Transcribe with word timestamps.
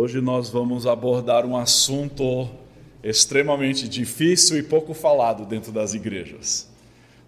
Hoje 0.00 0.20
nós 0.20 0.48
vamos 0.48 0.86
abordar 0.86 1.44
um 1.44 1.56
assunto 1.56 2.48
extremamente 3.02 3.88
difícil 3.88 4.56
e 4.56 4.62
pouco 4.62 4.94
falado 4.94 5.44
dentro 5.44 5.72
das 5.72 5.92
igrejas. 5.92 6.70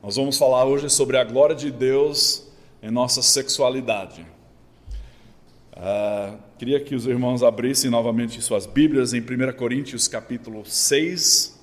Nós 0.01 0.15
vamos 0.15 0.39
falar 0.39 0.67
hoje 0.67 0.89
sobre 0.89 1.17
a 1.17 1.25
glória 1.25 1.57
de 1.57 1.69
Deus 1.69 2.47
em 2.81 2.89
nossa 2.89 3.23
sexualidade. 3.23 4.25
Uh, 5.73 6.39
queria 6.61 6.79
que 6.79 6.95
os 6.95 7.07
irmãos 7.07 7.43
abrissem 7.43 7.91
novamente 7.91 8.41
suas 8.41 8.67
Bíblias 8.67 9.13
em 9.13 9.21
1 9.21 9.53
Coríntios 9.57 10.07
capítulo 10.07 10.65
6. 10.65 11.61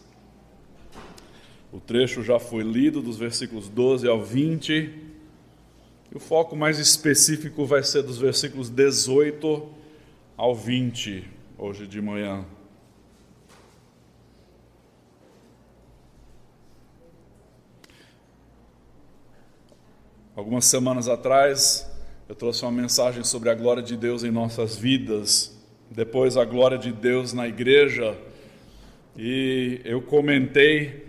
O 1.71 1.79
trecho 1.79 2.21
já 2.21 2.37
foi 2.37 2.63
lido 2.63 3.01
dos 3.01 3.15
versículos 3.15 3.69
12 3.69 4.09
ao 4.09 4.21
20. 4.21 4.73
E 6.11 6.17
o 6.17 6.19
foco 6.19 6.53
mais 6.53 6.77
específico 6.77 7.65
vai 7.65 7.81
ser 7.81 8.03
dos 8.03 8.17
versículos 8.17 8.69
18 8.69 9.76
ao 10.37 10.53
20, 10.53 11.23
hoje 11.57 11.87
de 11.87 11.99
manhã. 11.99 12.45
Algumas 20.35 20.65
semanas 20.65 21.07
atrás, 21.07 21.91
eu 22.29 22.35
trouxe 22.35 22.61
uma 22.61 22.71
mensagem 22.71 23.23
sobre 23.23 23.49
a 23.49 23.55
glória 23.55 23.81
de 23.81 23.97
Deus 23.97 24.23
em 24.23 24.29
nossas 24.29 24.75
vidas, 24.75 25.59
depois 25.89 26.37
a 26.37 26.45
glória 26.45 26.77
de 26.77 26.93
Deus 26.93 27.33
na 27.33 27.47
igreja, 27.47 28.15
e 29.17 29.81
eu 29.83 30.03
comentei 30.03 31.03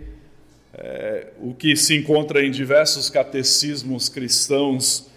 é, 0.73 1.33
o 1.39 1.53
que 1.53 1.75
se 1.75 1.95
encontra 1.95 2.43
em 2.43 2.49
diversos 2.49 3.11
catecismos 3.11 4.09
cristãos, 4.09 5.07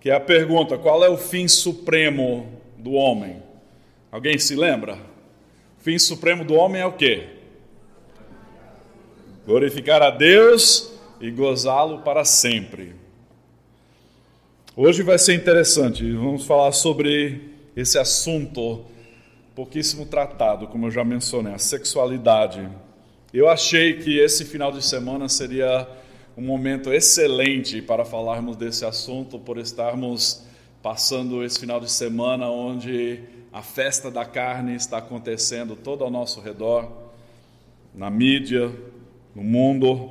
que 0.00 0.08
é 0.08 0.14
a 0.14 0.20
pergunta: 0.20 0.78
qual 0.78 1.04
é 1.04 1.10
o 1.10 1.18
fim 1.18 1.46
supremo 1.46 2.48
do 2.78 2.92
homem? 2.92 3.43
Alguém 4.14 4.38
se 4.38 4.54
lembra? 4.54 4.94
O 5.76 5.82
fim 5.82 5.98
supremo 5.98 6.44
do 6.44 6.54
homem 6.54 6.80
é 6.80 6.86
o 6.86 6.92
quê? 6.92 7.30
Glorificar 9.44 10.00
a 10.02 10.10
Deus 10.10 10.92
e 11.20 11.32
gozá-lo 11.32 11.98
para 12.02 12.24
sempre. 12.24 12.94
Hoje 14.76 15.02
vai 15.02 15.18
ser 15.18 15.34
interessante, 15.34 16.08
vamos 16.12 16.46
falar 16.46 16.70
sobre 16.70 17.54
esse 17.74 17.98
assunto 17.98 18.84
pouquíssimo 19.52 20.06
tratado, 20.06 20.68
como 20.68 20.86
eu 20.86 20.92
já 20.92 21.02
mencionei, 21.02 21.52
a 21.52 21.58
sexualidade. 21.58 22.70
Eu 23.32 23.48
achei 23.48 23.94
que 23.94 24.20
esse 24.20 24.44
final 24.44 24.70
de 24.70 24.86
semana 24.86 25.28
seria 25.28 25.88
um 26.36 26.42
momento 26.42 26.92
excelente 26.92 27.82
para 27.82 28.04
falarmos 28.04 28.56
desse 28.56 28.84
assunto, 28.84 29.40
por 29.40 29.58
estarmos 29.58 30.44
passando 30.80 31.42
esse 31.42 31.58
final 31.58 31.80
de 31.80 31.90
semana 31.90 32.48
onde 32.48 33.33
a 33.54 33.62
festa 33.62 34.10
da 34.10 34.24
carne 34.24 34.74
está 34.74 34.98
acontecendo 34.98 35.76
todo 35.76 36.02
ao 36.02 36.10
nosso 36.10 36.40
redor, 36.40 36.90
na 37.94 38.10
mídia, 38.10 38.72
no 39.32 39.44
mundo. 39.44 40.10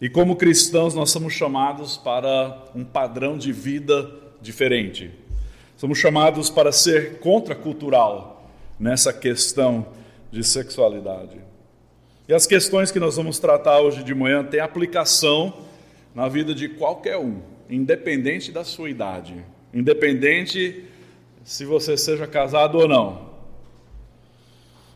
E 0.00 0.10
como 0.10 0.34
cristãos, 0.34 0.92
nós 0.92 1.12
somos 1.12 1.32
chamados 1.32 1.96
para 1.96 2.64
um 2.74 2.84
padrão 2.84 3.38
de 3.38 3.52
vida 3.52 4.10
diferente. 4.42 5.12
Somos 5.76 5.98
chamados 5.98 6.50
para 6.50 6.72
ser 6.72 7.20
contracultural 7.20 8.50
nessa 8.80 9.12
questão 9.12 9.86
de 10.32 10.42
sexualidade. 10.42 11.36
E 12.28 12.34
as 12.34 12.48
questões 12.48 12.90
que 12.90 12.98
nós 12.98 13.14
vamos 13.14 13.38
tratar 13.38 13.78
hoje 13.78 14.02
de 14.02 14.12
manhã 14.12 14.42
têm 14.42 14.58
aplicação 14.58 15.54
na 16.12 16.26
vida 16.26 16.52
de 16.52 16.68
qualquer 16.68 17.16
um, 17.16 17.38
independente 17.70 18.50
da 18.50 18.64
sua 18.64 18.90
idade, 18.90 19.36
independente 19.72 20.84
se 21.46 21.64
você 21.64 21.96
seja 21.96 22.26
casado 22.26 22.76
ou 22.76 22.88
não. 22.88 23.30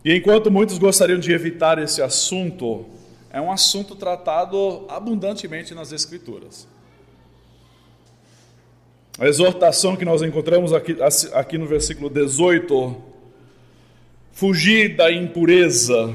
E 0.04 0.12
enquanto 0.12 0.50
muitos 0.50 0.78
gostariam 0.78 1.20
de 1.20 1.32
evitar 1.32 1.78
esse 1.78 2.02
assunto, 2.02 2.86
é 3.32 3.40
um 3.40 3.52
assunto 3.52 3.94
tratado 3.94 4.84
abundantemente 4.88 5.72
nas 5.76 5.92
Escrituras. 5.92 6.66
A 9.16 9.28
exortação 9.28 9.94
que 9.94 10.04
nós 10.04 10.22
encontramos 10.22 10.72
aqui, 10.72 10.96
aqui 11.32 11.56
no 11.56 11.66
versículo 11.66 12.10
18: 12.10 12.96
fugir 14.32 14.96
da 14.96 15.12
impureza. 15.12 16.12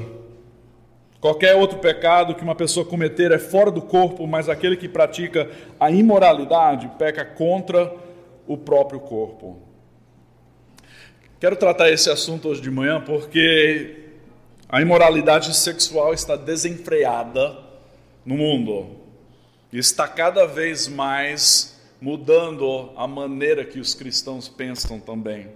Qualquer 1.18 1.56
outro 1.56 1.78
pecado 1.78 2.34
que 2.34 2.42
uma 2.42 2.54
pessoa 2.54 2.84
cometer 2.84 3.32
é 3.32 3.38
fora 3.38 3.70
do 3.70 3.80
corpo, 3.80 4.26
mas 4.26 4.50
aquele 4.50 4.76
que 4.76 4.86
pratica 4.86 5.50
a 5.80 5.90
imoralidade 5.90 6.90
peca 6.98 7.24
contra 7.24 7.90
o 8.46 8.58
próprio 8.58 9.00
corpo. 9.00 9.65
Quero 11.46 11.54
tratar 11.54 11.92
esse 11.92 12.10
assunto 12.10 12.48
hoje 12.48 12.60
de 12.60 12.72
manhã 12.72 13.00
porque 13.00 13.98
a 14.68 14.82
imoralidade 14.82 15.54
sexual 15.54 16.12
está 16.12 16.34
desenfreada 16.34 17.56
no 18.24 18.36
mundo 18.36 18.96
e 19.72 19.78
está 19.78 20.08
cada 20.08 20.44
vez 20.44 20.88
mais 20.88 21.80
mudando 22.00 22.90
a 22.96 23.06
maneira 23.06 23.64
que 23.64 23.78
os 23.78 23.94
cristãos 23.94 24.48
pensam 24.48 24.98
também. 24.98 25.46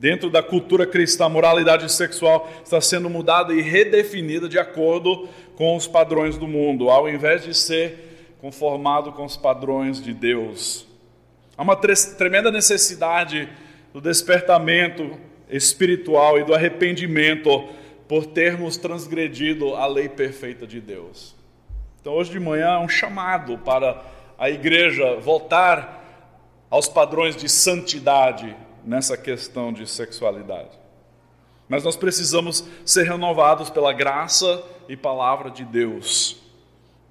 Dentro 0.00 0.28
da 0.28 0.42
cultura 0.42 0.84
cristã, 0.84 1.26
a 1.26 1.28
moralidade 1.28 1.88
sexual 1.92 2.50
está 2.64 2.80
sendo 2.80 3.08
mudada 3.08 3.54
e 3.54 3.62
redefinida 3.62 4.48
de 4.48 4.58
acordo 4.58 5.28
com 5.54 5.76
os 5.76 5.86
padrões 5.86 6.36
do 6.36 6.48
mundo, 6.48 6.90
ao 6.90 7.08
invés 7.08 7.44
de 7.44 7.54
ser 7.54 8.34
conformado 8.40 9.12
com 9.12 9.24
os 9.24 9.36
padrões 9.36 10.02
de 10.02 10.12
Deus. 10.12 10.88
Há 11.56 11.62
uma 11.62 11.76
tremenda 11.76 12.50
necessidade 12.50 13.48
do 13.94 14.00
despertamento 14.00 15.16
espiritual 15.48 16.36
e 16.36 16.42
do 16.42 16.52
arrependimento 16.52 17.68
por 18.08 18.26
termos 18.26 18.76
transgredido 18.76 19.76
a 19.76 19.86
lei 19.86 20.08
perfeita 20.08 20.66
de 20.66 20.80
Deus. 20.80 21.36
Então, 22.00 22.12
hoje 22.14 22.32
de 22.32 22.40
manhã 22.40 22.74
é 22.74 22.78
um 22.80 22.88
chamado 22.88 23.56
para 23.58 24.02
a 24.36 24.50
igreja 24.50 25.14
voltar 25.20 26.02
aos 26.68 26.88
padrões 26.88 27.36
de 27.36 27.48
santidade 27.48 28.56
nessa 28.84 29.16
questão 29.16 29.72
de 29.72 29.88
sexualidade. 29.88 30.76
Mas 31.68 31.84
nós 31.84 31.96
precisamos 31.96 32.68
ser 32.84 33.04
renovados 33.04 33.70
pela 33.70 33.92
graça 33.92 34.60
e 34.88 34.96
palavra 34.96 35.52
de 35.52 35.64
Deus 35.64 36.42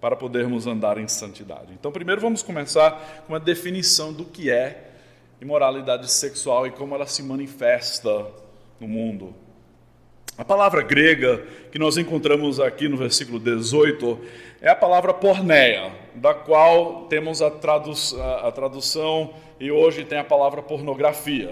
para 0.02 0.18
podermos 0.18 0.68
andar 0.68 0.98
em 0.98 1.08
santidade. 1.08 1.72
Então, 1.72 1.94
primeiro 1.94 2.20
vamos 2.20 2.44
começar 2.44 3.24
com 3.26 3.32
uma 3.32 3.40
definição 3.40 4.12
do 4.12 4.26
que 4.26 4.52
é 4.52 4.93
imoralidade 5.44 6.10
sexual 6.10 6.66
e 6.66 6.72
como 6.72 6.96
ela 6.96 7.06
se 7.06 7.22
manifesta 7.22 8.26
no 8.80 8.88
mundo. 8.88 9.36
A 10.36 10.44
palavra 10.44 10.82
grega 10.82 11.44
que 11.72 11.78
nós 11.78 11.98
encontramos 11.98 12.60
aqui 12.60 12.88
no 12.88 12.98
versículo 12.98 13.40
18 13.40 14.20
é 14.62 14.70
a 14.70 14.76
palavra 14.76 15.14
porneia, 15.14 15.92
da 16.16 16.34
qual 16.34 17.06
temos 17.06 17.42
a, 17.42 17.52
tradu 17.52 17.92
a 18.42 18.52
tradução 18.52 19.34
e 19.60 19.70
hoje 19.70 20.04
tem 20.06 20.18
a 20.18 20.24
palavra 20.24 20.64
pornografia. 20.64 21.52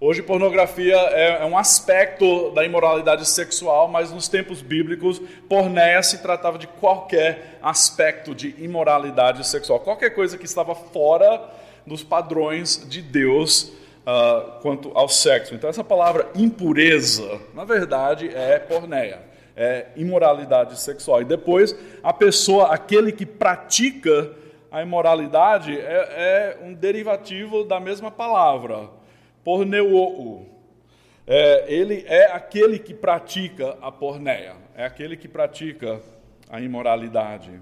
Hoje, 0.00 0.22
pornografia 0.22 0.96
é, 0.96 1.42
é, 1.42 1.44
um 1.44 1.58
aspecto 1.58 2.50
da 2.52 2.64
imoralidade 2.64 3.28
sexual, 3.28 3.86
mas 3.86 4.10
nos 4.10 4.28
tempos 4.28 4.62
bíblicos, 4.62 5.20
porneia 5.46 6.02
se 6.02 6.22
tratava 6.22 6.56
de 6.56 6.66
qualquer 6.66 7.58
aspecto 7.62 8.34
de 8.34 8.54
imoralidade 8.58 9.46
sexual, 9.46 9.78
qualquer 9.78 10.14
coisa 10.14 10.38
que 10.38 10.46
estava 10.46 10.74
fora 10.74 11.38
dos 11.86 12.02
padrões 12.02 12.86
de 12.88 13.02
Deus 13.02 13.72
uh, 14.00 14.60
quanto 14.60 14.90
ao 14.94 15.08
sexo. 15.08 15.54
Então, 15.54 15.68
essa 15.68 15.84
palavra 15.84 16.28
impureza, 16.34 17.40
na 17.54 17.64
verdade, 17.64 18.28
é 18.28 18.58
porneia, 18.58 19.20
é 19.56 19.86
imoralidade 19.96 20.78
sexual. 20.78 21.22
E 21.22 21.24
depois, 21.24 21.76
a 22.02 22.12
pessoa, 22.12 22.72
aquele 22.72 23.12
que 23.12 23.26
pratica 23.26 24.32
a 24.70 24.82
imoralidade, 24.82 25.78
é, 25.78 25.82
é 25.82 26.58
um 26.62 26.72
derivativo 26.72 27.64
da 27.64 27.80
mesma 27.80 28.10
palavra, 28.10 28.88
porneuo. 29.44 30.46
É, 31.26 31.64
ele 31.68 32.04
é 32.08 32.26
aquele 32.32 32.78
que 32.78 32.94
pratica 32.94 33.76
a 33.80 33.92
porneia, 33.92 34.54
é 34.74 34.84
aquele 34.84 35.16
que 35.16 35.28
pratica 35.28 36.00
a 36.48 36.60
imoralidade. 36.60 37.60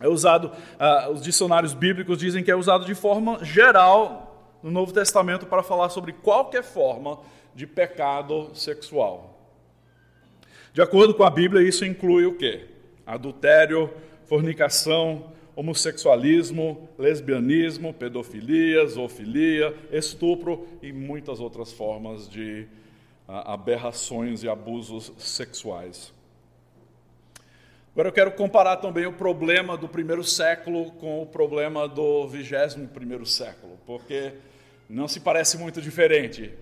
É 0.00 0.08
usado, 0.08 0.46
uh, 0.46 1.10
os 1.12 1.22
dicionários 1.22 1.72
bíblicos 1.72 2.18
dizem 2.18 2.42
que 2.42 2.50
é 2.50 2.56
usado 2.56 2.84
de 2.84 2.94
forma 2.94 3.44
geral 3.44 4.56
no 4.62 4.70
Novo 4.70 4.92
Testamento 4.92 5.46
para 5.46 5.62
falar 5.62 5.88
sobre 5.90 6.12
qualquer 6.12 6.64
forma 6.64 7.18
de 7.54 7.66
pecado 7.66 8.50
sexual. 8.54 9.38
De 10.72 10.82
acordo 10.82 11.14
com 11.14 11.22
a 11.22 11.30
Bíblia, 11.30 11.66
isso 11.66 11.84
inclui 11.84 12.26
o 12.26 12.36
quê? 12.36 12.66
Adultério, 13.06 13.88
fornicação, 14.26 15.32
homossexualismo, 15.54 16.88
lesbianismo, 16.98 17.94
pedofilia, 17.94 18.84
zoofilia, 18.86 19.74
estupro 19.92 20.66
e 20.82 20.92
muitas 20.92 21.38
outras 21.38 21.72
formas 21.72 22.28
de 22.28 22.66
uh, 23.28 23.32
aberrações 23.46 24.42
e 24.42 24.48
abusos 24.48 25.12
sexuais. 25.18 26.12
Agora 27.94 28.08
eu 28.08 28.12
quero 28.12 28.32
comparar 28.32 28.78
também 28.78 29.06
o 29.06 29.12
problema 29.12 29.76
do 29.76 29.88
primeiro 29.88 30.24
século 30.24 30.90
com 30.94 31.22
o 31.22 31.26
problema 31.26 31.86
do 31.86 32.26
vigésimo 32.26 32.88
primeiro 32.88 33.24
século, 33.24 33.78
porque 33.86 34.32
não 34.90 35.06
se 35.06 35.20
parece 35.20 35.56
muito 35.56 35.80
diferente. 35.80 36.52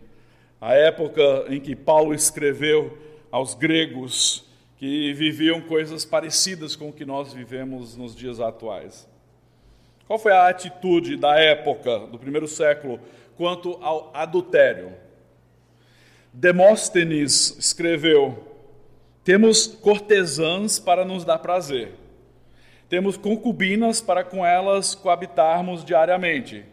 a 0.60 0.74
época 0.74 1.46
em 1.48 1.58
que 1.58 1.74
Paulo 1.74 2.14
escreveu 2.14 2.98
aos 3.30 3.54
gregos 3.54 4.44
que 4.76 5.14
viviam 5.14 5.62
coisas 5.62 6.04
parecidas 6.04 6.76
com 6.76 6.90
o 6.90 6.92
que 6.92 7.06
nós 7.06 7.32
vivemos 7.32 7.96
nos 7.96 8.14
dias 8.14 8.38
atuais. 8.38 9.08
Qual 10.06 10.18
foi 10.18 10.32
a 10.32 10.48
atitude 10.48 11.16
da 11.16 11.40
época, 11.40 12.00
do 12.00 12.18
primeiro 12.18 12.46
século, 12.46 13.00
quanto 13.38 13.78
ao 13.80 14.10
adultério? 14.12 14.92
Demóstenes 16.30 17.56
escreveu: 17.58 18.51
Temos 19.24 19.66
cortesãs 19.68 20.80
para 20.80 21.04
nos 21.04 21.24
dar 21.24 21.38
prazer, 21.38 21.94
temos 22.88 23.16
concubinas 23.16 24.00
para 24.00 24.24
com 24.24 24.44
elas 24.44 24.94
coabitarmos 24.96 25.84
diariamente, 25.84 26.64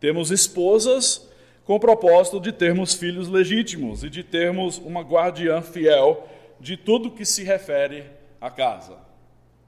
temos 0.00 0.32
esposas 0.32 1.30
com 1.64 1.76
o 1.76 1.80
propósito 1.80 2.40
de 2.40 2.52
termos 2.52 2.94
filhos 2.94 3.28
legítimos 3.28 4.02
e 4.02 4.10
de 4.10 4.24
termos 4.24 4.78
uma 4.78 5.02
guardiã 5.02 5.62
fiel 5.62 6.28
de 6.58 6.76
tudo 6.76 7.10
que 7.10 7.24
se 7.24 7.44
refere 7.44 8.04
à 8.40 8.50
casa. 8.50 8.98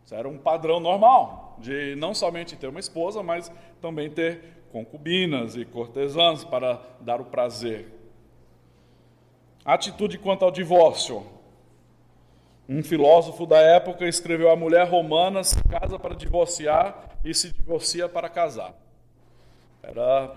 Isso 0.05 0.15
era 0.15 0.29
um 0.29 0.39
padrão 0.39 0.81
normal, 0.81 1.57
de 1.59 1.95
não 1.97 2.15
somente 2.15 2.57
ter 2.57 2.67
uma 2.67 2.81
esposa, 2.81 3.23
mas 3.23 3.53
também 3.81 4.11
ter 4.11 4.41
concubinas 4.73 5.55
e 5.57 5.65
cortesãs 5.65 6.45
para 6.45 6.81
dar 7.01 7.21
o 7.21 7.27
prazer. 7.27 7.87
Atitude 9.65 10.19
quanto 10.19 10.45
ao 10.45 10.51
divórcio. 10.51 11.38
Um 12.69 12.83
filósofo 12.83 13.47
da 13.47 13.59
época 13.59 14.07
escreveu: 14.07 14.51
A 14.51 14.57
mulher 14.57 14.87
romana 14.87 15.43
se 15.43 15.57
casa 15.65 15.99
para 15.99 16.15
divorciar 16.15 17.19
e 17.25 17.33
se 17.33 17.51
divorcia 17.51 18.09
para 18.09 18.29
casar. 18.29 18.75
Era 19.83 20.31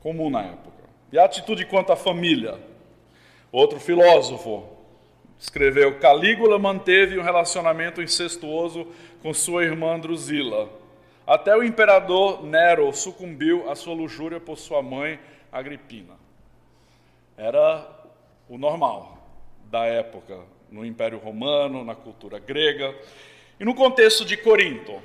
comum 0.00 0.28
na 0.28 0.42
época. 0.42 0.82
E 1.10 1.18
a 1.18 1.24
atitude 1.24 1.64
quanto 1.64 1.90
à 1.90 1.96
família. 1.96 2.58
Outro 3.50 3.80
filósofo 3.80 4.68
escreveu: 5.38 5.98
Calígula 5.98 6.58
manteve 6.58 7.18
um 7.18 7.22
relacionamento 7.22 8.02
incestuoso 8.02 8.86
com 9.22 9.32
sua 9.32 9.64
irmã 9.64 9.98
Drusila. 9.98 10.68
Até 11.26 11.56
o 11.56 11.62
imperador 11.62 12.44
Nero 12.44 12.92
sucumbiu 12.92 13.70
à 13.70 13.74
sua 13.74 13.94
luxúria 13.94 14.38
por 14.40 14.58
sua 14.58 14.82
mãe 14.82 15.18
Agripina. 15.50 16.14
Era 17.36 17.88
o 18.48 18.58
normal 18.58 19.18
da 19.70 19.86
época, 19.86 20.40
no 20.72 20.84
Império 20.84 21.18
Romano, 21.18 21.84
na 21.84 21.94
cultura 21.94 22.38
grega. 22.38 22.94
E 23.60 23.64
no 23.64 23.74
contexto 23.74 24.24
de 24.24 24.36
Corinto, 24.36 25.00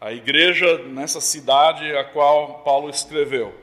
a 0.00 0.12
igreja 0.12 0.78
nessa 0.78 1.20
cidade 1.20 1.96
a 1.96 2.04
qual 2.04 2.64
Paulo 2.64 2.90
escreveu. 2.90 3.54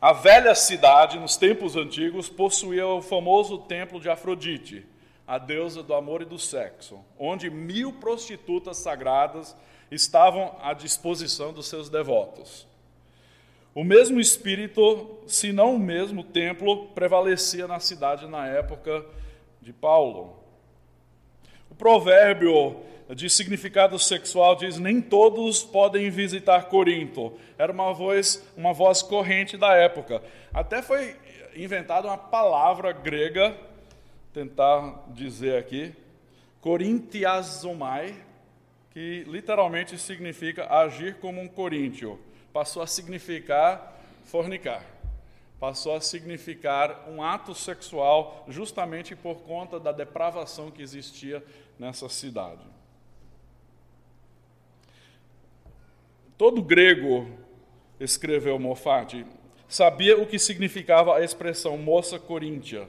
A 0.00 0.12
velha 0.12 0.54
cidade, 0.54 1.18
nos 1.18 1.36
tempos 1.36 1.76
antigos, 1.76 2.28
possuía 2.28 2.86
o 2.86 3.00
famoso 3.00 3.58
templo 3.58 4.00
de 4.00 4.10
Afrodite, 4.10 4.84
a 5.26 5.38
deusa 5.38 5.82
do 5.82 5.94
amor 5.94 6.22
e 6.22 6.26
do 6.26 6.38
sexo, 6.38 7.00
onde 7.18 7.48
mil 7.48 7.92
prostitutas 7.94 8.76
sagradas 8.78 9.56
estavam 9.90 10.56
à 10.60 10.74
disposição 10.74 11.52
dos 11.52 11.68
seus 11.68 11.88
devotos. 11.88 12.66
O 13.74 13.82
mesmo 13.82 14.20
espírito, 14.20 15.18
se 15.26 15.52
não 15.52 15.76
o 15.76 15.78
mesmo 15.78 16.22
templo, 16.22 16.88
prevalecia 16.88 17.66
na 17.66 17.80
cidade 17.80 18.26
na 18.26 18.46
época 18.46 19.06
de 19.62 19.72
Paulo. 19.72 20.36
O 21.70 21.74
provérbio 21.74 22.76
de 23.14 23.30
significado 23.30 23.98
sexual 23.98 24.56
diz: 24.56 24.78
nem 24.78 25.00
todos 25.00 25.62
podem 25.62 26.10
visitar 26.10 26.64
Corinto. 26.64 27.32
Era 27.56 27.72
uma 27.72 27.94
voz, 27.94 28.44
uma 28.56 28.72
voz 28.72 29.00
corrente 29.00 29.56
da 29.56 29.74
época. 29.74 30.22
Até 30.52 30.82
foi 30.82 31.16
inventada 31.54 32.08
uma 32.08 32.18
palavra 32.18 32.92
grega, 32.92 33.56
tentar 34.34 35.04
dizer 35.08 35.56
aqui, 35.56 35.94
corintiazomai, 36.60 38.14
que 38.90 39.24
literalmente 39.26 39.96
significa 39.98 40.66
agir 40.70 41.16
como 41.16 41.40
um 41.40 41.48
coríntio. 41.48 42.18
Passou 42.52 42.82
a 42.82 42.86
significar 42.86 43.98
fornicar. 44.24 44.84
Passou 45.62 45.94
a 45.94 46.00
significar 46.00 47.08
um 47.08 47.22
ato 47.22 47.54
sexual 47.54 48.44
justamente 48.48 49.14
por 49.14 49.42
conta 49.42 49.78
da 49.78 49.92
depravação 49.92 50.72
que 50.72 50.82
existia 50.82 51.40
nessa 51.78 52.08
cidade. 52.08 52.64
Todo 56.36 56.60
grego, 56.60 57.28
escreveu 58.00 58.58
Moffat, 58.58 59.24
sabia 59.68 60.20
o 60.20 60.26
que 60.26 60.36
significava 60.36 61.14
a 61.14 61.22
expressão 61.22 61.78
moça 61.78 62.18
coríntia. 62.18 62.88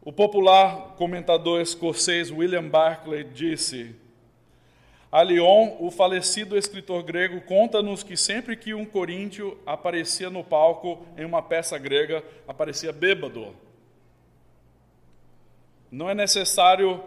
O 0.00 0.14
popular 0.14 0.94
comentador 0.96 1.60
escocês 1.60 2.30
William 2.30 2.66
Barclay 2.66 3.24
disse: 3.24 3.94
a 5.12 5.22
Lyon, 5.22 5.76
o 5.78 5.90
falecido 5.90 6.56
escritor 6.56 7.02
grego, 7.02 7.42
conta-nos 7.42 8.02
que 8.02 8.16
sempre 8.16 8.56
que 8.56 8.72
um 8.72 8.86
coríntio 8.86 9.58
aparecia 9.66 10.30
no 10.30 10.42
palco 10.42 11.06
em 11.18 11.26
uma 11.26 11.42
peça 11.42 11.76
grega, 11.76 12.24
aparecia 12.48 12.94
bêbado. 12.94 13.54
Não 15.90 16.08
é 16.08 16.14
necessário 16.14 17.04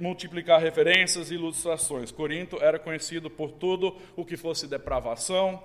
multiplicar 0.00 0.60
referências 0.60 1.30
e 1.30 1.34
ilustrações. 1.34 2.10
Corinto 2.10 2.58
era 2.60 2.76
conhecido 2.76 3.30
por 3.30 3.52
tudo 3.52 3.96
o 4.16 4.24
que 4.24 4.36
fosse 4.36 4.66
depravação, 4.66 5.62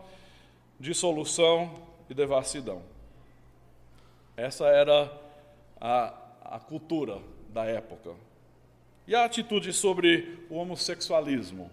dissolução 0.79 1.73
e 2.07 2.13
devassidão. 2.13 2.83
Essa 4.37 4.67
era 4.67 5.11
a, 5.81 6.13
a 6.43 6.59
cultura 6.59 7.17
da 7.49 7.65
época. 7.65 8.11
E 9.07 9.15
a 9.15 9.25
atitude 9.25 9.73
sobre 9.73 10.45
o 10.49 10.55
homossexualismo? 10.55 11.69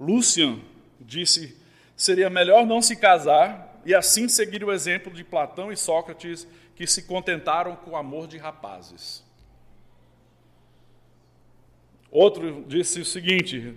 Lucian 0.00 0.60
disse: 1.00 1.56
seria 1.96 2.30
melhor 2.30 2.64
não 2.64 2.80
se 2.80 2.96
casar 2.96 3.80
e 3.84 3.94
assim 3.94 4.28
seguir 4.28 4.64
o 4.64 4.72
exemplo 4.72 5.12
de 5.12 5.24
Platão 5.24 5.72
e 5.72 5.76
Sócrates, 5.76 6.46
que 6.74 6.86
se 6.86 7.02
contentaram 7.02 7.74
com 7.74 7.90
o 7.90 7.96
amor 7.96 8.28
de 8.28 8.38
rapazes. 8.38 9.24
Outro 12.10 12.64
disse 12.66 13.00
o 13.00 13.04
seguinte: 13.04 13.74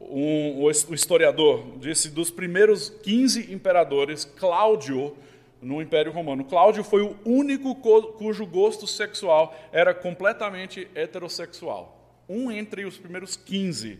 um, 0.00 0.62
o 0.62 0.70
historiador 0.70 1.78
disse 1.78 2.10
dos 2.10 2.30
primeiros 2.30 2.90
15 2.90 3.52
imperadores, 3.52 4.24
Cláudio 4.24 5.16
no 5.62 5.80
Império 5.80 6.12
Romano. 6.12 6.44
Cláudio 6.44 6.82
foi 6.82 7.02
o 7.02 7.16
único 7.24 7.74
cujo 7.74 8.44
gosto 8.44 8.86
sexual 8.86 9.54
era 9.70 9.94
completamente 9.94 10.90
heterossexual. 10.94 11.98
Um 12.28 12.50
entre 12.50 12.84
os 12.84 12.98
primeiros 12.98 13.36
15. 13.36 13.98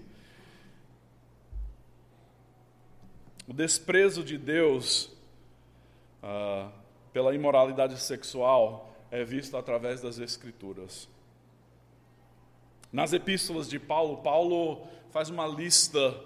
O 3.47 3.52
desprezo 3.52 4.25
de 4.25 4.37
Deus 4.37 5.11
ah, 6.23 6.69
pela 7.12 7.35
imoralidade 7.35 7.99
sexual 8.00 8.92
é 9.11 9.23
visto 9.25 9.57
através 9.57 10.00
das 10.00 10.19
Escrituras. 10.19 11.09
Nas 12.92 13.12
epístolas 13.12 13.69
de 13.69 13.78
Paulo, 13.78 14.19
Paulo 14.19 14.87
faz 15.11 15.31
uma 15.31 15.47
lista 15.47 16.19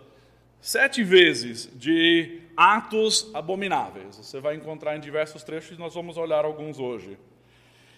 sete 0.61 1.03
vezes 1.05 1.69
de 1.75 2.46
atos 2.57 3.31
abomináveis. 3.35 4.17
Você 4.17 4.41
vai 4.41 4.57
encontrar 4.57 4.97
em 4.97 5.01
diversos 5.01 5.43
trechos 5.43 5.79
nós 5.79 5.95
vamos 5.95 6.17
olhar 6.17 6.45
alguns 6.45 6.79
hoje. 6.79 7.19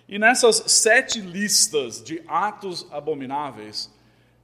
E 0.08 0.18
nessas 0.18 0.56
sete 0.66 1.20
listas 1.20 2.02
de 2.02 2.22
atos 2.26 2.86
abomináveis, 2.90 3.92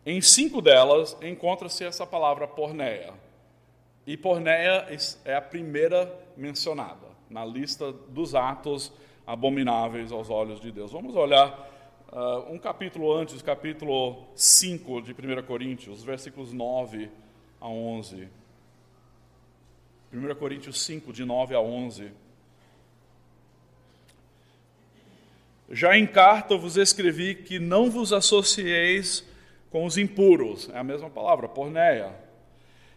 em 0.05 0.21
cinco 0.21 0.61
delas 0.61 1.17
encontra-se 1.23 1.85
essa 1.85 2.07
palavra 2.07 2.47
porneia. 2.47 3.15
E 4.07 4.17
porneia 4.17 4.87
é 5.25 5.35
a 5.35 5.41
primeira 5.41 6.15
mencionada 6.37 7.07
na 7.31 7.45
lista 7.45 7.91
dos 7.93 8.35
atos 8.35 8.93
abomináveis 9.27 10.13
aos 10.13 10.29
olhos 10.29 10.61
de 10.61 10.71
Deus. 10.71 10.93
Vamos 10.93 11.17
olhar 11.17 11.71
uh, 12.13 12.53
um 12.53 12.59
capítulo 12.59 13.13
antes, 13.13 13.41
capítulo 13.41 14.27
5 14.35 15.01
de 15.01 15.13
1 15.13 15.43
Coríntios, 15.47 16.03
versículos 16.03 16.53
9 16.53 17.11
a 17.61 17.67
11. 17.67 18.29
1 20.15 20.33
Coríntios 20.37 20.81
5, 20.85 21.13
de 21.13 21.25
9 21.25 21.57
a 21.57 21.61
11. 21.61 22.13
Já 25.71 25.99
em 25.99 26.07
carta 26.07 26.57
vos 26.57 26.77
escrevi 26.77 27.35
que 27.35 27.59
não 27.59 27.91
vos 27.91 28.13
associeis 28.13 29.25
com 29.71 29.85
os 29.85 29.99
impuros, 29.99 30.71
é 30.73 30.79
a 30.79 30.85
mesma 30.85 31.11
palavra, 31.11 31.49
porneia. 31.49 32.13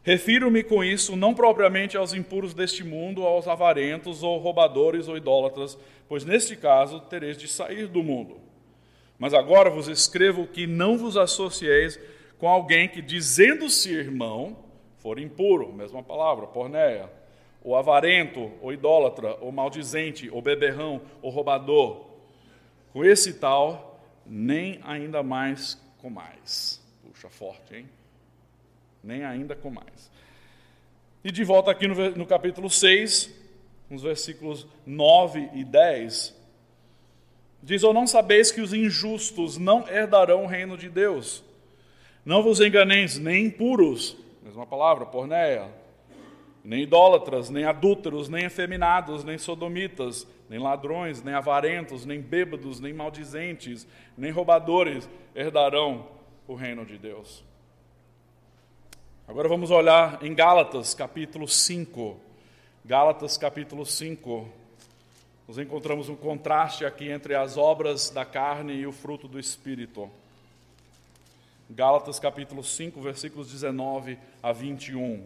Refiro-me 0.03 0.63
com 0.63 0.83
isso 0.83 1.15
não 1.15 1.33
propriamente 1.33 1.97
aos 1.97 2.13
impuros 2.13 2.53
deste 2.53 2.83
mundo, 2.83 3.23
aos 3.23 3.47
avarentos, 3.47 4.21
ou 4.21 4.37
roubadores, 4.37 5.07
ou 5.07 5.17
idólatras, 5.17 5.75
pois 6.07 6.23
neste 6.23 6.55
caso 6.55 6.99
tereis 6.99 7.35
de 7.35 7.47
sair 7.47 7.87
do 7.87 8.03
mundo. 8.03 8.39
Mas 9.17 9.33
agora 9.33 9.71
vos 9.71 9.87
escrevo 9.87 10.45
que 10.45 10.67
não 10.67 10.99
vos 10.99 11.17
associeis 11.17 11.99
com 12.37 12.47
alguém 12.47 12.87
que, 12.87 13.01
dizendo-se 13.01 13.91
irmão, 13.91 14.66
for 14.97 15.19
impuro, 15.19 15.71
mesma 15.71 16.03
palavra, 16.03 16.47
porneia, 16.47 17.09
o 17.63 17.75
avarento, 17.75 18.51
o 18.61 18.71
idólatra, 18.71 19.35
o 19.35 19.51
maldizente, 19.51 20.29
o 20.29 20.41
beberrão, 20.41 21.01
o 21.21 21.29
roubador. 21.29 22.05
Com 22.93 23.03
esse 23.03 23.33
tal, 23.33 23.99
nem 24.25 24.79
ainda 24.83 25.21
mais 25.21 25.81
com 25.97 26.09
mais. 26.09 26.81
Puxa, 27.03 27.29
forte, 27.29 27.75
hein? 27.75 27.89
Nem 29.03 29.23
ainda 29.23 29.55
com 29.55 29.69
mais. 29.69 30.11
E 31.23 31.31
de 31.31 31.43
volta 31.43 31.71
aqui 31.71 31.87
no, 31.87 32.11
no 32.11 32.25
capítulo 32.25 32.69
6, 32.69 33.33
nos 33.89 34.03
versículos 34.03 34.67
9 34.85 35.49
e 35.53 35.63
10, 35.63 36.35
diz: 37.61 37.83
Ou 37.83 37.93
não 37.93 38.07
sabeis 38.07 38.51
que 38.51 38.61
os 38.61 38.73
injustos 38.73 39.57
não 39.57 39.87
herdarão 39.87 40.43
o 40.43 40.47
reino 40.47 40.77
de 40.77 40.89
Deus? 40.89 41.43
Não 42.25 42.43
vos 42.43 42.59
enganeis, 42.59 43.17
nem 43.17 43.45
impuros, 43.45 44.17
mesma 44.47 44.65
palavra, 44.65 45.05
porneia, 45.05 45.69
nem 46.63 46.83
idólatras, 46.83 47.49
nem 47.49 47.65
adúlteros, 47.65 48.29
nem 48.29 48.45
efeminados, 48.45 49.23
nem 49.23 49.37
sodomitas, 49.37 50.25
nem 50.49 50.57
ladrões, 50.57 51.21
nem 51.21 51.33
avarentos, 51.33 52.05
nem 52.05 52.21
bêbados, 52.21 52.79
nem 52.79 52.93
maldizentes, 52.93 53.85
nem 54.17 54.31
roubadores 54.31 55.09
herdarão 55.35 56.07
o 56.47 56.55
reino 56.55 56.85
de 56.85 56.97
Deus. 56.97 57.43
Agora 59.27 59.49
vamos 59.49 59.69
olhar 59.69 60.23
em 60.23 60.33
Gálatas, 60.33 60.93
capítulo 60.93 61.45
5. 61.45 62.17
Gálatas, 62.85 63.37
capítulo 63.37 63.85
5. 63.85 64.47
Nós 65.45 65.57
encontramos 65.57 66.07
um 66.07 66.15
contraste 66.15 66.85
aqui 66.85 67.09
entre 67.09 67.35
as 67.35 67.57
obras 67.57 68.09
da 68.09 68.23
carne 68.23 68.73
e 68.75 68.87
o 68.87 68.93
fruto 68.93 69.27
do 69.27 69.37
espírito. 69.37 70.09
Gálatas, 71.69 72.17
capítulo 72.17 72.63
5, 72.63 73.01
versículos 73.01 73.51
19 73.51 74.17
a 74.41 74.53
21. 74.53 75.25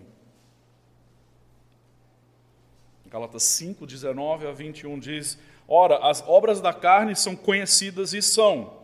Gálatas 3.07 3.43
5, 3.43 3.85
19 3.85 4.47
a 4.47 4.51
21 4.51 4.97
diz: 4.97 5.37
Ora, 5.67 5.97
as 6.09 6.23
obras 6.27 6.59
da 6.59 6.73
carne 6.73 7.15
são 7.15 7.35
conhecidas 7.35 8.13
e 8.13 8.21
são 8.21 8.81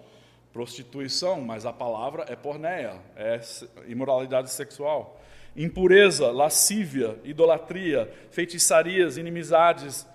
prostituição, 0.54 1.42
mas 1.42 1.66
a 1.66 1.74
palavra 1.74 2.26
é 2.28 2.36
porneia, 2.36 3.00
é 3.16 3.40
imoralidade 3.88 4.52
sexual. 4.52 5.20
Impureza, 5.56 6.32
lascívia, 6.32 7.20
idolatria, 7.24 8.12
feitiçarias, 8.32 9.18
inimizades, 9.18 10.06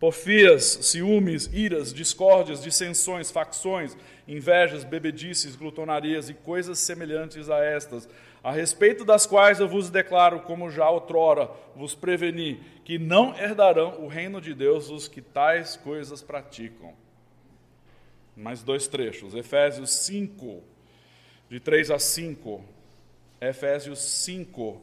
porfias, 0.00 0.64
ciúmes, 0.82 1.48
iras, 1.52 1.94
discórdias, 1.94 2.60
dissensões, 2.62 3.30
facções, 3.30 3.96
invejas, 4.26 4.82
bebedices, 4.82 5.54
glutonarias 5.54 6.28
e 6.28 6.34
coisas 6.34 6.78
semelhantes 6.78 7.48
a 7.48 7.62
estas, 7.62 8.08
a 8.42 8.50
respeito 8.50 9.04
das 9.04 9.26
quais 9.26 9.60
eu 9.60 9.68
vos 9.68 9.90
declaro, 9.90 10.40
como 10.40 10.70
já 10.70 10.88
outrora 10.90 11.50
vos 11.76 11.94
preveni, 11.94 12.60
que 12.84 12.98
não 12.98 13.38
herdarão 13.38 14.02
o 14.02 14.08
reino 14.08 14.40
de 14.40 14.54
Deus 14.54 14.90
os 14.90 15.06
que 15.06 15.20
tais 15.20 15.76
coisas 15.76 16.22
praticam 16.22 16.94
mais 18.40 18.62
dois 18.62 18.88
trechos. 18.88 19.34
Efésios 19.34 19.90
5, 19.90 20.62
de 21.48 21.60
3 21.60 21.90
a 21.90 21.98
5. 21.98 22.64
Efésios 23.40 24.00
5, 24.00 24.80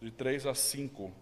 de 0.00 0.10
3 0.10 0.46
a 0.46 0.54
5. 0.54 1.12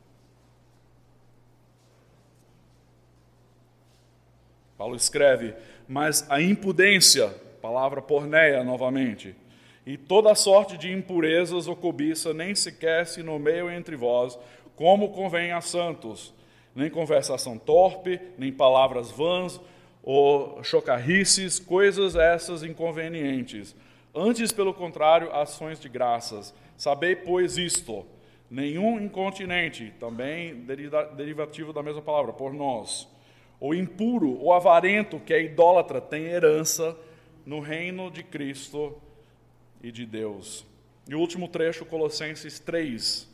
Paulo 4.81 4.97
escreve: 4.97 5.55
Mas 5.87 6.25
a 6.31 6.41
impudência, 6.41 7.29
palavra 7.61 8.01
porneia 8.01 8.65
novamente, 8.65 9.37
e 9.85 9.99
toda 9.99 10.35
sorte 10.35 10.79
de 10.79 10.91
impurezas 10.91 11.69
ou 11.69 11.77
cobiça 11.77 12.33
nem 12.33 12.55
sequer 12.55 13.07
se 13.07 13.23
nomeiam 13.23 13.71
entre 13.71 13.95
vós, 13.95 14.39
como 14.75 15.11
convém 15.11 15.53
a 15.53 15.61
santos, 15.61 16.33
nem 16.75 16.89
conversação 16.89 17.59
torpe, 17.59 18.19
nem 18.39 18.51
palavras 18.51 19.11
vãs, 19.11 19.61
ou 20.03 20.65
chocarrices, 20.65 21.59
coisas 21.59 22.17
essas 22.17 22.63
inconvenientes. 22.63 23.77
Antes, 24.15 24.51
pelo 24.51 24.73
contrário, 24.73 25.31
ações 25.31 25.79
de 25.79 25.91
graças. 25.91 26.55
Sabei, 26.79 27.15
pois, 27.15 27.59
isto: 27.59 28.07
nenhum 28.51 28.99
incontinente, 28.99 29.93
também 30.01 30.65
derivativo 31.15 31.71
da 31.71 31.83
mesma 31.83 32.01
palavra, 32.01 32.33
por 32.33 32.55
nós, 32.55 33.07
ou 33.61 33.75
impuro, 33.75 34.39
ou 34.41 34.53
avarento, 34.55 35.21
que 35.21 35.35
é 35.35 35.43
idólatra, 35.43 36.01
tem 36.01 36.25
herança 36.25 36.97
no 37.45 37.61
reino 37.61 38.11
de 38.11 38.23
Cristo 38.23 38.99
e 39.83 39.93
de 39.93 40.07
Deus. 40.07 40.65
E 41.07 41.15
o 41.15 41.21
último 41.21 41.47
trecho, 41.47 41.85
Colossenses 41.85 42.59
3. 42.59 43.29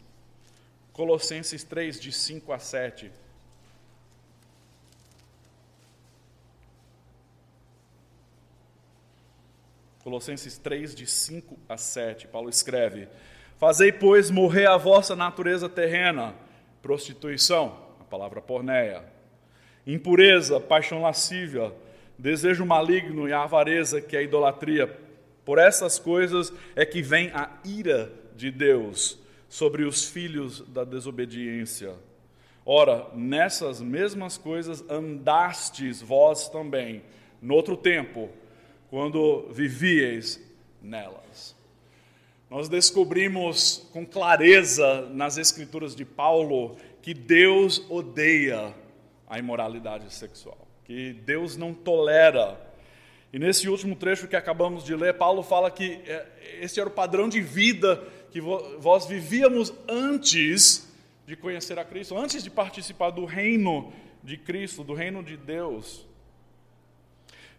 Colossenses 0.93 1.63
3, 1.63 2.01
de 2.01 2.11
5 2.11 2.53
a 2.53 2.59
7. 2.59 3.13
Colossenses 10.03 10.57
3, 10.59 10.95
de 10.95 11.07
5 11.07 11.57
a 11.69 11.77
7, 11.77 12.29
Paulo 12.29 12.49
escreve: 12.49 13.09
Fazei, 13.59 13.91
pois, 13.91 14.31
morrer 14.31 14.67
a 14.67 14.77
vossa 14.77 15.17
natureza 15.17 15.69
terrena, 15.69 16.35
prostituição, 16.81 17.77
a 18.01 18.05
palavra 18.05 18.41
porneia, 18.41 19.16
impureza, 19.87 20.59
paixão 20.59 21.03
lascívia, 21.03 21.73
desejo 22.19 22.67
maligno 22.67 23.29
e 23.29 23.33
a 23.33 23.43
avareza, 23.43 24.01
que 24.01 24.17
é 24.17 24.21
a 24.21 24.23
idolatria. 24.23 24.99
Por 25.45 25.59
essas 25.59 25.99
coisas 25.99 26.53
é 26.75 26.85
que 26.85 27.03
vem 27.03 27.31
a 27.33 27.51
ira 27.65 28.11
de 28.35 28.51
Deus 28.51 29.19
sobre 29.49 29.85
os 29.85 30.05
filhos 30.05 30.61
da 30.69 30.83
desobediência. 30.83 31.95
Ora, 32.65 33.07
nessas 33.15 33.81
mesmas 33.81 34.37
coisas 34.37 34.85
andastes 34.91 36.03
vós 36.03 36.49
também, 36.49 37.03
no 37.41 37.55
outro 37.55 37.77
tempo, 37.77 38.29
quando 38.91 39.47
vivieis 39.53 40.43
nelas. 40.83 41.55
Nós 42.51 42.69
descobrimos 42.69 43.89
com 43.93 44.05
clareza 44.05 45.03
nas 45.13 45.37
Escrituras 45.37 45.95
de 45.95 46.05
Paulo 46.05 46.77
que 47.03 47.15
Deus 47.15 47.85
odeia 47.89 48.75
a 49.27 49.39
imoralidade 49.39 50.13
sexual, 50.13 50.67
que 50.85 51.13
Deus 51.13 51.57
não 51.57 51.75
tolera. 51.75 52.61
E 53.33 53.39
nesse 53.39 53.69
último 53.69 53.97
trecho 53.97 54.29
que 54.29 54.37
acabamos 54.37 54.85
de 54.85 54.95
ler, 54.95 55.15
Paulo 55.15 55.43
fala 55.43 55.71
que 55.71 56.01
é, 56.07 56.59
esse 56.61 56.79
era 56.79 56.89
o 56.89 56.93
padrão 56.93 57.29
de 57.29 57.41
vida 57.41 58.03
que 58.31 58.41
vós 58.41 59.07
vivíamos 59.07 59.73
antes 59.89 60.93
de 61.27 61.35
conhecer 61.35 61.79
a 61.79 61.85
Cristo, 61.85 62.17
antes 62.17 62.43
de 62.43 62.51
participar 62.51 63.11
do 63.11 63.25
reino 63.25 63.93
de 64.23 64.37
Cristo, 64.37 64.85
do 64.85 64.95
reino 64.95 65.23
de 65.23 65.37
Deus. 65.37 66.07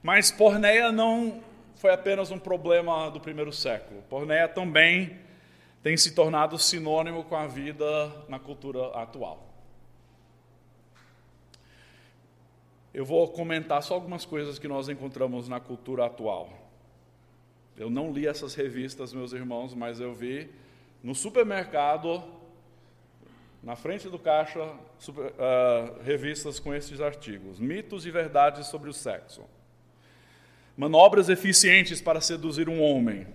Mas 0.02 0.32
porneia 0.32 0.92
não 0.92 1.44
foi 1.76 1.92
apenas 1.92 2.32
um 2.32 2.40
problema 2.40 3.10
do 3.10 3.20
primeiro 3.20 3.52
século. 3.52 4.02
Porneia 4.10 4.48
também 4.48 5.18
tem 5.84 5.96
se 5.98 6.14
tornado 6.14 6.58
sinônimo 6.58 7.24
com 7.24 7.36
a 7.36 7.48
vida 7.48 8.26
na 8.28 8.40
cultura 8.40 8.88
atual. 8.88 9.47
Eu 12.98 13.06
vou 13.06 13.28
comentar 13.28 13.84
só 13.84 13.94
algumas 13.94 14.26
coisas 14.26 14.58
que 14.58 14.68
nós 14.68 14.90
encontramos 14.90 15.48
na 15.48 15.60
cultura 15.60 16.08
atual. 16.08 16.50
Eu 17.78 17.92
não 17.92 18.12
li 18.12 18.26
essas 18.26 18.56
revistas, 18.56 19.14
meus 19.14 19.34
irmãos, 19.34 19.76
mas 19.76 20.00
eu 20.00 20.16
vi 20.16 20.50
no 21.04 21.14
supermercado, 21.14 22.24
na 23.62 23.76
frente 23.76 24.10
do 24.10 24.18
caixa, 24.18 24.74
super, 24.98 25.28
uh, 25.28 26.02
revistas 26.02 26.60
com 26.60 26.74
esses 26.74 27.00
artigos: 27.00 27.60
Mitos 27.60 28.04
e 28.04 28.10
verdades 28.10 28.66
sobre 28.66 28.90
o 28.90 28.94
sexo. 28.94 29.44
Manobras 30.76 31.30
eficientes 31.30 32.02
para 32.02 32.20
seduzir 32.20 32.68
um 32.68 32.82
homem, 32.82 33.28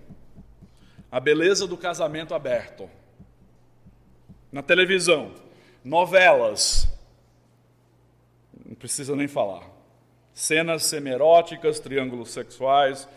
a 1.09 1.21
beleza 1.21 1.65
do 1.65 1.77
casamento 1.77 2.35
aberto. 2.35 2.89
Na 4.51 4.61
televisão, 4.61 5.33
novelas, 5.85 6.92
precisa 8.83 9.15
nem 9.15 9.29
falar. 9.29 9.63
Cenas 10.33 10.83
semeróticas, 10.83 11.79
triângulos 11.79 12.31
sexuais, 12.31 13.07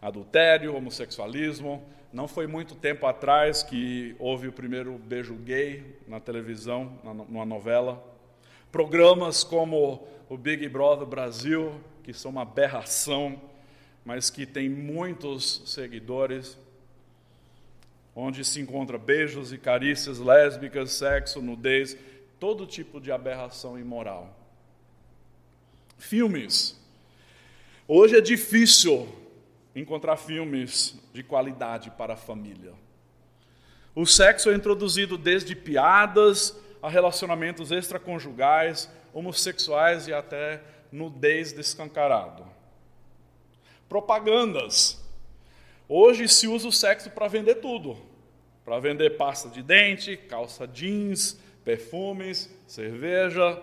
adultério, 0.00 0.76
homossexualismo. 0.76 1.82
Não 2.12 2.28
foi 2.28 2.46
muito 2.46 2.76
tempo 2.76 3.06
atrás 3.06 3.60
que 3.60 4.14
houve 4.20 4.46
o 4.46 4.52
primeiro 4.52 4.92
beijo 4.96 5.34
gay 5.34 5.98
na 6.06 6.20
televisão, 6.20 6.96
numa 7.28 7.44
novela. 7.44 8.00
Programas 8.70 9.42
como 9.42 10.06
o 10.28 10.36
Big 10.36 10.68
Brother 10.68 11.04
Brasil, 11.08 11.72
que 12.04 12.12
são 12.12 12.30
uma 12.30 12.42
aberração 12.42 13.40
mas 14.04 14.30
que 14.30 14.46
tem 14.46 14.68
muitos 14.68 15.60
seguidores, 15.66 16.56
onde 18.14 18.44
se 18.44 18.60
encontra 18.60 18.96
beijos 18.96 19.52
e 19.52 19.58
carícias 19.58 20.20
lésbicas, 20.20 20.92
sexo, 20.92 21.42
nudez, 21.42 21.96
todo 22.38 22.64
tipo 22.64 23.00
de 23.00 23.10
aberração 23.10 23.76
imoral. 23.76 24.35
Filmes. 25.96 26.78
Hoje 27.88 28.16
é 28.16 28.20
difícil 28.20 29.08
encontrar 29.74 30.16
filmes 30.16 30.98
de 31.12 31.22
qualidade 31.22 31.90
para 31.90 32.14
a 32.14 32.16
família. 32.16 32.72
O 33.94 34.04
sexo 34.04 34.50
é 34.50 34.54
introduzido 34.54 35.16
desde 35.16 35.54
piadas 35.54 36.56
a 36.82 36.88
relacionamentos 36.88 37.70
extraconjugais, 37.70 38.90
homossexuais 39.12 40.06
e 40.06 40.12
até 40.12 40.62
nudez 40.92 41.52
descancarado. 41.52 42.46
Propagandas. 43.88 45.02
Hoje 45.88 46.28
se 46.28 46.46
usa 46.46 46.68
o 46.68 46.72
sexo 46.72 47.10
para 47.10 47.28
vender 47.28 47.56
tudo. 47.56 47.96
Para 48.64 48.80
vender 48.80 49.16
pasta 49.16 49.48
de 49.48 49.62
dente, 49.62 50.16
calça 50.16 50.66
jeans, 50.66 51.40
perfumes, 51.64 52.50
cerveja, 52.66 53.62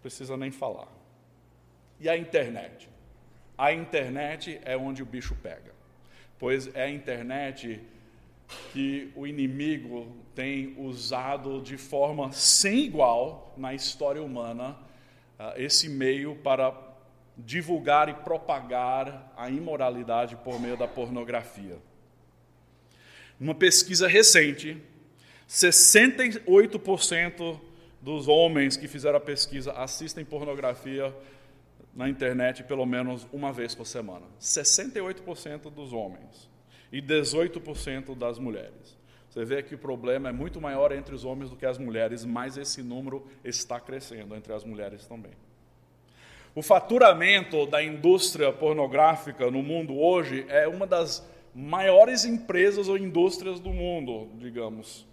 precisa 0.00 0.36
nem 0.36 0.50
falar. 0.50 1.01
E 2.02 2.08
a 2.08 2.16
internet? 2.16 2.88
A 3.56 3.72
internet 3.72 4.60
é 4.64 4.76
onde 4.76 5.04
o 5.04 5.06
bicho 5.06 5.36
pega, 5.40 5.72
pois 6.36 6.66
é 6.74 6.82
a 6.82 6.90
internet 6.90 7.80
que 8.72 9.12
o 9.14 9.24
inimigo 9.24 10.08
tem 10.34 10.74
usado 10.78 11.62
de 11.62 11.76
forma 11.76 12.32
sem 12.32 12.80
igual 12.80 13.54
na 13.56 13.72
história 13.72 14.20
humana 14.20 14.76
ah, 15.38 15.54
esse 15.56 15.88
meio 15.88 16.34
para 16.42 16.76
divulgar 17.38 18.08
e 18.08 18.14
propagar 18.14 19.32
a 19.36 19.48
imoralidade 19.48 20.34
por 20.34 20.60
meio 20.60 20.76
da 20.76 20.88
pornografia. 20.88 21.78
Numa 23.38 23.54
pesquisa 23.54 24.08
recente, 24.08 24.76
68% 25.48 27.60
dos 28.00 28.26
homens 28.26 28.76
que 28.76 28.88
fizeram 28.88 29.18
a 29.18 29.20
pesquisa 29.20 29.70
assistem 29.74 30.24
pornografia 30.24 31.14
na 31.94 32.08
internet 32.08 32.64
pelo 32.64 32.86
menos 32.86 33.26
uma 33.32 33.52
vez 33.52 33.74
por 33.74 33.86
semana. 33.86 34.26
68% 34.40 35.70
dos 35.70 35.92
homens 35.92 36.50
e 36.90 37.00
18% 37.00 38.16
das 38.16 38.38
mulheres. 38.38 38.96
Você 39.28 39.44
vê 39.46 39.62
que 39.62 39.74
o 39.74 39.78
problema 39.78 40.28
é 40.28 40.32
muito 40.32 40.60
maior 40.60 40.92
entre 40.92 41.14
os 41.14 41.24
homens 41.24 41.48
do 41.48 41.56
que 41.56 41.64
as 41.64 41.78
mulheres, 41.78 42.22
mas 42.22 42.58
esse 42.58 42.82
número 42.82 43.26
está 43.42 43.80
crescendo 43.80 44.36
entre 44.36 44.52
as 44.52 44.62
mulheres 44.62 45.06
também. 45.06 45.32
O 46.54 46.60
faturamento 46.60 47.64
da 47.66 47.82
indústria 47.82 48.52
pornográfica 48.52 49.50
no 49.50 49.62
mundo 49.62 49.98
hoje 49.98 50.44
é 50.50 50.68
uma 50.68 50.86
das 50.86 51.26
maiores 51.54 52.26
empresas 52.26 52.88
ou 52.88 52.98
indústrias 52.98 53.58
do 53.58 53.70
mundo, 53.70 54.28
digamos. 54.34 55.06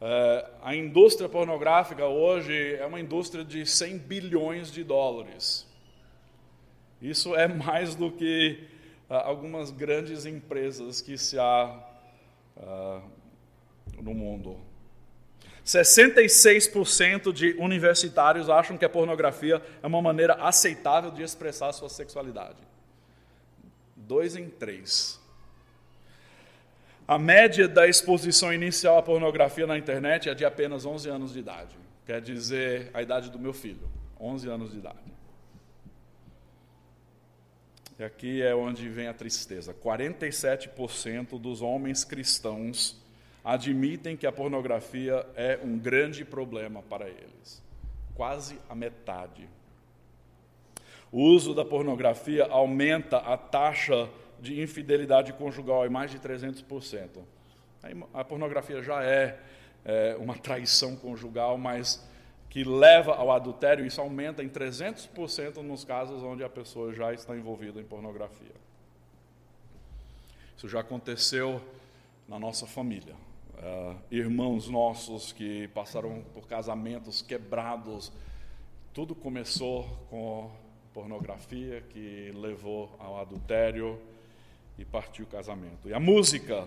É, 0.00 0.50
a 0.60 0.74
indústria 0.74 1.28
pornográfica 1.28 2.06
hoje 2.06 2.74
é 2.74 2.84
uma 2.84 2.98
indústria 2.98 3.44
de 3.44 3.64
100 3.64 3.98
bilhões 3.98 4.72
de 4.72 4.82
dólares. 4.82 5.69
Isso 7.00 7.34
é 7.34 7.48
mais 7.48 7.94
do 7.94 8.10
que 8.10 8.64
ah, 9.08 9.26
algumas 9.26 9.70
grandes 9.70 10.26
empresas 10.26 11.00
que 11.00 11.16
se 11.16 11.38
há 11.38 11.78
ah, 12.56 13.00
no 14.00 14.14
mundo. 14.14 14.58
66% 15.64 17.32
de 17.32 17.52
universitários 17.58 18.48
acham 18.48 18.76
que 18.76 18.84
a 18.84 18.88
pornografia 18.88 19.62
é 19.82 19.86
uma 19.86 20.02
maneira 20.02 20.34
aceitável 20.34 21.10
de 21.10 21.22
expressar 21.22 21.72
sua 21.72 21.88
sexualidade. 21.88 22.58
Dois 23.96 24.36
em 24.36 24.48
três. 24.48 25.20
A 27.06 27.18
média 27.18 27.66
da 27.66 27.88
exposição 27.88 28.52
inicial 28.52 28.98
à 28.98 29.02
pornografia 29.02 29.66
na 29.66 29.76
internet 29.76 30.28
é 30.28 30.34
de 30.34 30.44
apenas 30.44 30.84
11 30.84 31.08
anos 31.08 31.32
de 31.32 31.40
idade. 31.40 31.76
Quer 32.06 32.20
dizer, 32.20 32.90
a 32.94 33.02
idade 33.02 33.30
do 33.30 33.38
meu 33.38 33.52
filho, 33.52 33.88
11 34.20 34.48
anos 34.48 34.70
de 34.72 34.78
idade. 34.78 34.98
E 38.00 38.02
aqui 38.02 38.40
é 38.40 38.54
onde 38.54 38.88
vem 38.88 39.08
a 39.08 39.12
tristeza. 39.12 39.74
47% 39.74 41.38
dos 41.38 41.60
homens 41.60 42.02
cristãos 42.02 42.96
admitem 43.44 44.16
que 44.16 44.26
a 44.26 44.32
pornografia 44.32 45.26
é 45.36 45.60
um 45.62 45.78
grande 45.78 46.24
problema 46.24 46.80
para 46.80 47.06
eles. 47.06 47.62
Quase 48.14 48.58
a 48.70 48.74
metade. 48.74 49.46
O 51.12 51.20
uso 51.24 51.54
da 51.54 51.62
pornografia 51.62 52.46
aumenta 52.46 53.18
a 53.18 53.36
taxa 53.36 54.08
de 54.40 54.62
infidelidade 54.62 55.34
conjugal 55.34 55.84
em 55.84 55.90
mais 55.90 56.10
de 56.10 56.18
300%. 56.18 57.18
A 58.14 58.24
pornografia 58.24 58.82
já 58.82 59.04
é, 59.04 59.38
é 59.84 60.16
uma 60.18 60.38
traição 60.38 60.96
conjugal, 60.96 61.58
mas 61.58 62.02
que 62.50 62.62
leva 62.64 63.14
ao 63.14 63.32
adultério, 63.32 63.86
isso 63.86 64.00
aumenta 64.00 64.42
em 64.42 64.48
300% 64.48 65.62
nos 65.62 65.84
casos 65.84 66.22
onde 66.22 66.44
a 66.44 66.48
pessoa 66.48 66.92
já 66.92 67.14
está 67.14 67.34
envolvida 67.34 67.80
em 67.80 67.84
pornografia. 67.84 68.54
Isso 70.56 70.68
já 70.68 70.80
aconteceu 70.80 71.62
na 72.28 72.38
nossa 72.38 72.66
família 72.66 73.14
uh, 73.60 73.96
irmãos 74.10 74.68
nossos 74.68 75.32
que 75.32 75.68
passaram 75.68 76.22
por 76.34 76.46
casamentos 76.46 77.22
quebrados. 77.22 78.12
Tudo 78.92 79.14
começou 79.14 79.84
com 80.08 80.50
pornografia 80.92 81.82
que 81.90 82.32
levou 82.34 82.94
ao 82.98 83.20
adultério 83.20 84.00
e 84.78 84.84
partiu 84.84 85.24
o 85.24 85.28
casamento. 85.28 85.88
E 85.88 85.94
a 85.94 86.00
música, 86.00 86.66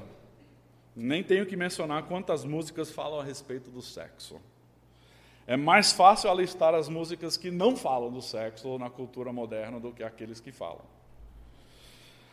nem 0.95 1.23
tenho 1.23 1.45
que 1.45 1.57
mencionar 1.57 2.03
quantas 2.03 2.45
músicas 2.45 2.91
falam 2.91 3.19
a 3.19 3.23
respeito 3.23 3.69
do 3.69 3.81
sexo. 3.81 4.39
É 5.45 5.57
mais 5.57 5.91
fácil 5.91 6.31
alistar 6.31 6.73
as 6.73 6.87
músicas 6.87 7.35
que 7.35 7.51
não 7.51 7.75
falam 7.75 8.11
do 8.11 8.21
sexo 8.21 8.77
na 8.77 8.89
cultura 8.89 9.33
moderna 9.33 9.79
do 9.79 9.91
que 9.91 10.03
aqueles 10.03 10.39
que 10.39 10.51
falam. 10.51 10.85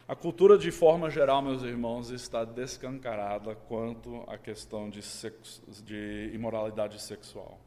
A 0.07 0.15
cultura, 0.15 0.59
de 0.59 0.71
forma 0.71 1.09
geral, 1.09 1.41
meus 1.41 1.63
irmãos, 1.63 2.11
está 2.11 2.45
descancarada 2.45 3.55
quanto 3.69 4.25
à 4.27 4.37
questão 4.37 4.91
de, 4.91 5.03
sexo, 5.03 5.63
de 5.85 6.31
imoralidade 6.35 7.01
sexual. 7.01 7.59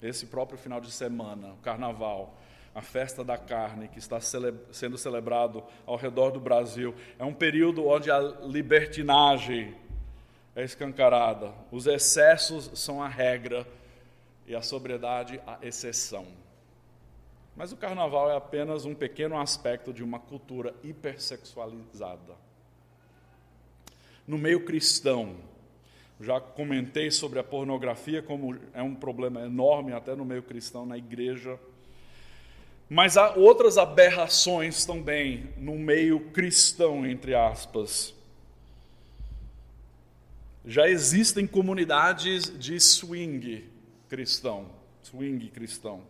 Esse 0.00 0.26
próprio 0.26 0.58
final 0.58 0.80
de 0.80 0.90
semana, 0.90 1.52
o 1.52 1.56
carnaval, 1.58 2.34
a 2.74 2.82
festa 2.82 3.22
da 3.22 3.36
carne, 3.36 3.86
que 3.86 3.98
está 3.98 4.20
cele 4.20 4.54
sendo 4.72 4.98
celebrado 4.98 5.62
ao 5.86 5.96
redor 5.96 6.30
do 6.30 6.40
Brasil, 6.40 6.94
é 7.18 7.24
um 7.24 7.34
período 7.34 7.86
onde 7.86 8.10
a 8.10 8.18
libertinagem 8.18 9.74
é 10.56 10.64
escancarada, 10.64 11.52
os 11.70 11.86
excessos 11.86 12.70
são 12.74 13.02
a 13.02 13.08
regra 13.08 13.66
e 14.46 14.54
a 14.54 14.62
sobriedade 14.62 15.40
a 15.46 15.58
exceção. 15.62 16.26
Mas 17.56 17.70
o 17.72 17.76
carnaval 17.76 18.30
é 18.30 18.36
apenas 18.36 18.84
um 18.84 18.94
pequeno 18.94 19.38
aspecto 19.38 19.92
de 19.92 20.02
uma 20.02 20.18
cultura 20.18 20.74
hipersexualizada. 20.82 22.34
No 24.26 24.38
meio 24.38 24.64
cristão, 24.64 25.36
já 26.20 26.40
comentei 26.40 27.10
sobre 27.10 27.38
a 27.38 27.44
pornografia, 27.44 28.22
como 28.22 28.56
é 28.72 28.82
um 28.82 28.94
problema 28.94 29.42
enorme 29.42 29.92
até 29.92 30.14
no 30.14 30.24
meio 30.24 30.42
cristão, 30.42 30.86
na 30.86 30.96
igreja. 30.96 31.58
Mas 32.88 33.16
há 33.16 33.34
outras 33.34 33.76
aberrações 33.76 34.84
também 34.84 35.50
no 35.56 35.74
meio 35.74 36.20
cristão, 36.30 37.06
entre 37.06 37.34
aspas. 37.34 38.14
Já 40.64 40.88
existem 40.88 41.46
comunidades 41.46 42.56
de 42.56 42.78
swing 42.78 43.71
cristão, 44.12 44.66
swing 45.02 45.48
cristão. 45.48 46.02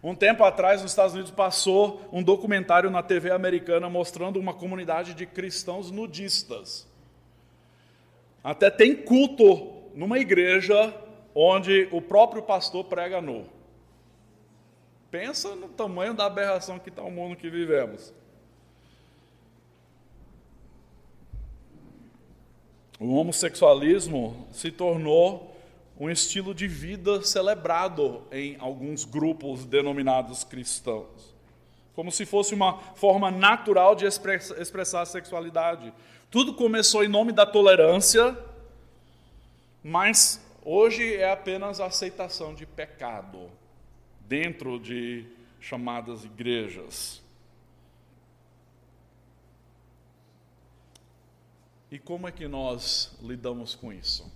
Um 0.00 0.14
tempo 0.14 0.44
atrás, 0.44 0.82
nos 0.82 0.92
Estados 0.92 1.14
Unidos, 1.14 1.32
passou 1.32 2.08
um 2.12 2.22
documentário 2.22 2.88
na 2.90 3.02
TV 3.02 3.32
americana 3.32 3.90
mostrando 3.90 4.38
uma 4.38 4.54
comunidade 4.54 5.12
de 5.12 5.26
cristãos 5.26 5.90
nudistas. 5.90 6.86
Até 8.44 8.70
tem 8.70 8.94
culto 8.94 9.72
numa 9.96 10.20
igreja 10.20 10.94
onde 11.34 11.88
o 11.90 12.00
próprio 12.00 12.40
pastor 12.40 12.84
prega 12.84 13.20
nu. 13.20 13.48
Pensa 15.10 15.56
no 15.56 15.68
tamanho 15.68 16.14
da 16.14 16.26
aberração 16.26 16.78
que 16.78 16.88
está 16.88 17.02
o 17.02 17.10
mundo 17.10 17.34
que 17.34 17.50
vivemos. 17.50 18.14
O 23.00 23.16
homossexualismo 23.16 24.46
se 24.52 24.70
tornou 24.70 25.55
um 25.98 26.10
estilo 26.10 26.54
de 26.54 26.68
vida 26.68 27.22
celebrado 27.22 28.22
em 28.30 28.56
alguns 28.58 29.04
grupos 29.04 29.64
denominados 29.64 30.44
cristãos. 30.44 31.34
Como 31.94 32.12
se 32.12 32.26
fosse 32.26 32.54
uma 32.54 32.78
forma 32.94 33.30
natural 33.30 33.94
de 33.94 34.04
expressar 34.04 35.00
a 35.00 35.06
sexualidade. 35.06 35.92
Tudo 36.30 36.52
começou 36.52 37.02
em 37.02 37.08
nome 37.08 37.32
da 37.32 37.46
tolerância, 37.46 38.36
mas 39.82 40.44
hoje 40.62 41.14
é 41.14 41.30
apenas 41.30 41.80
a 41.80 41.86
aceitação 41.86 42.54
de 42.54 42.66
pecado 42.66 43.50
dentro 44.20 44.78
de 44.78 45.24
chamadas 45.58 46.24
igrejas. 46.24 47.22
E 51.90 51.98
como 51.98 52.28
é 52.28 52.32
que 52.32 52.46
nós 52.46 53.16
lidamos 53.22 53.74
com 53.74 53.90
isso? 53.90 54.30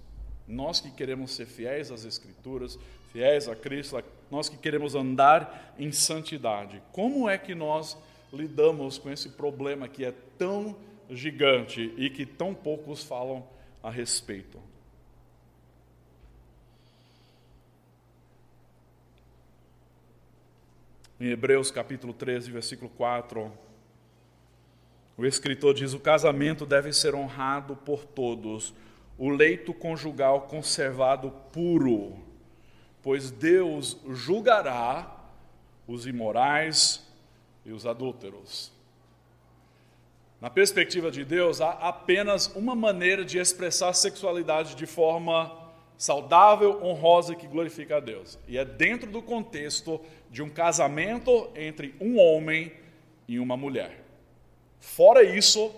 Nós 0.51 0.81
que 0.81 0.91
queremos 0.91 1.31
ser 1.31 1.47
fiéis 1.47 1.93
às 1.93 2.05
Escrituras, 2.05 2.77
fiéis 3.13 3.49
a 3.49 3.55
Cristo, 3.55 4.03
nós 4.29 4.49
que 4.49 4.57
queremos 4.57 4.97
andar 4.97 5.75
em 5.79 5.93
santidade, 5.93 6.83
como 6.91 7.29
é 7.29 7.39
que 7.39 7.55
nós 7.55 7.97
lidamos 8.33 8.99
com 8.99 9.11
esse 9.11 9.29
problema 9.29 9.89
que 9.89 10.05
é 10.05 10.13
tão 10.37 10.77
gigante 11.09 11.95
e 11.97 12.11
que 12.11 12.27
tão 12.27 12.53
poucos 12.53 13.05
falam 13.05 13.47
a 13.81 13.91
respeito? 13.91 14.61
Em 21.21 21.29
Hebreus 21.29 21.71
capítulo 21.71 22.13
13, 22.13 22.51
versículo 22.51 22.91
4, 22.97 23.53
o 25.17 25.25
escritor 25.27 25.75
diz: 25.75 25.93
O 25.93 26.01
casamento 26.01 26.67
deve 26.67 26.93
ser 26.93 27.15
honrado 27.15 27.77
por 27.77 28.05
todos 28.05 28.75
o 29.21 29.29
leito 29.29 29.75
conjugal 29.75 30.49
conservado 30.49 31.31
puro, 31.53 32.17
pois 33.03 33.31
Deus 33.31 33.99
julgará 34.09 35.15
os 35.87 36.07
imorais 36.07 37.07
e 37.67 37.71
os 37.71 37.85
adúlteros. 37.85 38.73
Na 40.41 40.49
perspectiva 40.49 41.11
de 41.11 41.23
Deus, 41.23 41.61
há 41.61 41.73
apenas 41.73 42.47
uma 42.57 42.75
maneira 42.75 43.23
de 43.23 43.37
expressar 43.37 43.93
sexualidade 43.93 44.75
de 44.75 44.87
forma 44.87 45.55
saudável, 45.99 46.83
honrosa 46.83 47.35
e 47.35 47.37
que 47.37 47.47
glorifica 47.47 47.99
a 47.99 48.01
Deus. 48.01 48.39
E 48.49 48.57
é 48.57 48.65
dentro 48.65 49.11
do 49.11 49.21
contexto 49.21 50.01
de 50.31 50.43
um 50.43 50.49
casamento 50.49 51.51
entre 51.55 51.95
um 52.01 52.19
homem 52.19 52.73
e 53.29 53.39
uma 53.39 53.55
mulher. 53.55 54.03
Fora 54.79 55.23
isso, 55.23 55.71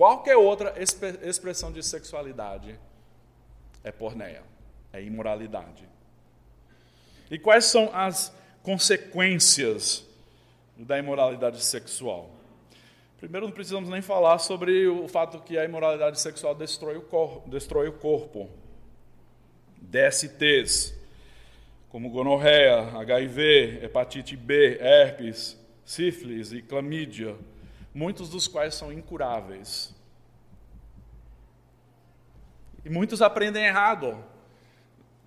qualquer 0.00 0.34
outra 0.34 0.72
expressão 0.78 1.70
de 1.70 1.82
sexualidade 1.82 2.74
é 3.84 3.92
porneia, 3.92 4.42
é 4.94 5.02
imoralidade. 5.02 5.86
E 7.30 7.38
quais 7.38 7.66
são 7.66 7.90
as 7.92 8.34
consequências 8.62 10.02
da 10.74 10.98
imoralidade 10.98 11.62
sexual? 11.62 12.30
Primeiro, 13.18 13.48
não 13.48 13.52
precisamos 13.52 13.90
nem 13.90 14.00
falar 14.00 14.38
sobre 14.38 14.88
o 14.88 15.06
fato 15.06 15.38
que 15.40 15.58
a 15.58 15.66
imoralidade 15.66 16.18
sexual 16.18 16.54
destrói 16.54 16.96
o, 16.96 17.02
cor 17.02 17.42
destrói 17.46 17.88
o 17.88 17.92
corpo. 17.92 18.48
DSTs, 19.82 20.94
como 21.90 22.08
gonorreia, 22.08 22.84
HIV, 23.00 23.80
hepatite 23.82 24.34
B, 24.34 24.78
herpes, 24.80 25.58
sífilis 25.84 26.52
e 26.52 26.62
clamídia, 26.62 27.36
muitos 27.94 28.28
dos 28.28 28.46
quais 28.46 28.74
são 28.74 28.92
incuráveis. 28.92 29.94
E 32.84 32.90
muitos 32.90 33.20
aprendem 33.20 33.64
errado. 33.64 34.24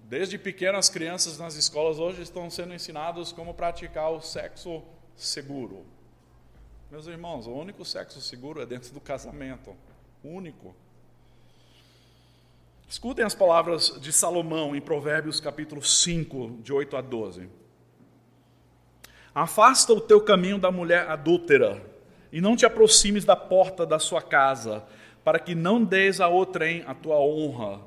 Desde 0.04 0.38
pequenas 0.38 0.90
crianças 0.90 1.38
nas 1.38 1.56
escolas 1.56 2.00
hoje 2.00 2.22
estão 2.22 2.50
sendo 2.50 2.74
ensinados 2.74 3.32
como 3.32 3.54
praticar 3.54 4.12
o 4.12 4.22
sexo 4.22 4.84
seguro. 5.16 5.86
Meus 6.92 7.08
irmãos, 7.08 7.48
o 7.48 7.52
único 7.52 7.84
sexo 7.84 8.22
seguro 8.22 8.62
é 8.62 8.66
dentro 8.66 8.94
do 8.94 9.00
casamento. 9.00 9.76
Único. 10.24 10.76
Escutem 12.88 13.26
as 13.26 13.34
palavras 13.34 14.00
de 14.00 14.14
Salomão 14.14 14.76
em 14.76 14.82
Provérbios 14.82 15.40
capítulo 15.40 15.82
5, 15.82 16.60
de 16.62 16.72
8 16.72 16.96
a 16.96 17.02
12. 17.02 17.50
Afasta 19.34 19.94
o 19.94 20.00
teu 20.00 20.22
caminho 20.22 20.60
da 20.60 20.72
mulher 20.72 21.10
adúltera, 21.10 21.82
e 22.34 22.42
não 22.42 22.56
te 22.56 22.66
aproximes 22.66 23.24
da 23.24 23.36
porta 23.36 23.86
da 23.86 24.00
sua 24.00 24.20
casa, 24.20 24.84
para 25.24 25.38
que 25.38 25.54
não 25.54 25.86
des 25.86 26.20
a 26.20 26.28
outrem 26.28 26.84
a 26.88 26.96
tua 26.96 27.20
honra, 27.20 27.80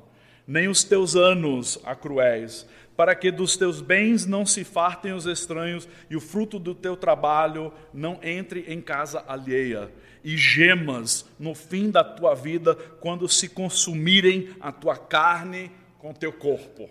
nem 0.47 0.69
os 0.69 0.85
teus 0.85 1.17
anos 1.17 1.77
a 1.83 1.93
cruéis, 1.93 2.65
para 2.95 3.13
que 3.13 3.29
dos 3.29 3.57
teus 3.57 3.81
bens 3.81 4.25
não 4.25 4.45
se 4.45 4.63
fartem 4.63 5.11
os 5.11 5.25
estranhos 5.25 5.85
e 6.09 6.15
o 6.15 6.21
fruto 6.21 6.57
do 6.57 6.73
teu 6.73 6.95
trabalho 6.95 7.73
não 7.93 8.21
entre 8.23 8.61
em 8.69 8.79
casa 8.79 9.21
alheia, 9.27 9.91
e 10.23 10.37
gemas 10.37 11.25
no 11.37 11.53
fim 11.53 11.91
da 11.91 12.03
tua 12.03 12.33
vida 12.33 12.73
quando 12.73 13.27
se 13.27 13.49
consumirem 13.49 14.55
a 14.61 14.71
tua 14.71 14.95
carne 14.95 15.69
com 15.99 16.13
teu 16.13 16.31
corpo. 16.31 16.89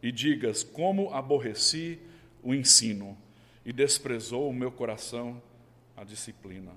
E 0.00 0.12
digas: 0.12 0.62
Como 0.62 1.12
aborreci 1.12 1.98
o 2.40 2.54
ensino 2.54 3.18
e 3.66 3.72
desprezou 3.72 4.48
o 4.48 4.54
meu 4.54 4.70
coração 4.70 5.42
a 6.00 6.04
disciplina. 6.04 6.72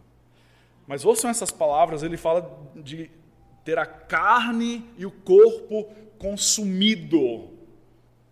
Mas 0.85 1.05
ouçam 1.05 1.29
essas 1.29 1.49
palavras, 1.49 2.03
ele 2.03 2.17
fala 2.17 2.69
de 2.75 3.09
ter 3.63 3.79
a 3.79 3.85
carne 3.85 4.83
e 4.97 5.05
o 5.05 5.11
corpo 5.11 5.89
consumido 6.17 7.49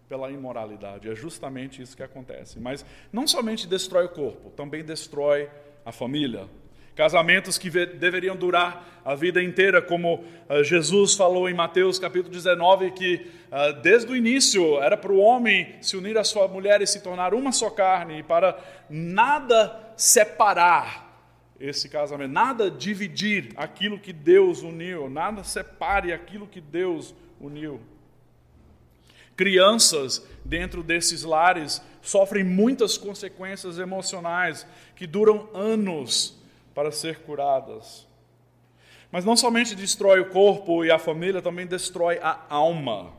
pela 0.09 0.29
imoralidade. 0.29 1.09
É 1.09 1.15
justamente 1.15 1.81
isso 1.81 1.95
que 1.95 2.03
acontece. 2.03 2.59
Mas 2.59 2.85
não 3.13 3.25
somente 3.25 3.65
destrói 3.65 4.05
o 4.05 4.09
corpo, 4.09 4.49
também 4.49 4.83
destrói 4.83 5.49
a 5.85 5.93
família. 5.93 6.49
Casamentos 6.93 7.57
que 7.57 7.69
deveriam 7.69 8.35
durar 8.35 9.01
a 9.05 9.15
vida 9.15 9.41
inteira, 9.41 9.81
como 9.81 10.15
uh, 10.15 10.61
Jesus 10.61 11.15
falou 11.15 11.49
em 11.49 11.53
Mateus 11.53 11.97
capítulo 11.97 12.33
19, 12.33 12.91
que 12.91 13.31
uh, 13.49 13.81
desde 13.81 14.11
o 14.11 14.15
início 14.15 14.77
era 14.81 14.97
para 14.97 15.13
o 15.13 15.19
homem 15.19 15.75
se 15.81 15.95
unir 15.95 16.17
à 16.17 16.23
sua 16.25 16.49
mulher 16.49 16.81
e 16.81 16.85
se 16.85 17.01
tornar 17.01 17.33
uma 17.33 17.53
só 17.53 17.69
carne, 17.69 18.19
e 18.19 18.23
para 18.23 18.59
nada 18.89 19.90
separar 20.01 21.07
esse 21.59 21.87
casamento, 21.87 22.31
nada 22.31 22.71
dividir 22.71 23.53
aquilo 23.55 23.99
que 23.99 24.11
Deus 24.11 24.63
uniu, 24.63 25.07
nada 25.07 25.43
separe 25.43 26.11
aquilo 26.11 26.47
que 26.47 26.59
Deus 26.59 27.13
uniu. 27.39 27.79
Crianças 29.35 30.25
dentro 30.43 30.81
desses 30.81 31.21
lares 31.21 31.83
sofrem 32.01 32.43
muitas 32.43 32.97
consequências 32.97 33.77
emocionais 33.77 34.65
que 34.95 35.05
duram 35.05 35.47
anos 35.53 36.35
para 36.73 36.91
ser 36.91 37.19
curadas. 37.19 38.07
Mas 39.11 39.23
não 39.23 39.37
somente 39.37 39.75
destrói 39.75 40.19
o 40.19 40.29
corpo 40.29 40.83
e 40.83 40.89
a 40.89 40.97
família, 40.97 41.43
também 41.43 41.67
destrói 41.67 42.17
a 42.23 42.39
alma. 42.49 43.13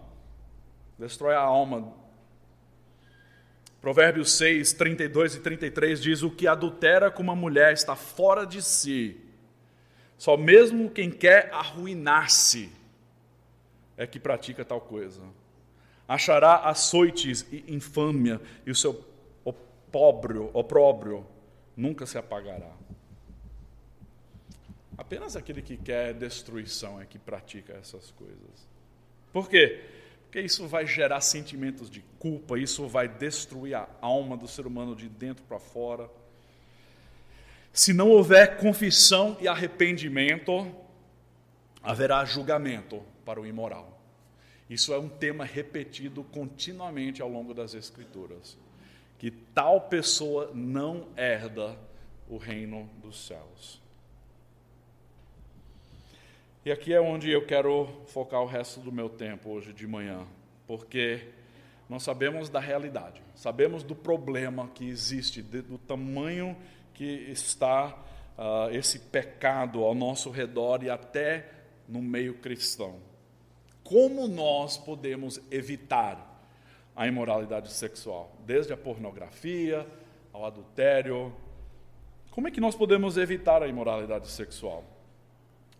Destrói 0.99 1.35
a 1.37 1.41
alma. 1.41 2.02
Provérbios 3.83 4.33
6, 4.39 4.73
32 4.73 5.35
e 5.35 5.41
33 5.41 6.01
diz: 6.01 6.23
O 6.23 6.31
que 6.31 6.47
adultera 6.47 7.11
com 7.11 7.23
uma 7.23 7.37
mulher 7.37 7.75
está 7.75 7.95
fora 7.95 8.47
de 8.47 8.63
si. 8.63 9.21
Só 10.17 10.37
mesmo 10.37 10.89
quem 10.89 11.11
quer 11.11 11.53
arruinar-se 11.53 12.71
é 13.97 14.07
que 14.07 14.19
pratica 14.19 14.65
tal 14.65 14.81
coisa 14.81 15.23
achará 16.07 16.57
açoites 16.69 17.47
e 17.51 17.65
infâmia, 17.69 18.41
e 18.67 18.71
o 18.71 18.75
seu 18.75 19.03
opróbrio, 19.45 20.51
opróbrio 20.53 21.27
nunca 21.77 22.05
se 22.05 22.19
apagará. 22.19 22.71
Apenas 24.97 25.37
aquele 25.37 25.63
que 25.63 25.77
quer 25.77 26.13
destruição 26.13 27.01
é 27.01 27.07
que 27.07 27.19
pratica 27.19 27.73
essas 27.73 28.11
coisas. 28.11 28.69
Por 29.33 29.49
quê? 29.49 29.83
Porque 30.33 30.47
isso 30.47 30.67
vai 30.67 30.87
gerar 30.87 31.21
sentimentos 31.21 31.91
de 31.91 32.01
culpa, 32.19 32.59
isso 32.59 32.89
vai 32.89 33.07
destruir 33.07 33.75
a 33.75 33.87
alma 34.01 34.35
do 34.35 34.49
ser 34.49 34.67
humano 34.67 34.97
de 34.97 35.07
dentro 35.07 35.45
para 35.45 35.59
fora. 35.59 36.09
Se 37.71 37.93
não 37.93 38.09
houver 38.09 38.57
confissão 38.57 39.37
e 39.43 39.47
arrependimento, 39.47 40.75
haverá 41.83 42.25
julgamento 42.25 43.03
para 43.27 43.43
o 43.43 43.47
imoral. 43.47 44.01
Isso 44.71 44.95
é 44.95 44.99
um 44.99 45.07
tema 45.11 45.45
repetido 45.45 46.25
continuamente 46.25 47.21
ao 47.21 47.29
longo 47.29 47.53
das 47.53 47.75
Escrituras. 47.75 48.57
Que 49.19 49.31
tal 49.31 49.83
pessoa 49.83 50.51
não 50.55 51.09
herda 51.15 51.79
o 52.27 52.39
reino 52.39 52.89
dos 53.03 53.27
céus. 53.27 53.82
E 56.65 56.71
aqui 56.71 56.93
é 56.93 57.01
onde 57.01 57.31
eu 57.31 57.45
quero 57.45 57.89
focar 58.07 58.41
o 58.41 58.47
resto 58.47 58.81
do 58.81 58.93
meu 58.93 59.09
tempo 59.09 59.51
hoje 59.51 59.73
de 59.73 59.87
manhã, 59.87 60.27
porque 60.67 61.29
nós 61.89 62.03
sabemos 62.03 62.49
da 62.49 62.61
realidade, 62.61 63.21
sabemos 63.35 63.83
do 63.83 63.95
problema 63.95 64.69
que 64.69 64.89
existe, 64.89 65.43
do 65.43 65.77
tamanho 65.79 66.57
que 66.95 67.05
está 67.05 67.99
uh, 68.39 68.73
esse 68.73 68.99
pecado 68.99 69.83
ao 69.83 69.95
nosso 69.95 70.31
redor 70.31 70.83
e 70.85 70.91
até 70.91 71.51
no 71.89 72.01
meio 72.01 72.35
cristão 72.35 73.01
como 73.93 74.29
nós 74.29 74.79
podemos 74.79 75.41
evitar 75.51 76.41
a 76.95 77.07
imoralidade 77.07 77.71
sexual, 77.73 78.33
desde 78.47 78.73
a 78.73 78.77
pornografia 78.77 79.87
ao 80.33 80.47
adultério. 80.47 81.31
Como 82.31 82.49
é 82.49 82.51
que 82.51 82.61
nós 82.61 82.75
podemos 82.75 83.17
evitar 83.17 83.63
a 83.63 83.69
imoralidade 83.69 84.29
sexual? 84.29 84.85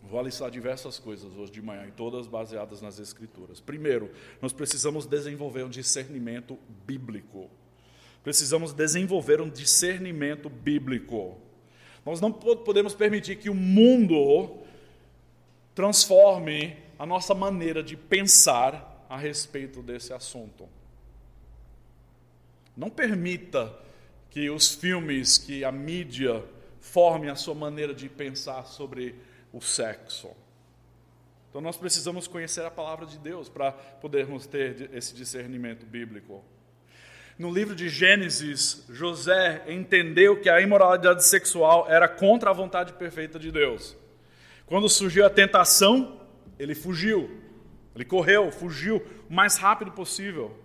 Vou 0.03 0.19
alistar 0.19 0.51
diversas 0.51 0.99
coisas 0.99 1.33
hoje 1.37 1.53
de 1.53 1.63
manhã, 1.63 1.87
e 1.87 1.93
todas 1.93 2.27
baseadas 2.27 2.83
nas 2.83 2.99
Escrituras. 2.99 3.61
Primeiro, 3.61 4.11
nós 4.41 4.53
precisamos 4.53 5.07
desenvolver 5.07 5.65
um 5.65 5.71
discernimento 5.71 6.59
bíblico. 6.87 7.49
Precisamos 8.23 8.73
desenvolver 8.73 9.41
um 9.41 9.49
discernimento 9.49 10.49
bíblico. 10.51 11.39
Nós 12.05 12.21
não 12.21 12.33
podemos 12.33 12.95
permitir 12.95 13.37
que 13.37 13.49
o 13.49 13.55
mundo 13.55 14.59
transforme 15.75 16.77
a 16.99 17.07
nossa 17.07 17.35
maneira 17.35 17.83
de 17.83 17.97
pensar 17.97 19.07
a 19.09 19.17
respeito 19.17 19.83
desse 19.83 20.13
assunto. 20.13 20.69
Não 22.77 22.91
permita 22.91 23.73
que 24.31 24.51
os 24.51 24.75
filmes, 24.75 25.39
que 25.39 25.65
a 25.65 25.71
mídia 25.71 26.45
formem 26.81 27.31
a 27.31 27.37
sua 27.37 27.55
maneira 27.55 27.95
de 27.95 28.09
pensar 28.09 28.65
sobre 28.67 29.15
o 29.53 29.61
sexo. 29.61 30.31
Então 31.51 31.61
nós 31.61 31.77
precisamos 31.77 32.27
conhecer 32.27 32.65
a 32.65 32.71
palavra 32.71 33.05
de 33.05 33.19
Deus 33.19 33.49
para 33.49 33.73
podermos 33.73 34.47
ter 34.47 34.91
esse 34.95 35.15
discernimento 35.15 35.85
bíblico. 35.85 36.43
No 37.39 37.53
livro 37.53 37.75
de 37.75 37.89
Gênesis, 37.89 38.85
José 38.89 39.63
entendeu 39.67 40.41
que 40.41 40.49
a 40.49 40.61
imoralidade 40.61 41.25
sexual 41.25 41.87
era 41.91 42.09
contra 42.09 42.51
a 42.51 42.53
vontade 42.53 42.93
perfeita 42.95 43.39
de 43.39 43.51
Deus. 43.51 43.97
Quando 44.65 44.89
surgiu 44.89 45.27
a 45.27 45.31
tentação, 45.31 46.21
ele 46.59 46.75
fugiu. 46.75 47.43
Ele 47.95 48.05
correu, 48.05 48.51
fugiu 48.51 49.03
o 49.29 49.35
mais 49.35 49.57
rápido 49.57 49.93
possível. 49.93 50.59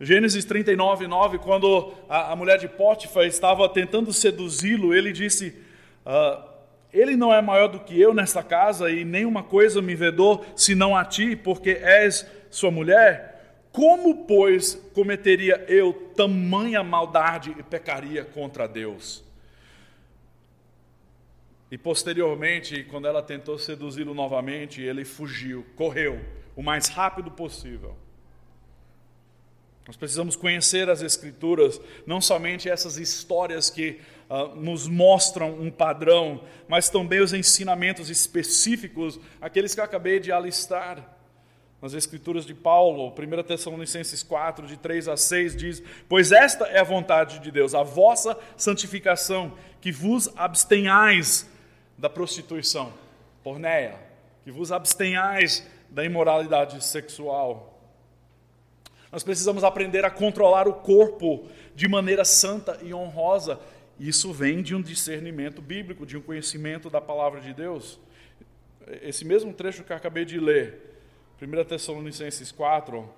Gênesis 0.00 0.44
39, 0.44 1.06
9, 1.06 1.38
quando 1.38 1.94
a, 2.08 2.32
a 2.32 2.36
mulher 2.36 2.58
de 2.58 2.66
Pótifar 2.66 3.24
estava 3.24 3.68
tentando 3.68 4.12
seduzi-lo, 4.12 4.92
ele 4.92 5.12
disse: 5.12 5.56
ah, 6.04 6.53
Ele 6.94 7.16
não 7.16 7.34
é 7.34 7.42
maior 7.42 7.66
do 7.66 7.80
que 7.80 8.00
eu 8.00 8.14
nesta 8.14 8.40
casa, 8.40 8.88
e 8.88 9.04
nenhuma 9.04 9.42
coisa 9.42 9.82
me 9.82 9.96
vedou 9.96 10.46
senão 10.54 10.96
a 10.96 11.04
ti, 11.04 11.34
porque 11.34 11.70
és 11.70 12.24
sua 12.48 12.70
mulher. 12.70 13.58
Como, 13.72 14.24
pois, 14.24 14.76
cometeria 14.94 15.64
eu 15.66 15.92
tamanha 16.14 16.84
maldade 16.84 17.52
e 17.58 17.62
pecaria 17.64 18.24
contra 18.24 18.68
Deus? 18.68 19.24
E 21.68 21.76
posteriormente, 21.76 22.84
quando 22.84 23.08
ela 23.08 23.20
tentou 23.20 23.58
seduzi-lo 23.58 24.14
novamente, 24.14 24.80
ele 24.80 25.04
fugiu, 25.04 25.66
correu 25.74 26.20
o 26.54 26.62
mais 26.62 26.86
rápido 26.86 27.32
possível. 27.32 27.96
Nós 29.84 29.96
precisamos 29.96 30.36
conhecer 30.36 30.88
as 30.88 31.02
Escrituras, 31.02 31.80
não 32.06 32.20
somente 32.20 32.70
essas 32.70 32.96
histórias 32.96 33.68
que 33.68 34.00
uh, 34.28 34.54
nos 34.54 34.86
mostram 34.86 35.52
um 35.60 35.70
padrão, 35.70 36.42
mas 36.68 36.88
também 36.88 37.20
os 37.20 37.32
ensinamentos 37.32 38.10
específicos, 38.10 39.18
aqueles 39.40 39.74
que 39.74 39.80
eu 39.80 39.84
acabei 39.84 40.20
de 40.20 40.32
alistar. 40.32 41.10
Nas 41.82 41.92
Escrituras 41.92 42.46
de 42.46 42.54
Paulo, 42.54 43.12
1 43.12 43.42
Tessalonicenses 43.42 44.22
4, 44.22 44.66
de 44.66 44.78
3 44.78 45.06
a 45.06 45.16
6, 45.18 45.54
diz: 45.54 45.82
Pois 46.08 46.32
esta 46.32 46.64
é 46.64 46.80
a 46.80 46.84
vontade 46.84 47.40
de 47.40 47.50
Deus, 47.50 47.74
a 47.74 47.82
vossa 47.82 48.38
santificação, 48.56 49.52
que 49.82 49.92
vos 49.92 50.30
abstenhais 50.34 51.46
da 51.98 52.08
prostituição, 52.08 52.92
porneia, 53.42 53.96
que 54.44 54.50
vos 54.50 54.72
abstenhais 54.72 55.68
da 55.90 56.02
imoralidade 56.04 56.82
sexual 56.82 57.74
nós 59.14 59.22
precisamos 59.22 59.62
aprender 59.62 60.04
a 60.04 60.10
controlar 60.10 60.66
o 60.66 60.72
corpo 60.72 61.46
de 61.72 61.86
maneira 61.86 62.24
santa 62.24 62.80
e 62.82 62.92
honrosa. 62.92 63.60
Isso 63.98 64.32
vem 64.32 64.62
de 64.62 64.74
um 64.74 64.82
discernimento 64.82 65.62
bíblico, 65.62 66.04
de 66.04 66.16
um 66.16 66.20
conhecimento 66.20 66.90
da 66.90 67.00
palavra 67.00 67.40
de 67.40 67.52
Deus. 67.52 67.98
Esse 69.02 69.24
mesmo 69.24 69.52
trecho 69.52 69.84
que 69.84 69.92
eu 69.92 69.96
acabei 69.96 70.24
de 70.24 70.38
ler, 70.38 70.98
1 71.40 71.64
Tessalonicenses 71.64 72.50
4, 72.50 73.08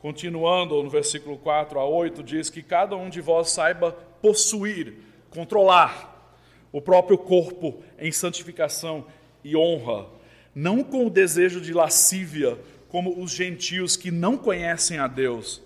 continuando 0.00 0.82
no 0.82 0.90
versículo 0.90 1.38
4 1.38 1.78
a 1.78 1.86
8, 1.86 2.22
diz 2.22 2.50
que 2.50 2.62
cada 2.62 2.96
um 2.96 3.08
de 3.08 3.20
vós 3.20 3.50
saiba 3.50 3.92
possuir, 4.20 4.94
controlar 5.30 6.36
o 6.70 6.80
próprio 6.80 7.18
corpo 7.18 7.82
em 7.98 8.12
santificação 8.12 9.06
e 9.44 9.56
honra, 9.56 10.06
não 10.54 10.84
com 10.84 11.06
o 11.06 11.10
desejo 11.10 11.60
de 11.60 11.72
lascívia 11.72 12.58
como 12.88 13.22
os 13.22 13.30
gentios 13.30 13.96
que 13.96 14.10
não 14.10 14.36
conhecem 14.36 14.98
a 14.98 15.06
Deus, 15.06 15.62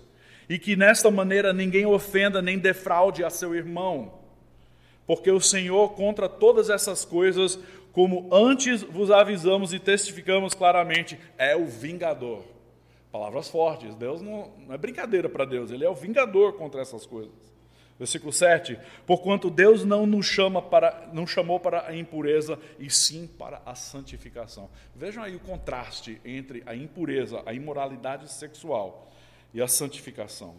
e 0.47 0.57
que 0.57 0.77
nesta 0.77 1.11
maneira 1.11 1.51
ninguém 1.51 1.85
ofenda 1.85 2.41
nem 2.41 2.57
defraude 2.57 3.23
a 3.23 3.29
seu 3.29 3.53
irmão. 3.53 4.13
Porque 5.07 5.31
o 5.31 5.39
Senhor, 5.39 5.93
contra 5.93 6.29
todas 6.29 6.69
essas 6.69 7.05
coisas, 7.05 7.57
como 7.93 8.27
antes 8.31 8.83
vos 8.83 9.09
avisamos 9.09 9.73
e 9.73 9.79
testificamos 9.79 10.53
claramente, 10.53 11.17
é 11.37 11.55
o 11.55 11.65
vingador. 11.65 12.43
Palavras 13.11 13.49
fortes, 13.49 13.95
Deus 13.95 14.21
não, 14.21 14.51
não 14.67 14.75
é 14.75 14.77
brincadeira 14.77 15.29
para 15.29 15.45
Deus, 15.45 15.71
Ele 15.71 15.85
é 15.85 15.89
o 15.89 15.95
vingador 15.95 16.53
contra 16.53 16.81
essas 16.81 17.05
coisas. 17.05 17.33
Versículo 17.97 18.31
7: 18.31 18.77
Porquanto 19.05 19.49
Deus 19.49 19.83
não 19.83 20.05
nos 20.05 20.25
chama 20.25 20.61
para, 20.61 21.09
não 21.11 21.25
chamou 21.25 21.59
para 21.59 21.87
a 21.87 21.95
impureza, 21.95 22.59
e 22.77 22.89
sim 22.89 23.25
para 23.25 23.61
a 23.65 23.73
santificação. 23.73 24.69
Vejam 24.95 25.23
aí 25.23 25.35
o 25.35 25.39
contraste 25.39 26.21
entre 26.23 26.61
a 26.65 26.75
impureza, 26.75 27.41
a 27.45 27.53
imoralidade 27.53 28.31
sexual 28.31 29.11
e 29.53 29.61
a 29.61 29.67
santificação. 29.67 30.55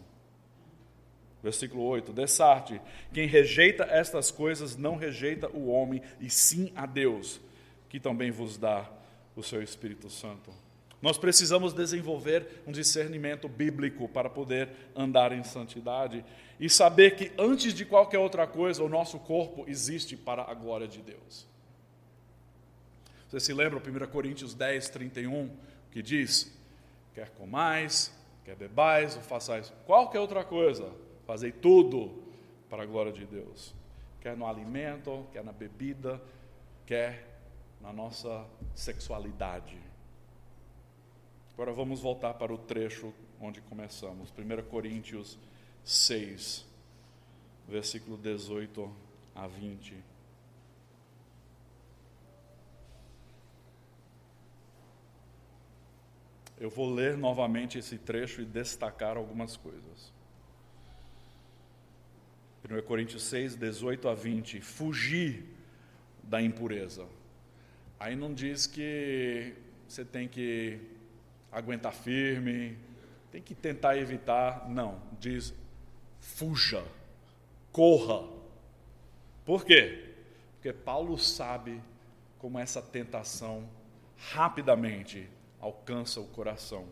Versículo 1.41 1.83
8: 1.83 2.11
Dessarte, 2.11 2.81
quem 3.13 3.27
rejeita 3.27 3.83
estas 3.83 4.31
coisas 4.31 4.75
não 4.75 4.95
rejeita 4.95 5.49
o 5.49 5.67
homem, 5.67 6.01
e 6.19 6.29
sim 6.29 6.71
a 6.75 6.85
Deus, 6.85 7.39
que 7.87 7.99
também 7.99 8.31
vos 8.31 8.57
dá 8.57 8.89
o 9.35 9.43
seu 9.43 9.61
Espírito 9.61 10.09
Santo. 10.09 10.51
Nós 11.01 11.17
precisamos 11.17 11.73
desenvolver 11.73 12.61
um 12.67 12.73
discernimento 12.73 13.47
bíblico 13.47 14.09
para 14.09 14.29
poder 14.29 14.69
andar 14.93 15.31
em 15.31 15.43
santidade 15.43 16.25
e 16.59 16.69
saber 16.69 17.15
que 17.15 17.31
antes 17.37 17.73
de 17.73 17.85
qualquer 17.85 18.19
outra 18.19 18.45
coisa, 18.45 18.83
o 18.83 18.89
nosso 18.89 19.17
corpo 19.17 19.63
existe 19.65 20.17
para 20.17 20.43
a 20.43 20.53
glória 20.53 20.87
de 20.87 21.01
Deus. 21.01 21.47
Você 23.29 23.39
se 23.39 23.53
lembra 23.53 23.79
1 23.79 24.07
Coríntios 24.11 24.53
10, 24.53 24.89
31, 24.89 25.49
que 25.89 26.01
diz: 26.01 26.53
Quer 27.13 27.29
comais, 27.29 28.13
quer 28.43 28.55
bebais 28.55 29.15
ou 29.15 29.21
façais 29.21 29.71
qualquer 29.85 30.19
outra 30.19 30.43
coisa, 30.43 30.91
fazei 31.29 31.51
tudo 31.51 32.11
para 32.71 32.81
a 32.81 32.85
glória 32.87 33.11
de 33.11 33.23
Deus. 33.23 33.71
Quer 34.19 34.35
no 34.35 34.47
alimento, 34.47 35.27
quer 35.31 35.43
na 35.43 35.51
bebida, 35.51 36.19
quer 36.87 37.39
na 37.79 37.93
nossa 37.93 38.47
sexualidade. 38.73 39.77
Agora 41.53 41.71
vamos 41.71 41.99
voltar 41.99 42.33
para 42.33 42.51
o 42.51 42.57
trecho 42.57 43.13
onde 43.39 43.61
começamos, 43.61 44.31
1 44.31 44.69
Coríntios 44.71 45.37
6, 45.83 46.65
versículo 47.67 48.17
18 48.17 48.91
a 49.35 49.45
20. 49.45 50.03
Eu 56.59 56.71
vou 56.71 56.91
ler 56.91 57.15
novamente 57.15 57.77
esse 57.77 57.99
trecho 57.99 58.41
e 58.41 58.45
destacar 58.45 59.15
algumas 59.15 59.55
coisas. 59.55 60.17
1 62.69 62.81
Coríntios 62.83 63.23
6, 63.23 63.55
18 63.55 64.07
a 64.07 64.13
20. 64.13 64.61
Fugir 64.61 65.43
da 66.21 66.41
impureza. 66.41 67.05
Aí 67.99 68.15
não 68.15 68.33
diz 68.33 68.67
que 68.67 69.53
você 69.87 70.05
tem 70.05 70.27
que 70.27 70.79
aguentar 71.51 71.93
firme, 71.93 72.77
tem 73.31 73.41
que 73.41 73.55
tentar 73.55 73.97
evitar. 73.97 74.69
Não, 74.69 75.01
diz 75.19 75.53
fuja, 76.19 76.83
corra. 77.71 78.27
Por 79.43 79.65
quê? 79.65 80.13
Porque 80.53 80.71
Paulo 80.71 81.17
sabe 81.17 81.81
como 82.37 82.59
essa 82.59 82.81
tentação 82.81 83.67
rapidamente 84.17 85.27
alcança 85.59 86.19
o 86.19 86.27
coração. 86.27 86.85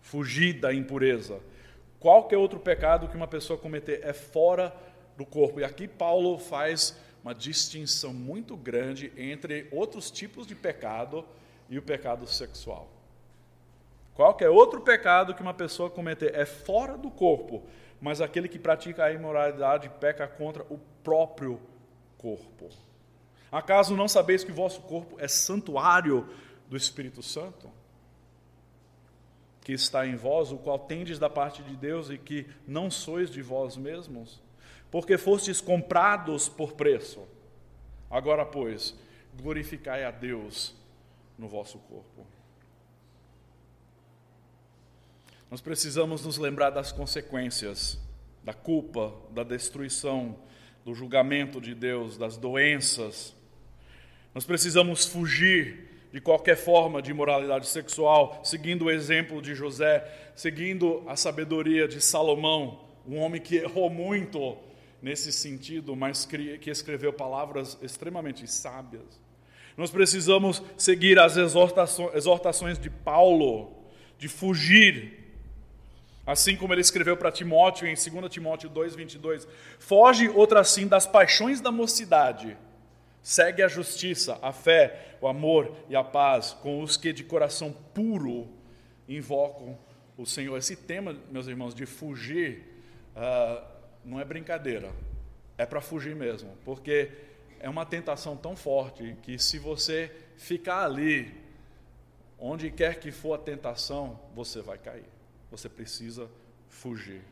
Fugir 0.00 0.60
da 0.60 0.74
impureza. 0.74 1.40
Qualquer 2.02 2.36
outro 2.36 2.58
pecado 2.58 3.06
que 3.06 3.16
uma 3.16 3.28
pessoa 3.28 3.56
cometer 3.56 4.00
é 4.02 4.12
fora 4.12 4.74
do 5.16 5.24
corpo. 5.24 5.60
E 5.60 5.64
aqui 5.64 5.86
Paulo 5.86 6.36
faz 6.36 6.98
uma 7.22 7.32
distinção 7.32 8.12
muito 8.12 8.56
grande 8.56 9.12
entre 9.16 9.68
outros 9.70 10.10
tipos 10.10 10.44
de 10.44 10.56
pecado 10.56 11.24
e 11.70 11.78
o 11.78 11.82
pecado 11.82 12.26
sexual. 12.26 12.88
Qualquer 14.14 14.50
outro 14.50 14.80
pecado 14.80 15.32
que 15.32 15.42
uma 15.42 15.54
pessoa 15.54 15.88
cometer 15.88 16.34
é 16.34 16.44
fora 16.44 16.98
do 16.98 17.08
corpo, 17.08 17.62
mas 18.00 18.20
aquele 18.20 18.48
que 18.48 18.58
pratica 18.58 19.04
a 19.04 19.12
imoralidade 19.12 19.88
peca 20.00 20.26
contra 20.26 20.64
o 20.64 20.80
próprio 21.04 21.60
corpo. 22.18 22.68
Acaso 23.52 23.94
não 23.96 24.08
sabeis 24.08 24.42
que 24.42 24.50
o 24.50 24.56
vosso 24.56 24.80
corpo 24.80 25.14
é 25.20 25.28
santuário 25.28 26.28
do 26.68 26.76
Espírito 26.76 27.22
Santo? 27.22 27.70
Que 29.62 29.72
está 29.72 30.06
em 30.06 30.16
vós, 30.16 30.50
o 30.52 30.58
qual 30.58 30.78
tendes 30.78 31.18
da 31.18 31.30
parte 31.30 31.62
de 31.62 31.76
Deus 31.76 32.10
e 32.10 32.18
que 32.18 32.46
não 32.66 32.90
sois 32.90 33.30
de 33.30 33.40
vós 33.40 33.76
mesmos? 33.76 34.40
Porque 34.90 35.16
fostes 35.16 35.60
comprados 35.60 36.48
por 36.48 36.72
preço. 36.72 37.26
Agora, 38.10 38.44
pois, 38.44 38.94
glorificai 39.34 40.04
a 40.04 40.10
Deus 40.10 40.74
no 41.38 41.48
vosso 41.48 41.78
corpo. 41.78 42.26
Nós 45.50 45.60
precisamos 45.60 46.24
nos 46.24 46.38
lembrar 46.38 46.70
das 46.70 46.92
consequências 46.92 47.98
da 48.42 48.52
culpa, 48.52 49.14
da 49.30 49.42
destruição, 49.42 50.36
do 50.84 50.94
julgamento 50.94 51.60
de 51.60 51.74
Deus, 51.74 52.18
das 52.18 52.36
doenças. 52.36 53.34
Nós 54.34 54.44
precisamos 54.44 55.06
fugir 55.06 55.91
de 56.12 56.20
qualquer 56.20 56.56
forma 56.56 57.00
de 57.00 57.10
imoralidade 57.10 57.66
sexual, 57.66 58.40
seguindo 58.44 58.84
o 58.84 58.90
exemplo 58.90 59.40
de 59.40 59.54
José, 59.54 60.06
seguindo 60.36 61.02
a 61.06 61.16
sabedoria 61.16 61.88
de 61.88 62.00
Salomão, 62.00 62.80
um 63.08 63.18
homem 63.18 63.40
que 63.40 63.56
errou 63.56 63.88
muito 63.88 64.56
nesse 65.00 65.32
sentido, 65.32 65.96
mas 65.96 66.24
que 66.26 66.70
escreveu 66.70 67.12
palavras 67.12 67.78
extremamente 67.82 68.46
sábias. 68.46 69.20
Nós 69.76 69.90
precisamos 69.90 70.62
seguir 70.76 71.18
as 71.18 71.36
exortações, 71.36 72.78
de 72.78 72.90
Paulo, 72.90 73.72
de 74.18 74.28
fugir 74.28 75.22
Assim 76.24 76.54
como 76.54 76.72
ele 76.72 76.80
escreveu 76.80 77.16
para 77.16 77.32
Timóteo 77.32 77.86
em 77.86 77.94
2 77.94 78.30
Timóteo 78.30 78.70
2:22, 78.70 79.46
foge 79.78 80.28
outra 80.28 80.60
assim 80.60 80.86
das 80.86 81.04
paixões 81.04 81.60
da 81.60 81.72
mocidade. 81.72 82.56
Segue 83.22 83.62
a 83.62 83.68
justiça, 83.68 84.38
a 84.42 84.52
fé, 84.52 85.16
o 85.20 85.28
amor 85.28 85.76
e 85.88 85.94
a 85.94 86.02
paz 86.02 86.52
com 86.52 86.82
os 86.82 86.96
que 86.96 87.12
de 87.12 87.22
coração 87.22 87.72
puro 87.94 88.48
invocam 89.08 89.78
o 90.16 90.26
Senhor. 90.26 90.56
Esse 90.56 90.74
tema, 90.74 91.16
meus 91.30 91.46
irmãos, 91.46 91.74
de 91.74 91.86
fugir, 91.86 92.64
uh, 93.16 93.64
não 94.04 94.18
é 94.18 94.24
brincadeira, 94.24 94.90
é 95.56 95.64
para 95.64 95.80
fugir 95.80 96.16
mesmo, 96.16 96.56
porque 96.64 97.10
é 97.60 97.68
uma 97.68 97.86
tentação 97.86 98.36
tão 98.36 98.56
forte 98.56 99.16
que 99.22 99.38
se 99.38 99.58
você 99.58 100.10
ficar 100.36 100.84
ali, 100.84 101.32
onde 102.38 102.72
quer 102.72 102.98
que 102.98 103.12
for 103.12 103.34
a 103.34 103.38
tentação, 103.38 104.18
você 104.34 104.60
vai 104.60 104.78
cair. 104.78 105.04
Você 105.48 105.68
precisa 105.68 106.28
fugir. 106.68 107.22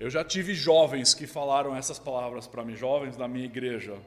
Eu 0.00 0.08
já 0.08 0.24
tive 0.24 0.54
jovens 0.54 1.12
que 1.12 1.26
falaram 1.26 1.76
essas 1.76 1.98
palavras 1.98 2.46
para 2.46 2.64
mim, 2.64 2.74
jovens 2.74 3.18
da 3.18 3.28
minha 3.28 3.44
igreja. 3.44 3.98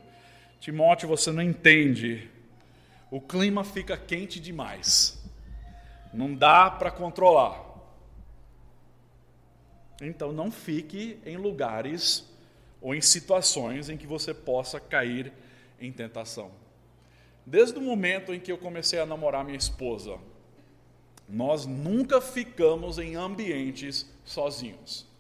Timóteo, 0.60 1.08
você 1.08 1.32
não 1.32 1.44
entende. 1.44 2.32
O 3.12 3.22
clima 3.22 3.64
fica 3.64 3.96
quente 3.96 4.40
demais. 4.40 5.24
Não 6.12 6.34
dá 6.34 6.72
para 6.72 6.90
controlar. 6.90 7.64
Então 10.02 10.32
não 10.32 10.50
fique 10.50 11.20
em 11.24 11.38
lugares 11.38 12.28
ou 12.82 12.96
em 12.96 13.02
situações 13.02 13.88
em 13.88 13.96
que 13.96 14.08
você 14.08 14.34
possa 14.34 14.80
cair 14.80 15.32
em 15.80 15.92
tentação. 15.92 16.50
Desde 17.46 17.78
o 17.78 17.82
momento 17.82 18.34
em 18.34 18.40
que 18.40 18.52
eu 18.52 18.58
comecei 18.58 19.00
a 19.00 19.06
namorar 19.06 19.46
minha 19.46 19.58
esposa, 19.60 20.18
nós 21.30 21.68
nunca 21.68 22.20
ficamos 22.20 22.98
em 22.98 23.14
ambientes 23.14 24.12
sozinhos. 24.26 25.13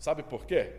Sabe 0.00 0.22
por 0.22 0.46
quê? 0.46 0.72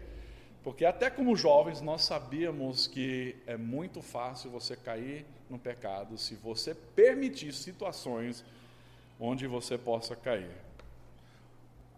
Porque 0.64 0.84
até 0.84 1.10
como 1.10 1.36
jovens 1.36 1.80
nós 1.80 2.02
sabíamos 2.02 2.88
que 2.88 3.36
é 3.46 3.56
muito 3.56 4.02
fácil 4.02 4.50
você 4.50 4.76
cair 4.76 5.26
no 5.48 5.60
pecado 5.60 6.18
se 6.18 6.36
você 6.36 6.74
permitir 6.74 7.54
situações 7.54 8.44
onde 9.20 9.46
você 9.46 9.78
possa 9.78 10.16
cair. 10.16 10.52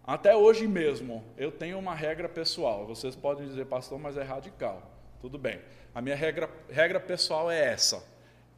Até 0.06 0.36
hoje 0.36 0.68
mesmo, 0.68 1.24
eu 1.38 1.50
tenho 1.50 1.80
uma 1.80 1.96
regra 1.96 2.28
pessoal. 2.28 2.86
Vocês 2.86 3.16
podem 3.16 3.48
dizer, 3.48 3.66
pastor, 3.68 3.98
mas 3.98 4.18
é 4.18 4.24
radical. 4.24 4.92
Tudo 5.22 5.38
bem. 5.38 5.62
A 5.96 6.02
minha 6.02 6.16
regra, 6.16 6.50
regra 6.70 7.00
pessoal 7.00 7.50
é 7.50 7.72
essa: 7.72 8.06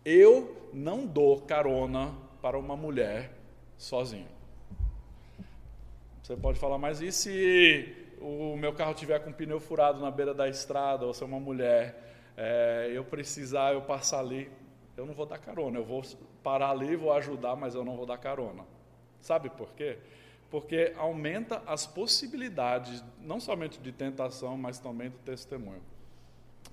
eu 0.03 0.69
não 0.73 1.05
dou 1.05 1.41
carona 1.41 2.15
para 2.41 2.57
uma 2.57 2.75
mulher 2.75 3.31
sozinho. 3.77 4.27
Você 6.23 6.35
pode 6.35 6.57
falar, 6.57 6.79
mas 6.79 7.01
e 7.01 7.11
se 7.11 8.04
o 8.21 8.55
meu 8.57 8.73
carro 8.73 8.93
tiver 8.93 9.19
com 9.19 9.31
pneu 9.31 9.59
furado 9.59 9.99
na 9.99 10.11
beira 10.11 10.33
da 10.33 10.47
estrada, 10.47 11.05
ou 11.05 11.13
se 11.13 11.23
é 11.23 11.25
uma 11.25 11.39
mulher, 11.39 12.03
é, 12.37 12.91
eu 12.93 13.03
precisar, 13.03 13.73
eu 13.73 13.81
passar 13.81 14.19
ali, 14.19 14.51
eu 14.95 15.05
não 15.05 15.13
vou 15.13 15.25
dar 15.25 15.37
carona. 15.37 15.79
Eu 15.79 15.85
vou 15.85 16.01
parar 16.43 16.69
ali, 16.69 16.95
vou 16.95 17.13
ajudar, 17.13 17.55
mas 17.55 17.75
eu 17.75 17.83
não 17.83 17.95
vou 17.95 18.05
dar 18.05 18.17
carona. 18.17 18.63
Sabe 19.21 19.49
por 19.49 19.73
quê? 19.73 19.97
porque 20.55 20.93
aumenta 20.95 21.61
as 21.67 21.85
possibilidades, 21.85 23.03
não 23.19 23.41
somente 23.41 23.77
de 23.77 23.91
tentação, 23.91 24.57
mas 24.57 24.79
também 24.79 25.09
do 25.09 25.17
testemunho. 25.17 25.81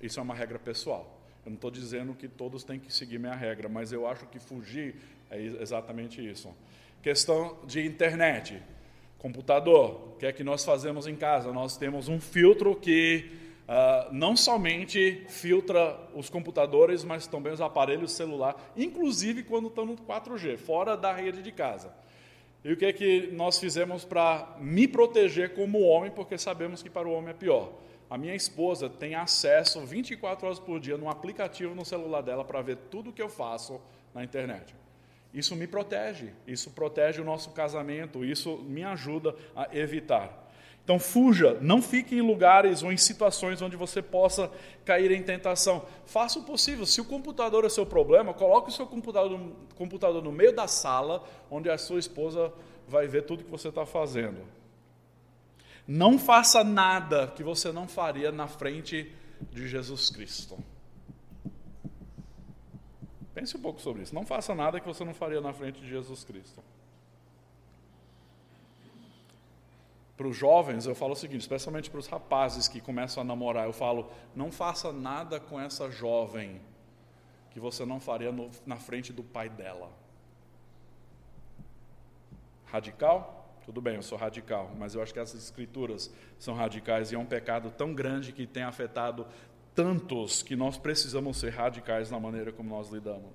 Isso 0.00 0.20
é 0.20 0.22
uma 0.22 0.34
regra 0.34 0.56
pessoal. 0.56 1.20
Eu 1.44 1.50
não 1.50 1.56
estou 1.56 1.68
dizendo 1.68 2.14
que 2.14 2.28
todos 2.28 2.62
têm 2.62 2.78
que 2.78 2.92
seguir 2.92 3.18
minha 3.18 3.34
regra, 3.34 3.68
mas 3.68 3.92
eu 3.92 4.06
acho 4.06 4.26
que 4.26 4.38
fugir 4.38 4.94
é 5.28 5.40
exatamente 5.40 6.24
isso. 6.24 6.54
Questão 7.02 7.58
de 7.66 7.84
internet, 7.84 8.62
computador, 9.22 10.14
o 10.14 10.16
que 10.18 10.26
é 10.26 10.32
que 10.32 10.42
nós 10.42 10.64
fazemos 10.64 11.06
em 11.06 11.14
casa? 11.14 11.52
Nós 11.52 11.76
temos 11.76 12.08
um 12.08 12.20
filtro 12.20 12.74
que 12.74 13.30
uh, 13.68 14.12
não 14.12 14.36
somente 14.36 15.24
filtra 15.28 15.96
os 16.12 16.28
computadores, 16.28 17.04
mas 17.04 17.28
também 17.28 17.52
os 17.52 17.60
aparelhos 17.60 18.10
celular, 18.12 18.72
inclusive 18.76 19.44
quando 19.44 19.68
estão 19.68 19.86
no 19.86 19.96
4G, 19.96 20.58
fora 20.58 20.96
da 20.96 21.14
rede 21.14 21.40
de 21.40 21.52
casa. 21.52 21.94
E 22.64 22.72
o 22.72 22.76
que 22.76 22.84
é 22.84 22.92
que 22.92 23.28
nós 23.32 23.60
fizemos 23.60 24.04
para 24.04 24.56
me 24.60 24.88
proteger 24.88 25.54
como 25.54 25.80
homem, 25.82 26.10
porque 26.10 26.36
sabemos 26.36 26.82
que 26.82 26.90
para 26.90 27.06
o 27.06 27.12
homem 27.12 27.30
é 27.30 27.34
pior? 27.34 27.72
A 28.10 28.18
minha 28.18 28.34
esposa 28.34 28.90
tem 28.90 29.14
acesso 29.14 29.80
24 29.80 30.46
horas 30.46 30.58
por 30.58 30.80
dia 30.80 30.96
num 30.96 31.08
aplicativo 31.08 31.76
no 31.76 31.84
celular 31.84 32.22
dela 32.22 32.44
para 32.44 32.60
ver 32.60 32.76
tudo 32.90 33.10
o 33.10 33.12
que 33.12 33.22
eu 33.22 33.28
faço 33.28 33.80
na 34.12 34.22
internet. 34.24 34.81
Isso 35.32 35.56
me 35.56 35.66
protege, 35.66 36.30
isso 36.46 36.70
protege 36.70 37.20
o 37.20 37.24
nosso 37.24 37.50
casamento, 37.50 38.24
isso 38.24 38.58
me 38.58 38.84
ajuda 38.84 39.34
a 39.56 39.68
evitar. 39.76 40.42
Então 40.84 40.98
fuja, 40.98 41.56
não 41.60 41.80
fique 41.80 42.16
em 42.16 42.20
lugares 42.20 42.82
ou 42.82 42.92
em 42.92 42.96
situações 42.96 43.62
onde 43.62 43.76
você 43.76 44.02
possa 44.02 44.50
cair 44.84 45.12
em 45.12 45.22
tentação. 45.22 45.86
Faça 46.04 46.40
o 46.40 46.42
possível. 46.42 46.84
Se 46.84 47.00
o 47.00 47.04
computador 47.04 47.64
é 47.64 47.68
seu 47.68 47.86
problema, 47.86 48.34
coloque 48.34 48.68
o 48.68 48.72
seu 48.72 48.86
computador, 48.86 49.40
computador 49.76 50.22
no 50.22 50.32
meio 50.32 50.54
da 50.54 50.66
sala, 50.66 51.24
onde 51.50 51.70
a 51.70 51.78
sua 51.78 52.00
esposa 52.00 52.52
vai 52.86 53.06
ver 53.06 53.22
tudo 53.22 53.44
que 53.44 53.50
você 53.50 53.68
está 53.68 53.86
fazendo. 53.86 54.40
Não 55.86 56.18
faça 56.18 56.64
nada 56.64 57.28
que 57.28 57.44
você 57.44 57.70
não 57.70 57.86
faria 57.86 58.32
na 58.32 58.48
frente 58.48 59.12
de 59.52 59.68
Jesus 59.68 60.10
Cristo. 60.10 60.58
Pense 63.34 63.56
um 63.56 63.60
pouco 63.60 63.80
sobre 63.80 64.02
isso. 64.02 64.14
Não 64.14 64.26
faça 64.26 64.54
nada 64.54 64.80
que 64.80 64.86
você 64.86 65.04
não 65.04 65.14
faria 65.14 65.40
na 65.40 65.52
frente 65.52 65.80
de 65.80 65.88
Jesus 65.88 66.24
Cristo. 66.24 66.62
para 70.22 70.28
os 70.28 70.36
jovens, 70.36 70.86
eu 70.86 70.94
falo 70.94 71.14
o 71.14 71.16
seguinte, 71.16 71.40
especialmente 71.40 71.90
para 71.90 71.98
os 71.98 72.06
rapazes 72.06 72.68
que 72.68 72.80
começam 72.80 73.20
a 73.20 73.24
namorar, 73.24 73.66
eu 73.66 73.72
falo: 73.72 74.08
não 74.36 74.52
faça 74.52 74.92
nada 74.92 75.40
com 75.40 75.60
essa 75.60 75.90
jovem 75.90 76.60
que 77.50 77.58
você 77.58 77.84
não 77.84 77.98
faria 77.98 78.30
no, 78.30 78.48
na 78.64 78.76
frente 78.76 79.12
do 79.12 79.24
pai 79.24 79.48
dela. 79.48 79.90
Radical? 82.66 83.40
Tudo 83.64 83.80
bem, 83.80 83.96
eu 83.96 84.02
sou 84.02 84.16
radical, 84.16 84.70
mas 84.78 84.94
eu 84.94 85.02
acho 85.02 85.12
que 85.12 85.18
essas 85.18 85.42
escrituras 85.42 86.12
são 86.38 86.54
radicais 86.54 87.10
e 87.10 87.14
é 87.14 87.18
um 87.18 87.26
pecado 87.26 87.70
tão 87.70 87.92
grande 87.92 88.32
que 88.32 88.46
tem 88.46 88.62
afetado 88.62 89.26
tantos 89.74 90.42
que 90.42 90.54
nós 90.54 90.76
precisamos 90.76 91.38
ser 91.38 91.50
radicais 91.50 92.10
na 92.10 92.20
maneira 92.20 92.52
como 92.52 92.70
nós 92.70 92.90
lidamos. 92.90 93.32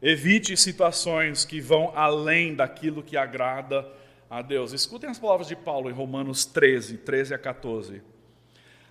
Evite 0.00 0.56
situações 0.56 1.44
que 1.44 1.60
vão 1.60 1.92
além 1.94 2.54
daquilo 2.54 3.02
que 3.02 3.16
agrada 3.16 3.86
a 4.28 4.42
Deus. 4.42 4.72
Escutem 4.72 5.08
as 5.08 5.18
palavras 5.18 5.46
de 5.46 5.54
Paulo 5.54 5.88
em 5.88 5.92
Romanos 5.92 6.44
13, 6.44 6.98
13 6.98 7.34
a 7.34 7.38
14. 7.38 8.02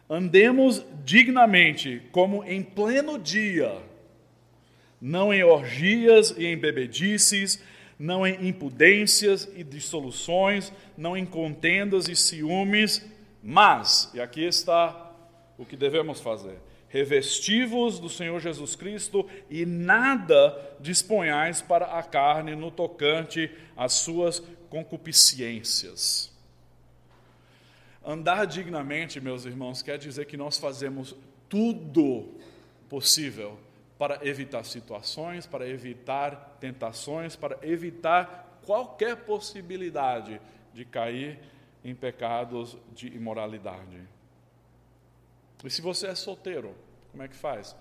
Andemos 0.09 0.85
dignamente, 1.03 2.01
como 2.11 2.43
em 2.43 2.61
pleno 2.61 3.17
dia, 3.17 3.81
não 5.01 5.33
em 5.33 5.43
orgias 5.43 6.33
e 6.37 6.45
em 6.45 6.57
bebedices, 6.57 7.61
não 7.97 8.25
em 8.25 8.47
impudências 8.47 9.49
e 9.55 9.63
dissoluções, 9.63 10.71
não 10.97 11.15
em 11.17 11.25
contendas 11.25 12.07
e 12.07 12.15
ciúmes, 12.15 13.05
mas, 13.43 14.11
e 14.13 14.21
aqui 14.21 14.43
está 14.43 15.10
o 15.61 15.65
que 15.65 15.77
devemos 15.77 16.19
fazer: 16.19 16.57
revestivos 16.89 17.99
do 17.99 18.09
Senhor 18.09 18.39
Jesus 18.39 18.75
Cristo 18.75 19.29
e 19.49 19.65
nada 19.65 20.75
disponhais 20.79 21.61
para 21.61 21.85
a 21.85 22.01
carne 22.01 22.55
no 22.55 22.71
tocante 22.71 23.49
às 23.77 23.93
suas 23.93 24.41
concupiscências. 24.69 26.31
Andar 28.03 28.45
dignamente, 28.47 29.21
meus 29.21 29.45
irmãos, 29.45 29.83
quer 29.83 29.99
dizer 29.99 30.25
que 30.25 30.35
nós 30.35 30.57
fazemos 30.57 31.15
tudo 31.47 32.33
possível 32.89 33.59
para 33.99 34.25
evitar 34.27 34.63
situações, 34.63 35.45
para 35.45 35.69
evitar 35.69 36.57
tentações, 36.59 37.35
para 37.35 37.59
evitar 37.61 38.59
qualquer 38.65 39.17
possibilidade 39.17 40.41
de 40.73 40.83
cair 40.83 41.39
em 41.83 41.93
pecados 41.93 42.75
de 42.95 43.07
imoralidade. 43.07 44.01
E 45.63 45.69
se 45.69 45.81
você 45.81 46.07
é 46.07 46.15
solteiro, 46.15 46.75
como 47.11 47.23
é 47.23 47.27
que 47.27 47.35
faz? 47.35 47.75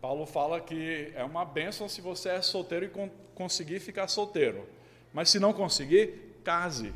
Paulo 0.00 0.26
fala 0.26 0.60
que 0.60 1.12
é 1.14 1.24
uma 1.24 1.44
bênção 1.44 1.88
se 1.88 2.00
você 2.00 2.30
é 2.30 2.42
solteiro 2.42 2.86
e 2.86 3.10
conseguir 3.34 3.80
ficar 3.80 4.08
solteiro. 4.08 4.66
Mas 5.12 5.30
se 5.30 5.40
não 5.40 5.52
conseguir, 5.52 6.36
case. 6.44 6.92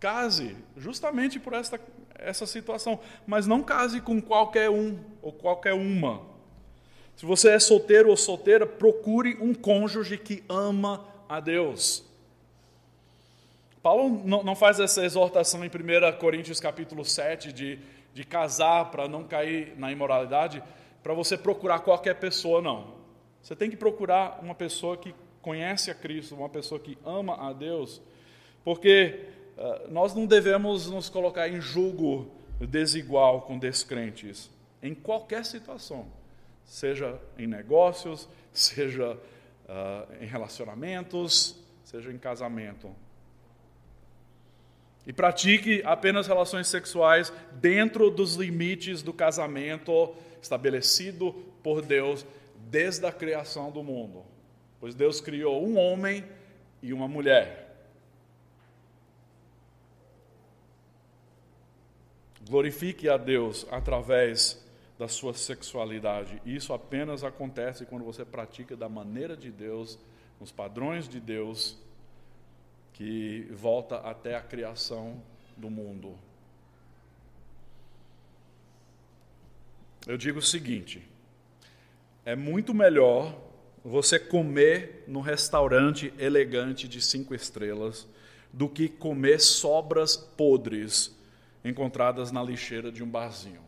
Case, 0.00 0.56
justamente 0.76 1.38
por 1.38 1.52
esta, 1.52 1.80
essa 2.14 2.46
situação. 2.46 2.98
Mas 3.26 3.46
não 3.46 3.62
case 3.62 4.00
com 4.00 4.20
qualquer 4.20 4.70
um 4.70 4.98
ou 5.20 5.32
qualquer 5.32 5.74
uma. 5.74 6.22
Se 7.16 7.24
você 7.24 7.50
é 7.50 7.58
solteiro 7.58 8.10
ou 8.10 8.16
solteira, 8.16 8.66
procure 8.66 9.36
um 9.40 9.54
cônjuge 9.54 10.18
que 10.18 10.42
ama 10.48 11.06
a 11.28 11.40
Deus. 11.40 12.04
Paulo 13.82 14.22
não 14.26 14.56
faz 14.56 14.80
essa 14.80 15.04
exortação 15.04 15.64
em 15.64 15.68
1 15.68 16.18
Coríntios 16.18 16.58
capítulo 16.58 17.04
7 17.04 17.52
de, 17.52 17.78
de 18.16 18.24
casar 18.24 18.90
para 18.90 19.06
não 19.06 19.24
cair 19.24 19.74
na 19.76 19.92
imoralidade, 19.92 20.62
para 21.02 21.12
você 21.12 21.36
procurar 21.36 21.80
qualquer 21.80 22.14
pessoa, 22.14 22.62
não. 22.62 22.94
Você 23.42 23.54
tem 23.54 23.68
que 23.68 23.76
procurar 23.76 24.40
uma 24.42 24.54
pessoa 24.54 24.96
que 24.96 25.14
conhece 25.42 25.90
a 25.90 25.94
Cristo, 25.94 26.34
uma 26.34 26.48
pessoa 26.48 26.80
que 26.80 26.96
ama 27.04 27.36
a 27.38 27.52
Deus, 27.52 28.00
porque 28.64 29.26
uh, 29.58 29.92
nós 29.92 30.14
não 30.14 30.24
devemos 30.24 30.90
nos 30.90 31.10
colocar 31.10 31.46
em 31.46 31.60
julgo 31.60 32.30
desigual 32.58 33.42
com 33.42 33.58
descrentes, 33.58 34.48
em 34.82 34.94
qualquer 34.94 35.44
situação, 35.44 36.06
seja 36.64 37.20
em 37.38 37.46
negócios, 37.46 38.26
seja 38.50 39.12
uh, 39.12 40.22
em 40.22 40.26
relacionamentos, 40.26 41.62
seja 41.84 42.10
em 42.10 42.16
casamento. 42.16 42.90
E 45.06 45.12
pratique 45.12 45.82
apenas 45.84 46.26
relações 46.26 46.66
sexuais 46.66 47.32
dentro 47.52 48.10
dos 48.10 48.34
limites 48.34 49.02
do 49.02 49.12
casamento 49.12 50.14
estabelecido 50.42 51.32
por 51.62 51.80
Deus 51.80 52.26
desde 52.68 53.06
a 53.06 53.12
criação 53.12 53.70
do 53.70 53.82
mundo. 53.82 54.24
Pois 54.80 54.94
Deus 54.94 55.20
criou 55.20 55.64
um 55.64 55.78
homem 55.78 56.24
e 56.82 56.92
uma 56.92 57.06
mulher. 57.06 57.66
Glorifique 62.48 63.08
a 63.08 63.16
Deus 63.16 63.66
através 63.70 64.64
da 64.98 65.08
sua 65.08 65.34
sexualidade. 65.34 66.40
Isso 66.44 66.72
apenas 66.72 67.24
acontece 67.24 67.84
quando 67.84 68.04
você 68.04 68.24
pratica 68.24 68.76
da 68.76 68.88
maneira 68.88 69.36
de 69.36 69.50
Deus, 69.50 69.98
nos 70.40 70.52
padrões 70.52 71.08
de 71.08 71.20
Deus, 71.20 71.76
que 72.96 73.46
volta 73.50 73.96
até 73.96 74.34
a 74.34 74.40
criação 74.40 75.22
do 75.54 75.68
mundo. 75.68 76.18
Eu 80.06 80.16
digo 80.16 80.38
o 80.38 80.42
seguinte: 80.42 81.06
é 82.24 82.34
muito 82.34 82.72
melhor 82.72 83.38
você 83.84 84.18
comer 84.18 85.04
no 85.06 85.20
restaurante 85.20 86.12
elegante 86.18 86.88
de 86.88 87.02
cinco 87.02 87.34
estrelas 87.34 88.08
do 88.50 88.66
que 88.66 88.88
comer 88.88 89.40
sobras 89.40 90.16
podres 90.16 91.14
encontradas 91.62 92.32
na 92.32 92.42
lixeira 92.42 92.90
de 92.90 93.02
um 93.02 93.10
barzinho. 93.10 93.60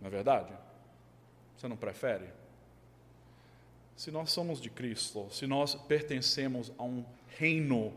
Não 0.00 0.08
é 0.08 0.10
verdade? 0.10 0.52
Você 1.56 1.68
não 1.68 1.76
prefere? 1.76 2.26
Se 3.94 4.10
nós 4.10 4.32
somos 4.32 4.60
de 4.60 4.68
Cristo, 4.68 5.28
se 5.30 5.46
nós 5.46 5.76
pertencemos 5.76 6.72
a 6.76 6.82
um 6.82 7.04
reino 7.38 7.94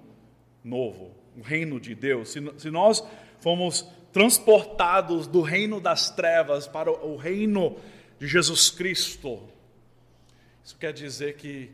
novo, 0.64 1.12
um 1.38 1.42
reino 1.42 1.80
de 1.80 1.96
Deus, 1.96 2.30
se, 2.30 2.40
se 2.58 2.70
nós 2.70 3.04
fomos 3.40 3.90
transportados 4.12 5.28
do 5.28 5.42
reino 5.42 5.80
das 5.80 6.10
trevas 6.10 6.68
para 6.68 6.92
o 6.92 7.16
reino 7.16 7.78
de 8.20 8.28
Jesus 8.28 8.70
Cristo, 8.70 9.42
isso 10.64 10.76
quer 10.78 10.94
dizer 10.94 11.36
que 11.36 11.72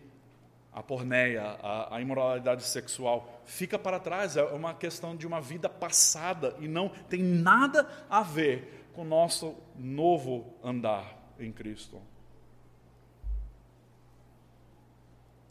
a 0.72 0.84
porneia, 0.84 1.42
a, 1.42 1.96
a, 1.96 2.02
imoralidade 2.02 2.64
sexual, 2.64 3.42
fica 3.46 3.80
para 3.80 3.98
trás, 3.98 4.36
é 4.36 4.44
uma 4.44 4.74
questão 4.74 5.16
de 5.16 5.26
uma 5.26 5.40
vida 5.40 5.70
passada 5.70 6.54
e 6.60 6.68
não 6.68 6.90
tem 6.90 7.24
nada 7.24 7.88
a 8.10 8.22
ver 8.22 8.88
com 8.94 9.04
o 9.04 9.06
nosso 9.06 9.56
novo 9.78 10.54
andar 10.62 11.34
em 11.40 11.52
Cristo. 11.52 12.02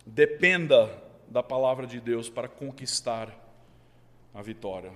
Dependa 0.07 1.04
da 1.29 1.43
palavra 1.43 1.87
de 1.87 2.01
Deus 2.01 2.29
para 2.29 2.49
conquistar 2.49 3.29
a 4.33 4.43
vitória. 4.43 4.93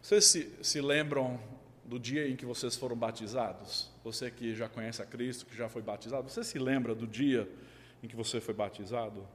Vocês 0.00 0.24
se, 0.24 0.52
se 0.62 0.80
lembram 0.80 1.38
do 1.84 1.98
dia 1.98 2.28
em 2.28 2.36
que 2.36 2.44
vocês 2.44 2.76
foram 2.76 2.96
batizados? 2.96 3.90
Você 4.02 4.30
que 4.30 4.54
já 4.54 4.68
conhece 4.68 5.00
a 5.02 5.06
Cristo, 5.06 5.46
que 5.46 5.56
já 5.56 5.68
foi 5.68 5.82
batizado, 5.82 6.28
você 6.28 6.42
se 6.42 6.58
lembra 6.58 6.94
do 6.94 7.06
dia 7.06 7.48
em 8.02 8.08
que 8.08 8.16
você 8.16 8.40
foi 8.40 8.54
batizado? 8.54 9.26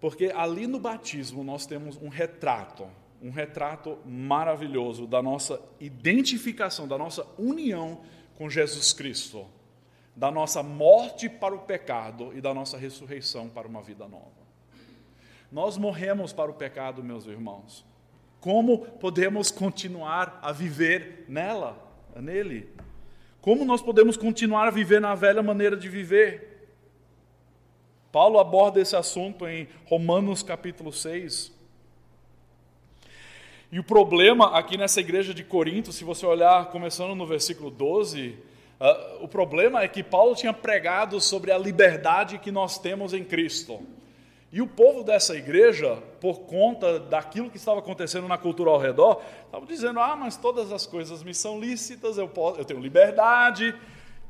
Porque 0.00 0.26
ali 0.34 0.66
no 0.66 0.78
batismo 0.78 1.42
nós 1.42 1.64
temos 1.64 1.96
um 1.96 2.08
retrato, 2.08 2.86
um 3.22 3.30
retrato 3.30 3.98
maravilhoso 4.04 5.06
da 5.06 5.22
nossa 5.22 5.58
identificação, 5.80 6.86
da 6.86 6.98
nossa 6.98 7.26
união 7.38 8.02
com 8.36 8.50
Jesus 8.50 8.92
Cristo, 8.92 9.46
da 10.16 10.30
nossa 10.30 10.62
morte 10.62 11.28
para 11.28 11.54
o 11.54 11.60
pecado 11.60 12.32
e 12.34 12.40
da 12.40 12.54
nossa 12.54 12.78
ressurreição 12.78 13.48
para 13.48 13.66
uma 13.66 13.82
vida 13.82 14.06
nova. 14.06 14.44
Nós 15.50 15.76
morremos 15.76 16.32
para 16.32 16.50
o 16.50 16.54
pecado, 16.54 17.02
meus 17.02 17.26
irmãos. 17.26 17.84
Como 18.40 18.78
podemos 18.78 19.50
continuar 19.50 20.38
a 20.42 20.52
viver 20.52 21.24
nela, 21.28 21.78
nele? 22.16 22.68
Como 23.40 23.64
nós 23.64 23.82
podemos 23.82 24.16
continuar 24.16 24.68
a 24.68 24.70
viver 24.70 25.00
na 25.00 25.14
velha 25.14 25.42
maneira 25.42 25.76
de 25.76 25.88
viver? 25.88 26.68
Paulo 28.12 28.38
aborda 28.38 28.80
esse 28.80 28.94
assunto 28.94 29.46
em 29.46 29.68
Romanos 29.86 30.42
capítulo 30.42 30.92
6. 30.92 31.52
E 33.72 33.78
o 33.80 33.82
problema 33.82 34.56
aqui 34.56 34.76
nessa 34.76 35.00
igreja 35.00 35.34
de 35.34 35.42
Corinto, 35.42 35.92
se 35.92 36.04
você 36.04 36.24
olhar 36.24 36.70
começando 36.70 37.14
no 37.14 37.26
versículo 37.26 37.70
12, 37.70 38.38
uh, 38.84 39.24
o 39.24 39.28
problema 39.28 39.82
é 39.82 39.88
que 39.88 40.02
Paulo 40.02 40.34
tinha 40.34 40.52
pregado 40.52 41.20
sobre 41.20 41.50
a 41.50 41.58
liberdade 41.58 42.38
que 42.38 42.52
nós 42.52 42.78
temos 42.78 43.14
em 43.14 43.24
Cristo. 43.24 43.80
E 44.52 44.62
o 44.62 44.68
povo 44.68 45.02
dessa 45.02 45.34
igreja, 45.34 45.96
por 46.20 46.42
conta 46.42 47.00
daquilo 47.00 47.50
que 47.50 47.56
estava 47.56 47.80
acontecendo 47.80 48.28
na 48.28 48.38
cultura 48.38 48.70
ao 48.70 48.78
redor, 48.78 49.20
estava 49.46 49.66
dizendo: 49.66 49.98
ah, 49.98 50.14
mas 50.14 50.36
todas 50.36 50.70
as 50.70 50.86
coisas 50.86 51.24
me 51.24 51.34
são 51.34 51.58
lícitas, 51.58 52.18
eu, 52.18 52.28
posso, 52.28 52.60
eu 52.60 52.64
tenho 52.64 52.78
liberdade. 52.78 53.74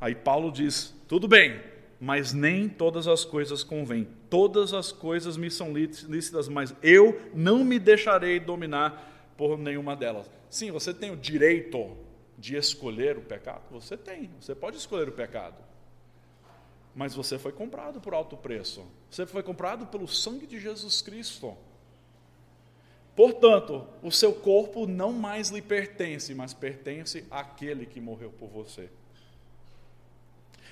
Aí 0.01 0.15
Paulo 0.15 0.51
diz: 0.51 0.95
tudo 1.07 1.29
bem, 1.29 1.61
mas 2.01 2.33
nem 2.33 2.71
todas 2.71 3.07
as 3.07 3.23
coisas 3.25 3.63
convêm. 3.63 4.09
Todas 4.31 4.73
as 4.73 4.91
coisas 4.91 5.37
me 5.37 5.51
são 5.51 5.73
lícitas, 5.75 6.49
mas 6.49 6.75
eu 6.83 7.21
não 7.35 7.63
me 7.63 7.79
deixarei 7.79 8.41
dominar 8.41 9.35
por 9.37 9.59
nenhuma 9.59 9.95
delas. 9.95 10.31
Sim, 10.49 10.71
você 10.71 10.95
tem 10.95 11.11
o 11.11 11.17
direito 11.17 11.97
de 12.39 12.57
escolher 12.57 13.17
o 13.19 13.23
pecado? 13.23 13.63
Você 13.71 13.97
tem, 13.97 14.31
você 14.41 14.55
pode 14.55 14.77
escolher 14.77 15.09
o 15.09 15.13
pecado. 15.13 15.57
Mas 16.95 17.15
você 17.15 17.39
foi 17.39 17.53
comprado 17.53 18.01
por 18.01 18.15
alto 18.15 18.37
preço. 18.37 18.85
Você 19.11 19.27
foi 19.27 19.43
comprado 19.43 19.87
pelo 19.87 20.07
sangue 20.07 20.47
de 20.47 20.61
Jesus 20.61 21.03
Cristo. 21.03 21.57
Portanto, 23.17 23.87
o 24.03 24.11
seu 24.11 24.33
corpo 24.33 24.87
não 24.87 25.13
mais 25.13 25.51
lhe 25.51 25.63
pertence, 25.63 26.35
mas 26.35 26.53
pertence 26.53 27.25
àquele 27.31 27.87
que 27.87 28.01
morreu 28.01 28.31
por 28.31 28.49
você. 28.49 28.89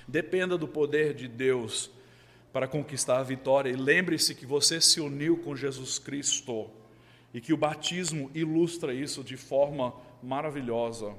Dependa 0.07 0.57
do 0.57 0.67
poder 0.67 1.13
de 1.13 1.27
Deus 1.27 1.89
para 2.51 2.67
conquistar 2.67 3.19
a 3.19 3.23
vitória 3.23 3.69
e 3.69 3.75
lembre-se 3.75 4.35
que 4.35 4.45
você 4.45 4.79
se 4.79 4.99
uniu 4.99 5.37
com 5.37 5.55
Jesus 5.55 5.97
Cristo 5.97 6.69
e 7.33 7.41
que 7.41 7.53
o 7.53 7.57
batismo 7.57 8.29
ilustra 8.33 8.93
isso 8.93 9.23
de 9.23 9.37
forma 9.37 9.93
maravilhosa. 10.21 11.15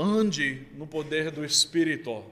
Ande 0.00 0.62
no 0.76 0.86
poder 0.86 1.32
do 1.32 1.44
Espírito. 1.44 2.22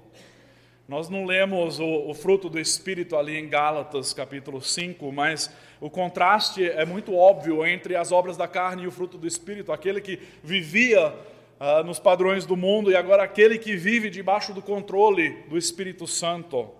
Nós 0.88 1.08
não 1.08 1.24
lemos 1.24 1.80
o, 1.80 2.08
o, 2.08 2.14
fruto 2.14 2.48
do 2.48 2.60
Espírito 2.60 3.16
ali 3.16 3.36
em 3.36 3.48
Gálatas 3.48 4.12
capítulo 4.12 4.62
5, 4.62 5.10
mas 5.10 5.50
o 5.80 5.90
contraste 5.90 6.64
é 6.64 6.84
muito 6.84 7.12
óbvio 7.12 7.66
entre 7.66 7.96
as 7.96 8.12
obras 8.12 8.36
da 8.36 8.46
carne 8.46 8.84
e 8.84 8.86
o 8.86 8.92
fruto 8.92 9.18
do 9.18 9.26
Espírito. 9.26 9.72
Aquele 9.72 10.00
que 10.00 10.20
vivia 10.44 11.08
uh, 11.08 11.82
nos 11.84 11.98
padrões 11.98 12.46
do 12.46 12.56
mundo 12.56 12.92
e 12.92 12.94
agora 12.94 13.24
aquele 13.24 13.58
que 13.58 13.74
vive 13.74 14.10
debaixo 14.10 14.54
do 14.54 14.62
controle 14.62 15.30
do 15.48 15.58
Espírito 15.58 16.06
Santo. 16.06 16.70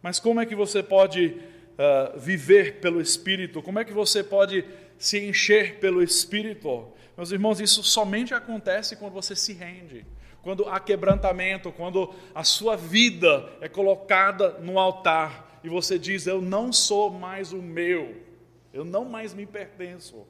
Mas 0.00 0.20
como 0.20 0.38
é 0.38 0.46
que 0.46 0.54
você 0.54 0.80
pode 0.80 1.26
uh, 1.26 2.16
viver 2.16 2.74
pelo 2.74 3.00
Espírito? 3.00 3.62
Como 3.62 3.80
é 3.80 3.84
que 3.84 3.92
você 3.92 4.22
pode 4.22 4.64
se 4.96 5.18
encher 5.18 5.80
pelo 5.80 6.00
Espírito? 6.00 6.86
Meus 7.20 7.32
irmãos, 7.32 7.60
isso 7.60 7.82
somente 7.82 8.32
acontece 8.32 8.96
quando 8.96 9.12
você 9.12 9.36
se 9.36 9.52
rende, 9.52 10.06
quando 10.40 10.66
há 10.66 10.80
quebrantamento, 10.80 11.70
quando 11.70 12.14
a 12.34 12.42
sua 12.42 12.78
vida 12.78 13.46
é 13.60 13.68
colocada 13.68 14.58
no 14.58 14.78
altar 14.78 15.60
e 15.62 15.68
você 15.68 15.98
diz: 15.98 16.26
Eu 16.26 16.40
não 16.40 16.72
sou 16.72 17.10
mais 17.10 17.52
o 17.52 17.60
meu, 17.60 18.16
eu 18.72 18.86
não 18.86 19.04
mais 19.04 19.34
me 19.34 19.44
pertenço 19.44 20.26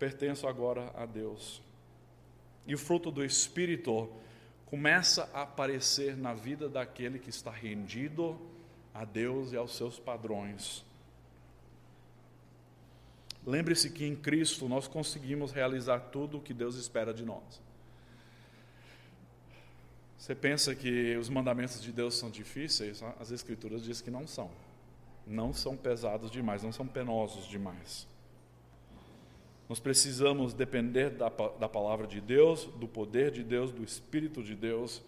pertenço 0.00 0.48
agora 0.48 0.90
a 0.96 1.06
Deus. 1.06 1.62
E 2.66 2.74
o 2.74 2.78
fruto 2.78 3.08
do 3.08 3.24
Espírito 3.24 4.10
começa 4.66 5.30
a 5.32 5.42
aparecer 5.42 6.16
na 6.16 6.34
vida 6.34 6.68
daquele 6.68 7.20
que 7.20 7.30
está 7.30 7.52
rendido 7.52 8.36
a 8.92 9.04
Deus 9.04 9.52
e 9.52 9.56
aos 9.56 9.76
seus 9.76 9.96
padrões. 9.96 10.84
Lembre-se 13.48 13.88
que 13.88 14.04
em 14.04 14.14
Cristo 14.14 14.68
nós 14.68 14.86
conseguimos 14.86 15.52
realizar 15.52 15.98
tudo 16.12 16.36
o 16.36 16.40
que 16.40 16.52
Deus 16.52 16.76
espera 16.76 17.14
de 17.14 17.24
nós. 17.24 17.62
Você 20.18 20.34
pensa 20.34 20.74
que 20.74 21.16
os 21.16 21.30
mandamentos 21.30 21.80
de 21.80 21.90
Deus 21.90 22.14
são 22.14 22.28
difíceis? 22.28 23.02
As 23.18 23.30
Escrituras 23.30 23.82
dizem 23.82 24.04
que 24.04 24.10
não 24.10 24.26
são. 24.26 24.50
Não 25.26 25.54
são 25.54 25.78
pesados 25.78 26.30
demais, 26.30 26.62
não 26.62 26.72
são 26.72 26.86
penosos 26.86 27.46
demais. 27.46 28.06
Nós 29.66 29.80
precisamos 29.80 30.52
depender 30.52 31.08
da, 31.08 31.30
da 31.30 31.70
palavra 31.70 32.06
de 32.06 32.20
Deus, 32.20 32.66
do 32.66 32.86
poder 32.86 33.30
de 33.30 33.42
Deus, 33.42 33.72
do 33.72 33.82
Espírito 33.82 34.42
de 34.42 34.54
Deus, 34.54 35.00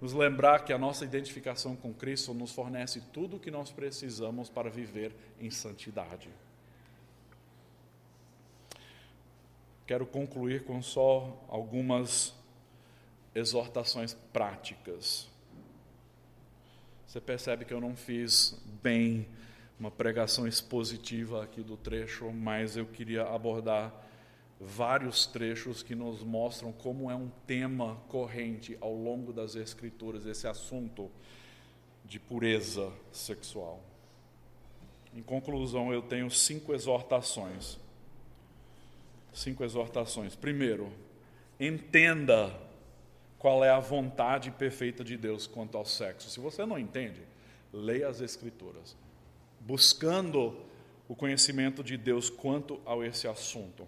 nos 0.00 0.12
lembrar 0.12 0.64
que 0.64 0.72
a 0.72 0.78
nossa 0.78 1.04
identificação 1.04 1.74
com 1.74 1.92
Cristo 1.92 2.32
nos 2.32 2.52
fornece 2.52 3.00
tudo 3.12 3.38
o 3.38 3.40
que 3.40 3.50
nós 3.50 3.72
precisamos 3.72 4.48
para 4.48 4.70
viver 4.70 5.12
em 5.40 5.50
santidade. 5.50 6.30
Quero 9.90 10.06
concluir 10.06 10.62
com 10.62 10.80
só 10.80 11.44
algumas 11.48 12.32
exortações 13.34 14.14
práticas. 14.32 15.26
Você 17.04 17.20
percebe 17.20 17.64
que 17.64 17.74
eu 17.74 17.80
não 17.80 17.96
fiz 17.96 18.56
bem 18.80 19.26
uma 19.80 19.90
pregação 19.90 20.46
expositiva 20.46 21.42
aqui 21.42 21.60
do 21.60 21.76
trecho, 21.76 22.30
mas 22.30 22.76
eu 22.76 22.86
queria 22.86 23.24
abordar 23.24 23.92
vários 24.60 25.26
trechos 25.26 25.82
que 25.82 25.96
nos 25.96 26.22
mostram 26.22 26.70
como 26.70 27.10
é 27.10 27.16
um 27.16 27.28
tema 27.44 27.96
corrente 28.06 28.78
ao 28.80 28.94
longo 28.94 29.32
das 29.32 29.56
Escrituras, 29.56 30.24
esse 30.24 30.46
assunto 30.46 31.10
de 32.04 32.20
pureza 32.20 32.92
sexual. 33.10 33.80
Em 35.12 35.20
conclusão, 35.20 35.92
eu 35.92 36.00
tenho 36.00 36.30
cinco 36.30 36.72
exortações. 36.72 37.79
Cinco 39.32 39.64
exortações. 39.64 40.34
Primeiro, 40.34 40.92
entenda 41.58 42.52
qual 43.38 43.64
é 43.64 43.70
a 43.70 43.78
vontade 43.78 44.50
perfeita 44.50 45.02
de 45.02 45.16
Deus 45.16 45.46
quanto 45.46 45.78
ao 45.78 45.84
sexo. 45.84 46.28
Se 46.28 46.40
você 46.40 46.66
não 46.66 46.78
entende, 46.78 47.20
leia 47.72 48.08
as 48.08 48.20
Escrituras, 48.20 48.96
buscando 49.60 50.56
o 51.08 51.14
conhecimento 51.14 51.82
de 51.82 51.96
Deus 51.96 52.28
quanto 52.28 52.80
a 52.86 52.96
esse 53.06 53.26
assunto. 53.26 53.86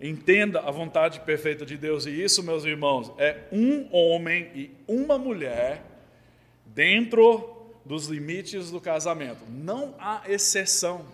Entenda 0.00 0.60
a 0.60 0.70
vontade 0.70 1.20
perfeita 1.20 1.66
de 1.66 1.76
Deus, 1.76 2.06
e 2.06 2.10
isso, 2.10 2.42
meus 2.42 2.64
irmãos, 2.64 3.12
é 3.18 3.44
um 3.50 3.88
homem 3.94 4.50
e 4.54 4.70
uma 4.86 5.18
mulher 5.18 5.82
dentro 6.66 7.56
dos 7.84 8.06
limites 8.06 8.70
do 8.70 8.80
casamento. 8.80 9.44
Não 9.48 9.94
há 9.98 10.22
exceção. 10.28 11.04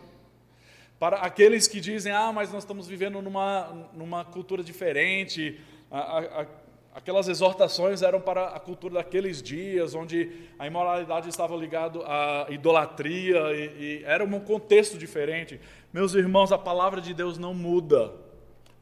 Para 1.05 1.19
aqueles 1.19 1.69
que 1.69 1.83
dizem, 1.83 2.15
ah, 2.15 2.33
mas 2.33 2.51
nós 2.51 2.63
estamos 2.63 2.89
vivendo 2.89 3.21
numa, 3.21 3.91
numa 3.93 4.25
cultura 4.25 4.65
diferente, 4.65 5.61
a, 5.91 6.19
a, 6.19 6.47
aquelas 6.95 7.29
exortações 7.29 8.01
eram 8.01 8.23
para 8.23 8.47
a 8.47 8.59
cultura 8.59 8.95
daqueles 8.95 9.43
dias, 9.43 9.95
onde 9.95 10.31
a 10.59 10.67
imoralidade 10.67 11.29
estava 11.29 11.55
ligada 11.57 11.99
à 12.07 12.47
idolatria, 12.49 13.39
e, 13.53 14.01
e 14.01 14.05
era 14.07 14.25
um 14.25 14.41
contexto 14.41 14.97
diferente. 14.97 15.61
Meus 15.93 16.15
irmãos, 16.15 16.51
a 16.53 16.57
palavra 16.57 17.03
de 17.03 17.13
Deus 17.13 17.37
não 17.37 17.53
muda 17.53 18.11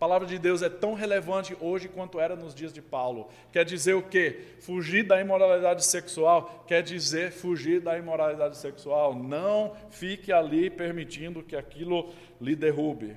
palavra 0.02 0.26
de 0.26 0.36
Deus 0.36 0.62
é 0.62 0.68
tão 0.68 0.94
relevante 0.94 1.56
hoje 1.60 1.86
quanto 1.88 2.18
era 2.18 2.34
nos 2.34 2.52
dias 2.52 2.72
de 2.72 2.82
Paulo. 2.82 3.30
Quer 3.52 3.64
dizer 3.64 3.94
o 3.94 4.02
quê? 4.02 4.56
Fugir 4.58 5.04
da 5.04 5.20
imoralidade 5.20 5.84
sexual 5.84 6.64
quer 6.66 6.82
dizer 6.82 7.30
fugir 7.30 7.80
da 7.80 7.96
imoralidade 7.96 8.56
sexual. 8.56 9.14
Não 9.14 9.76
fique 9.90 10.32
ali 10.32 10.68
permitindo 10.68 11.40
que 11.40 11.54
aquilo 11.54 12.12
lhe 12.40 12.56
derrube. 12.56 13.14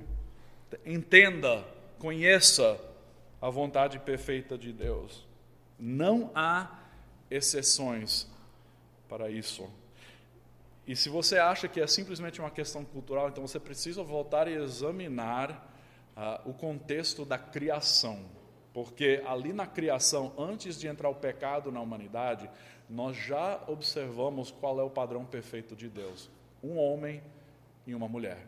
Entenda, 0.86 1.66
conheça 1.98 2.80
a 3.42 3.50
vontade 3.50 3.98
perfeita 3.98 4.56
de 4.56 4.72
Deus. 4.72 5.26
Não 5.80 6.30
há 6.36 6.82
exceções 7.32 8.30
para 9.10 9.28
isso. 9.28 9.68
E 10.86 10.96
se 10.96 11.10
você 11.10 11.40
acha 11.40 11.68
que 11.68 11.82
é 11.82 11.88
simplesmente 11.88 12.40
uma 12.40 12.52
questão 12.52 12.86
cultural, 12.86 13.28
então 13.28 13.48
você 13.48 13.60
precisa 13.60 14.04
voltar 14.04 14.48
e 14.48 14.54
examinar 14.54 15.74
ah, 16.16 16.41
o 16.45 16.53
contexto 16.53 17.26
da 17.26 17.38
criação, 17.38 18.20
porque 18.74 19.22
ali 19.26 19.53
na 19.53 19.68
criação, 19.68 20.34
antes 20.38 20.80
de 20.80 20.88
entrar 20.88 21.09
o 21.09 21.16
pecado 21.16 21.72
na 21.72 21.82
humanidade, 21.82 22.49
nós 22.89 23.18
já 23.18 23.61
observamos 23.68 24.51
qual 24.51 24.80
é 24.80 24.84
o 24.84 24.89
padrão 24.89 25.26
perfeito 25.26 25.76
de 25.76 25.89
Deus: 25.89 26.30
um 26.63 26.78
homem 26.78 27.22
e 27.86 27.93
uma 27.93 28.07
mulher. 28.07 28.45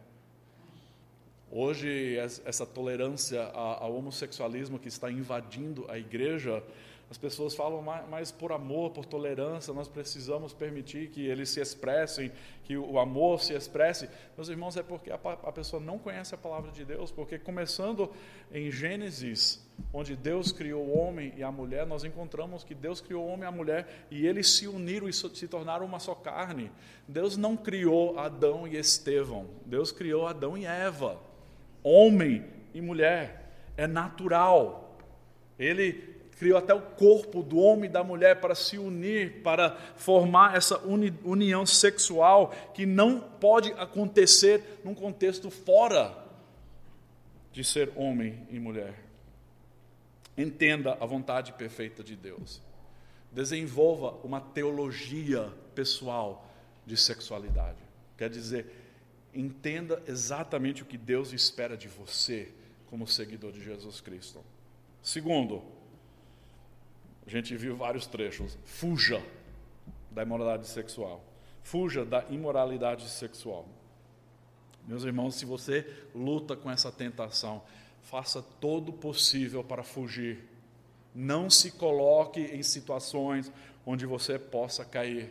Hoje, 1.50 2.18
essa 2.18 2.66
tolerância 2.66 3.42
ao 3.44 3.96
homossexualismo 3.96 4.78
que 4.78 4.90
está 4.90 5.10
invadindo 5.10 5.90
a 5.90 5.98
igreja 5.98 6.62
as 7.10 7.18
pessoas 7.18 7.56
falam, 7.56 7.82
mas 8.10 8.34
por 8.34 8.52
amor, 8.52 8.92
por 8.92 9.06
tolerância, 9.06 9.74
nós 9.74 9.88
precisamos 9.88 10.54
permitir 10.54 11.10
que 11.10 11.26
eles 11.26 11.50
se 11.50 11.62
expressem, 11.62 12.30
que 12.66 12.78
o 12.78 13.00
amor 13.00 13.40
se 13.40 13.54
expresse. 13.54 14.10
Meus 14.36 14.50
irmãos, 14.50 14.76
é 14.76 14.84
porque 14.84 15.10
a, 15.10 15.52
pessoa 15.54 15.82
não 15.82 15.98
conhece 15.98 16.36
a 16.36 16.38
palavra 16.38 16.70
de 16.70 16.84
Deus, 16.84 17.10
porque 17.10 17.40
começando 17.40 18.12
em 18.52 18.70
Gênesis, 18.70 19.66
onde 19.94 20.18
Deus 20.18 20.52
criou 20.52 20.86
o 20.86 20.98
homem 20.98 21.34
e 21.38 21.44
a 21.44 21.52
mulher, 21.52 21.86
nós 21.86 22.04
encontramos 22.04 22.66
que 22.66 22.76
Deus 22.76 23.00
criou 23.00 23.24
o 23.24 23.28
homem 23.30 23.44
e 23.44 23.48
a 23.48 23.52
mulher 23.52 24.08
e 24.12 24.28
eles 24.28 24.50
se 24.50 24.68
uniram 24.68 25.08
e 25.08 25.14
se 25.14 25.48
tornaram 25.48 25.86
uma 25.86 26.00
só 26.00 26.14
carne. 26.14 26.70
Deus 27.08 27.38
não 27.38 27.56
criou 27.56 28.20
Adão 28.20 28.68
e 28.68 28.76
Estevão, 28.76 29.48
Deus 29.66 29.94
criou 29.94 30.28
Adão 30.28 30.58
e 30.58 30.66
Eva, 30.66 31.18
homem 31.82 32.46
e 32.74 32.82
mulher. 32.82 33.46
É 33.78 33.88
natural. 33.88 34.98
Ele 35.58 36.17
criou 36.38 36.58
até 36.58 36.74
o 36.74 36.82
corpo 36.82 37.42
do 37.42 37.58
homem 37.58 37.90
e 37.90 37.94
da 37.94 38.04
mulher 38.04 38.40
para 38.40 38.54
se 38.54 38.78
unir, 38.78 39.42
para 39.42 39.76
formar 39.96 40.56
essa 40.56 40.78
uni 40.86 41.14
união 41.24 41.66
sexual 41.66 42.54
que 42.74 42.86
não 42.86 43.20
pode 43.20 43.72
acontecer 43.74 44.80
num 44.84 44.94
contexto 44.94 45.50
fora 45.50 46.26
de 47.52 47.64
ser 47.64 47.92
homem 47.96 48.48
e 48.52 48.60
mulher. 48.60 48.94
Entenda 50.38 50.96
a 51.00 51.06
vontade 51.06 51.54
perfeita 51.54 52.04
de 52.04 52.16
Deus. 52.16 52.62
Desenvolva 53.32 54.12
uma 54.24 54.40
teologia 54.40 55.52
pessoal 55.74 56.48
de 56.86 56.96
sexualidade. 56.96 57.80
Quer 58.16 58.30
dizer, 58.30 58.68
entenda 59.34 60.02
exatamente 60.08 60.84
o 60.84 60.86
que 60.86 60.98
Deus 60.98 61.34
espera 61.34 61.76
de 61.76 61.88
você 61.88 62.50
como 62.88 63.08
seguidor 63.08 63.52
de 63.52 63.64
Jesus 63.64 64.00
Cristo. 64.00 64.44
Segundo, 65.02 65.64
a 67.28 67.30
gente 67.30 67.56
viu 67.58 67.76
vários 67.76 68.08
trechos. 68.08 68.58
Fuja 68.64 69.22
da 70.10 70.24
imoralidade 70.24 70.66
sexual. 70.68 71.22
Fuja 71.62 72.06
da 72.06 72.24
imoralidade 72.30 73.10
sexual. 73.10 73.68
Meus 74.88 75.04
irmãos, 75.04 75.36
se 75.36 75.46
você 75.46 75.86
luta 76.16 76.56
com 76.56 76.72
essa 76.72 76.90
tentação, 76.90 77.62
faça 78.02 78.42
todo 78.42 78.90
o 78.90 78.94
possível 78.94 79.62
para 79.62 79.84
fugir. 79.84 80.48
Não 81.14 81.50
se 81.50 81.72
coloque 81.72 82.40
em 82.40 82.64
situações 82.64 83.52
onde 83.86 84.06
você 84.06 84.40
possa 84.40 84.86
cair. 84.86 85.30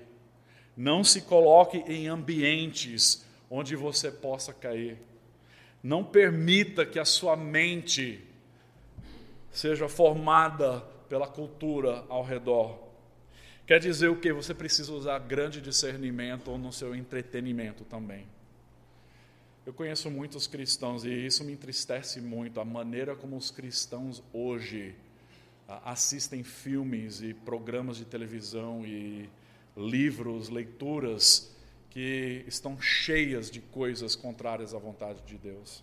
Não 0.77 1.03
se 1.03 1.23
coloque 1.23 1.79
em 1.79 2.09
ambientes 2.09 3.25
onde 3.51 3.75
você 3.75 4.11
possa 4.11 4.53
cair. 4.53 4.99
Não 5.83 6.05
permita 6.05 6.85
que 6.85 6.99
a 6.99 7.07
sua 7.07 7.35
mente 7.35 8.23
seja 9.51 9.89
formada 9.89 10.85
pela 11.09 11.27
cultura 11.27 12.05
ao 12.09 12.23
redor. 12.23 12.79
Quer 13.67 13.81
dizer 13.81 14.09
o 14.09 14.17
que? 14.17 14.33
Você 14.33 14.55
precisa 14.55 14.93
usar 14.93 15.19
grande 15.19 15.61
discernimento 15.61 16.57
no 16.57 16.73
seu 16.73 16.95
entretenimento 16.95 17.85
também. 17.85 18.27
Eu 19.67 19.73
conheço 19.73 20.09
muitos 20.09 20.47
cristãos 20.47 21.05
e 21.05 21.11
isso 21.11 21.43
me 21.43 21.53
entristece 21.53 22.21
muito, 22.21 22.61
a 22.61 22.65
maneira 22.65 23.17
como 23.17 23.37
os 23.37 23.51
cristãos 23.51 24.23
hoje 24.33 24.95
assistem 25.85 26.45
filmes 26.45 27.21
e 27.21 27.35
programas 27.35 27.97
de 27.97 28.05
televisão 28.05 28.87
e 28.87 29.29
livros, 29.77 30.49
leituras 30.49 31.53
que 31.91 32.45
estão 32.47 32.81
cheias 32.81 33.51
de 33.51 33.61
coisas 33.61 34.15
contrárias 34.15 34.73
à 34.73 34.79
vontade 34.79 35.21
de 35.23 35.37
Deus. 35.37 35.83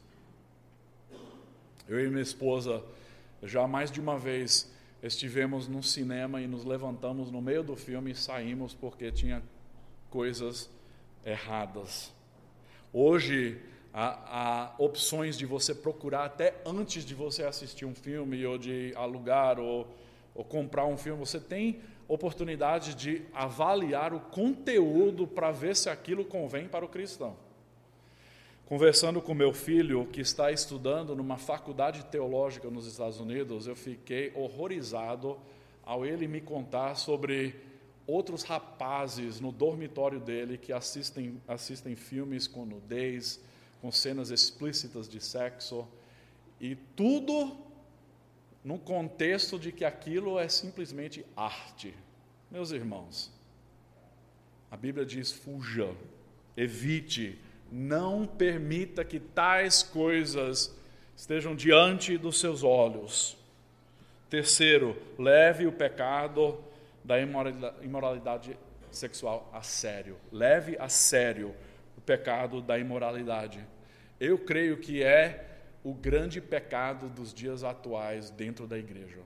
Eu 1.88 2.00
e 2.00 2.10
minha 2.10 2.22
esposa 2.22 2.82
já 3.42 3.68
mais 3.68 3.92
de 3.92 4.00
uma 4.00 4.18
vez 4.18 4.72
estivemos 5.04 5.68
no 5.68 5.84
cinema 5.84 6.42
e 6.42 6.48
nos 6.48 6.64
levantamos 6.64 7.30
no 7.30 7.42
meio 7.42 7.62
do 7.62 7.76
filme 7.76 8.12
e 8.12 8.16
saímos 8.16 8.74
porque 8.74 9.12
tinha 9.12 9.44
coisas 10.10 10.70
erradas. 11.26 12.14
Hoje 12.94 13.60
há, 13.94 14.72
há, 14.72 14.76
opções 14.78 15.38
de 15.38 15.46
você 15.46 15.76
procurar 15.76 16.26
até 16.26 16.62
antes 16.66 17.04
de 17.04 17.14
você 17.14 17.44
assistir 17.44 17.86
um 17.86 17.94
filme 17.94 18.46
ou 18.46 18.58
de 18.58 18.94
alugar 18.96 19.60
ou, 19.60 19.88
ou 20.34 20.46
comprar 20.46 20.86
um 20.86 20.98
filme. 20.98 21.20
Você 21.20 21.40
tem 21.40 21.82
oportunidade 22.08 22.96
de 22.96 23.24
avaliar 23.34 24.14
o 24.14 24.20
conteúdo 24.22 25.28
para 25.28 25.52
ver 25.52 25.76
se 25.76 25.90
aquilo 25.90 26.24
convém 26.24 26.68
para 26.68 26.86
o 26.86 26.90
cristão. 26.90 27.36
Conversando 28.66 29.22
com 29.22 29.34
meu 29.34 29.52
filho, 29.52 30.08
que 30.08 30.22
está 30.22 30.50
estudando 30.50 31.14
numa 31.14 31.38
faculdade 31.38 32.06
teológica 32.06 32.70
nos 32.70 32.88
Estados 32.88 33.20
Unidos, 33.20 33.68
eu 33.68 33.76
fiquei 33.76 34.32
horrorizado 34.34 35.38
ao 35.84 36.06
ele 36.06 36.30
me 36.30 36.40
contar 36.40 36.96
sobre 36.96 37.56
outros 38.08 38.44
rapazes 38.44 39.42
no 39.42 39.52
dormitório 39.52 40.18
dele 40.18 40.58
que 40.58 40.72
assistem, 40.72 41.42
assistem 41.46 41.94
filmes 41.94 42.48
com 42.48 42.66
nudez, 42.66 43.42
com 43.82 43.92
cenas 43.92 44.32
explícitas 44.32 45.10
de 45.10 45.20
sexo, 45.20 45.86
e 46.60 46.76
tudo 46.96 47.58
no 48.64 48.80
contexto 48.80 49.60
de 49.60 49.74
que 49.74 49.84
aquilo 49.84 50.40
é 50.40 50.48
simplesmente 50.48 51.26
arte. 51.36 51.94
Meus 52.50 52.72
irmãos, 52.72 53.30
a 54.72 54.78
Bíblia 54.78 55.06
diz: 55.06 55.34
fuja, 55.34 55.94
evite, 56.56 57.38
não 57.76 58.28
permita 58.28 59.04
que 59.04 59.20
tais 59.20 59.82
coisas 59.82 60.72
estejam 61.16 61.56
diante 61.56 62.20
dos 62.20 62.40
seus 62.40 62.64
olhos. 62.64 63.36
Terceiro, 64.30 64.96
leve 65.18 65.66
o 65.66 65.72
pecado 65.72 66.64
da 67.04 67.18
imoralidade 67.20 68.56
sexual 68.92 69.50
a 69.52 69.64
sério. 69.64 70.18
Leve 70.32 70.78
a 70.80 70.88
sério 70.88 71.56
o 71.98 72.02
pecado 72.02 72.62
da 72.62 72.78
imoralidade. 72.78 73.66
Eu 74.20 74.38
creio 74.38 74.78
que 74.78 75.02
é 75.02 75.44
o 75.84 75.96
grande 75.96 76.40
pecado 76.40 77.10
dos 77.10 77.34
dias 77.34 77.64
atuais 77.64 78.30
dentro 78.30 78.68
da 78.68 78.78
igreja. 78.78 79.18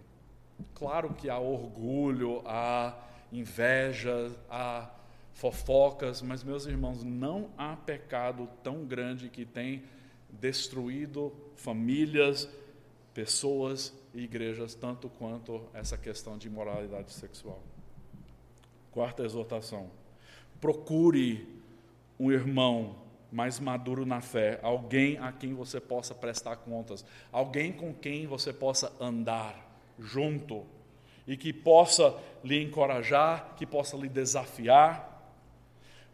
Claro 0.73 1.13
que 1.13 1.29
há 1.29 1.37
orgulho, 1.37 2.41
há 2.45 2.97
inveja, 3.29 4.31
há 4.49 4.89
fofocas, 5.37 6.19
mas 6.21 6.43
meus 6.43 6.65
irmãos, 6.65 7.03
não 7.03 7.51
há 7.55 7.75
pecado 7.75 8.49
tão 8.63 8.85
grande 8.85 9.29
que 9.29 9.45
tem 9.45 9.83
destruído 10.29 11.31
famílias, 11.55 12.49
pessoas 13.13 13.93
e 14.15 14.23
igrejas 14.23 14.73
tanto 14.73 15.07
quanto 15.09 15.61
essa 15.75 15.95
questão 15.95 16.39
de 16.39 16.47
imoralidade 16.47 17.13
sexual. 17.13 17.61
Quarta 18.91 19.23
exortação: 19.23 19.91
procure 20.59 21.47
um 22.19 22.31
irmão 22.31 22.95
mais 23.31 23.59
maduro 23.59 24.07
na 24.07 24.21
fé, 24.21 24.59
alguém 24.63 25.19
a 25.19 25.31
quem 25.31 25.53
você 25.53 25.79
possa 25.79 26.15
prestar 26.15 26.55
contas, 26.55 27.05
alguém 27.31 27.71
com 27.71 27.93
quem 27.93 28.25
você 28.25 28.51
possa 28.51 28.91
andar 28.99 29.79
junto 29.99 30.65
e 31.27 31.37
que 31.37 31.53
possa 31.53 32.17
lhe 32.43 32.63
encorajar, 32.63 33.53
que 33.55 33.67
possa 33.67 33.95
lhe 33.95 34.09
desafiar, 34.09 35.16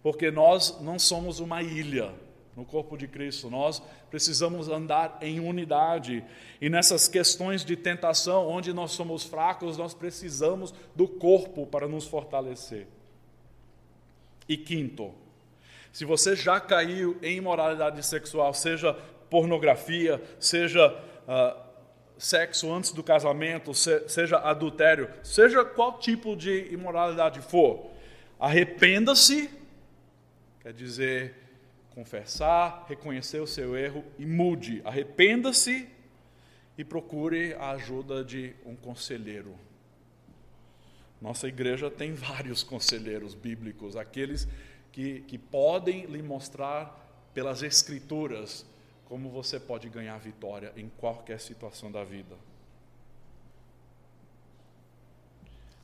porque 0.04 0.30
nós 0.30 0.80
não 0.82 1.00
somos 1.00 1.40
uma 1.40 1.64
ilha 1.64 2.12
no 2.56 2.66
corpo 2.66 2.96
de 2.96 3.08
Cristo, 3.08 3.50
nós 3.50 3.82
precisamos 4.12 4.70
andar 4.70 5.18
em 5.22 5.40
unidade 5.40 6.24
e 6.62 6.70
nessas 6.70 7.08
questões 7.08 7.66
de 7.66 7.76
tentação, 7.76 8.48
onde 8.48 8.72
nós 8.74 8.92
somos 8.92 9.24
fracos, 9.24 9.78
nós 9.78 9.94
precisamos 9.94 10.72
do 10.94 11.08
corpo 11.08 11.66
para 11.66 11.88
nos 11.88 12.06
fortalecer. 12.06 12.86
E 14.48 14.56
quinto, 14.56 15.12
se 15.92 16.06
você 16.06 16.36
já 16.36 16.60
caiu 16.60 17.18
em 17.24 17.38
imoralidade 17.38 18.06
sexual, 18.06 18.54
seja 18.54 18.94
pornografia, 19.30 20.22
seja 20.40 20.92
uh, 20.92 21.60
sexo 22.20 22.72
antes 22.72 22.92
do 22.92 23.02
casamento, 23.02 23.74
se, 23.74 24.08
seja 24.10 24.38
adultério, 24.38 25.10
seja 25.24 25.66
qual 25.66 25.98
tipo 25.98 26.36
de 26.36 26.68
imoralidade 26.72 27.42
for, 27.42 27.90
arrependa-se, 28.40 29.50
quer 30.64 30.74
dizer, 30.74 31.36
confessar, 31.94 32.86
reconhecer 32.88 33.40
o 33.40 33.48
seu 33.48 33.78
erro 33.78 34.04
e 34.18 34.26
mude. 34.26 34.82
Arrependa-se 34.84 35.88
e 36.78 36.84
procure 36.84 37.54
a 37.54 37.72
ajuda 37.72 38.24
de 38.24 38.56
um 38.66 38.76
conselheiro. 38.76 39.56
Nossa 41.22 41.48
igreja 41.48 41.92
tem 41.92 42.14
vários 42.16 42.64
conselheiros 42.64 43.36
bíblicos, 43.36 43.96
aqueles 43.96 44.48
que, 44.92 45.22
que 45.22 45.38
podem 45.38 46.06
lhe 46.06 46.22
mostrar 46.22 47.00
pelas 47.34 47.62
Escrituras 47.62 48.66
como 49.06 49.30
você 49.30 49.60
pode 49.60 49.90
ganhar 49.90 50.18
vitória 50.18 50.74
em 50.76 50.90
qualquer 50.98 51.40
situação 51.40 51.92
da 51.92 52.04
vida. 52.04 52.36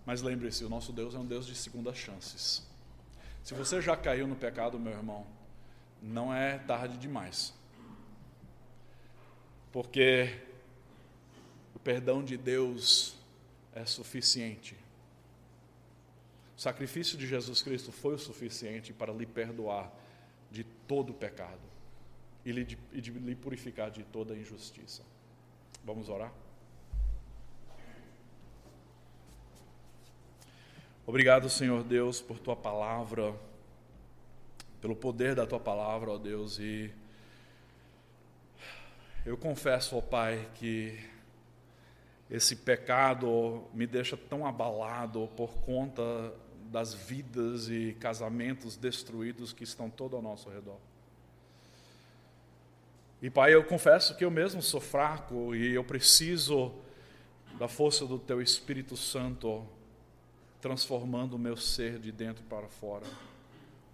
Mas 0.05 0.21
lembre-se, 0.21 0.63
o 0.63 0.69
nosso 0.69 0.91
Deus 0.91 1.13
é 1.13 1.19
um 1.19 1.25
Deus 1.25 1.45
de 1.45 1.55
segundas 1.55 1.97
chances. 1.97 2.68
Se 3.49 3.55
você 3.55 3.81
já 3.81 3.97
caiu 3.97 4.27
no 4.27 4.35
pecado, 4.35 4.77
meu 4.77 4.93
irmão, 4.93 5.25
não 5.99 6.31
é 6.31 6.59
tarde 6.59 6.99
demais. 6.99 7.51
Porque 9.71 10.39
o 11.73 11.79
perdão 11.79 12.23
de 12.23 12.37
Deus 12.37 13.17
é 13.73 13.83
suficiente. 13.85 14.77
O 16.55 16.61
sacrifício 16.61 17.17
de 17.17 17.25
Jesus 17.25 17.63
Cristo 17.63 17.91
foi 17.91 18.13
o 18.13 18.19
suficiente 18.19 18.93
para 18.93 19.11
lhe 19.11 19.25
perdoar 19.25 19.91
de 20.51 20.63
todo 20.63 21.09
o 21.09 21.15
pecado 21.15 21.57
e, 22.45 22.51
lhe, 22.51 22.63
de 22.63 23.11
lhe 23.11 23.35
purificar 23.35 23.89
de 23.89 24.03
toda 24.03 24.37
injustiça. 24.37 25.01
Vamos 25.83 26.07
orar? 26.07 26.31
Obrigado, 31.09 31.49
Senhor 31.49 31.83
Deus, 31.83 32.21
por 32.21 32.37
tua 32.37 32.55
palavra, 32.55 33.33
pelo 34.79 34.95
poder 34.95 35.33
da 35.33 35.43
tua 35.43 35.59
palavra, 35.59 36.11
ó 36.11 36.19
Deus, 36.19 36.59
e 36.59 36.93
eu 39.25 39.35
confesso, 39.35 39.97
ó 39.97 40.01
Pai, 40.01 40.47
que 40.53 41.03
esse 42.29 42.57
pecado 42.57 43.63
me 43.73 43.87
deixa 43.87 44.15
tão 44.15 44.45
abalado 44.45 45.27
por 45.35 45.51
conta 45.61 46.31
das 46.71 46.93
vidas 46.93 47.69
e 47.69 47.97
casamentos 47.99 48.77
destruídos 48.77 49.51
que 49.51 49.63
estão 49.63 49.89
todo 49.89 50.15
ao 50.15 50.21
nosso 50.21 50.47
redor. 50.47 50.77
E 53.19 53.31
Pai, 53.31 53.55
eu 53.55 53.63
confesso 53.63 54.15
que 54.15 54.23
eu 54.23 54.29
mesmo 54.29 54.61
sou 54.61 54.79
fraco 54.79 55.55
e 55.55 55.73
eu 55.73 55.83
preciso 55.83 56.71
da 57.57 57.67
força 57.67 58.05
do 58.05 58.19
Teu 58.19 58.39
Espírito 58.39 58.95
Santo 58.95 59.65
transformando 60.61 61.33
o 61.35 61.39
meu 61.39 61.55
ser 61.55 61.99
de 61.99 62.11
dentro 62.11 62.43
para 62.45 62.67
fora. 62.67 63.05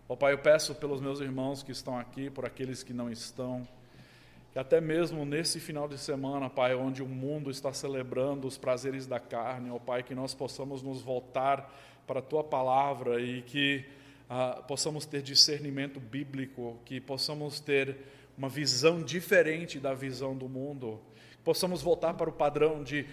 Ó 0.07 0.13
oh, 0.13 0.18
Pai, 0.18 0.34
eu 0.34 0.38
peço 0.38 0.76
pelos 0.76 1.01
meus 1.01 1.20
irmãos 1.20 1.63
que 1.63 1.72
estão 1.72 1.97
aqui, 1.97 2.30
por 2.30 2.45
aqueles 2.45 2.84
que 2.84 2.93
não 2.93 3.11
estão, 3.11 3.68
que 4.51 4.59
até 4.59 4.80
mesmo 4.80 5.26
nesse 5.26 5.59
final 5.59 5.88
de 5.88 5.97
semana, 5.97 6.49
Pai, 6.49 6.76
onde 6.76 7.01
o 7.01 7.07
mundo 7.07 7.49
está 7.49 7.74
celebrando 7.74 8.47
os 8.47 8.57
prazeres 8.57 9.07
da 9.07 9.20
carne, 9.20 9.70
ó 9.70 9.76
oh, 9.76 9.80
Pai, 9.80 10.03
que 10.03 10.16
nós 10.16 10.34
possamos 10.34 10.82
nos 10.82 11.01
voltar 11.01 11.74
para 12.05 12.20
a 12.20 12.22
tua 12.22 12.43
palavra 12.43 13.20
e 13.20 13.41
que 13.41 13.86
ah, 14.30 14.63
possamos 14.68 15.05
ter 15.05 15.22
discernimento 15.22 15.99
bíblico, 15.99 16.80
que 16.86 16.99
possamos 16.99 17.59
ter 17.59 17.97
uma 18.38 18.49
visão 18.49 19.01
diferente 19.01 19.80
da 19.80 19.93
visão 19.93 20.36
do 20.36 20.47
mundo, 20.49 20.99
que 21.32 21.43
possamos 21.43 21.82
voltar 21.82 22.13
para 22.13 22.30
o 22.30 22.34
padrão 22.34 22.84
de 22.84 23.05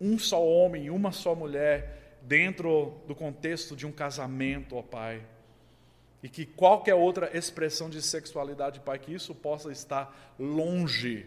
um 0.00 0.18
só 0.18 0.44
homem, 0.44 0.90
uma 0.90 1.12
só 1.12 1.34
mulher, 1.34 2.05
dentro 2.26 3.00
do 3.06 3.14
contexto 3.14 3.76
de 3.76 3.86
um 3.86 3.92
casamento, 3.92 4.76
ó 4.76 4.82
Pai. 4.82 5.24
E 6.22 6.28
que 6.28 6.44
qualquer 6.44 6.94
outra 6.94 7.36
expressão 7.36 7.88
de 7.88 8.02
sexualidade, 8.02 8.80
Pai, 8.80 8.98
que 8.98 9.14
isso 9.14 9.34
possa 9.34 9.70
estar 9.70 10.34
longe 10.38 11.26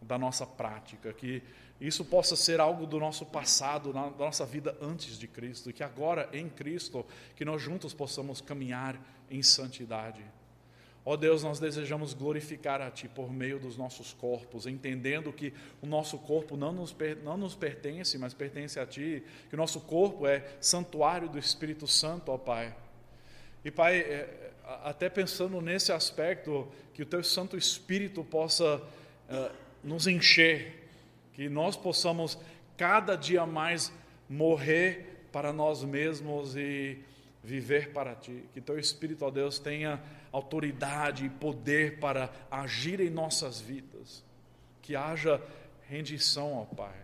da 0.00 0.16
nossa 0.16 0.46
prática, 0.46 1.12
que 1.12 1.42
isso 1.80 2.04
possa 2.04 2.34
ser 2.34 2.60
algo 2.60 2.86
do 2.86 2.98
nosso 2.98 3.26
passado, 3.26 3.92
da 3.92 4.10
nossa 4.10 4.46
vida 4.46 4.76
antes 4.80 5.18
de 5.18 5.28
Cristo, 5.28 5.68
e 5.68 5.72
que 5.72 5.82
agora 5.82 6.28
em 6.32 6.48
Cristo, 6.48 7.04
que 7.34 7.44
nós 7.44 7.60
juntos 7.60 7.92
possamos 7.92 8.40
caminhar 8.40 8.98
em 9.30 9.42
santidade. 9.42 10.24
Ó 11.08 11.12
oh 11.12 11.16
Deus, 11.16 11.44
nós 11.44 11.60
desejamos 11.60 12.12
glorificar 12.12 12.82
a 12.82 12.90
Ti 12.90 13.06
por 13.06 13.32
meio 13.32 13.60
dos 13.60 13.76
nossos 13.76 14.12
corpos, 14.12 14.66
entendendo 14.66 15.32
que 15.32 15.54
o 15.80 15.86
nosso 15.86 16.18
corpo 16.18 16.56
não 16.56 16.72
nos, 16.72 16.92
não 17.22 17.36
nos 17.36 17.54
pertence, 17.54 18.18
mas 18.18 18.34
pertence 18.34 18.80
a 18.80 18.84
Ti, 18.84 19.22
que 19.48 19.54
o 19.54 19.56
nosso 19.56 19.80
corpo 19.82 20.26
é 20.26 20.44
santuário 20.60 21.28
do 21.28 21.38
Espírito 21.38 21.86
Santo, 21.86 22.32
ó 22.32 22.36
Pai. 22.36 22.74
E 23.64 23.70
Pai, 23.70 24.00
é, 24.00 24.50
até 24.82 25.08
pensando 25.08 25.60
nesse 25.60 25.92
aspecto, 25.92 26.66
que 26.92 27.02
o 27.02 27.06
Teu 27.06 27.22
Santo 27.22 27.56
Espírito 27.56 28.24
possa 28.24 28.76
uh, 28.76 29.54
nos 29.84 30.08
encher 30.08 30.88
que 31.34 31.48
nós 31.48 31.76
possamos 31.76 32.36
cada 32.76 33.14
dia 33.14 33.46
mais 33.46 33.92
morrer 34.28 35.28
para 35.30 35.52
nós 35.52 35.84
mesmos 35.84 36.56
e 36.56 36.98
viver 37.44 37.92
para 37.92 38.14
Ti. 38.16 38.42
Que 38.52 38.60
Teu 38.60 38.76
Espírito, 38.76 39.24
ó 39.24 39.30
Deus, 39.30 39.60
tenha 39.60 40.02
autoridade 40.36 41.26
e 41.26 41.30
poder 41.30 41.98
para 41.98 42.30
agir 42.50 43.00
em 43.00 43.10
nossas 43.10 43.60
vidas. 43.60 44.24
Que 44.82 44.94
haja 44.94 45.40
rendição, 45.88 46.54
ó 46.54 46.64
Pai, 46.64 46.94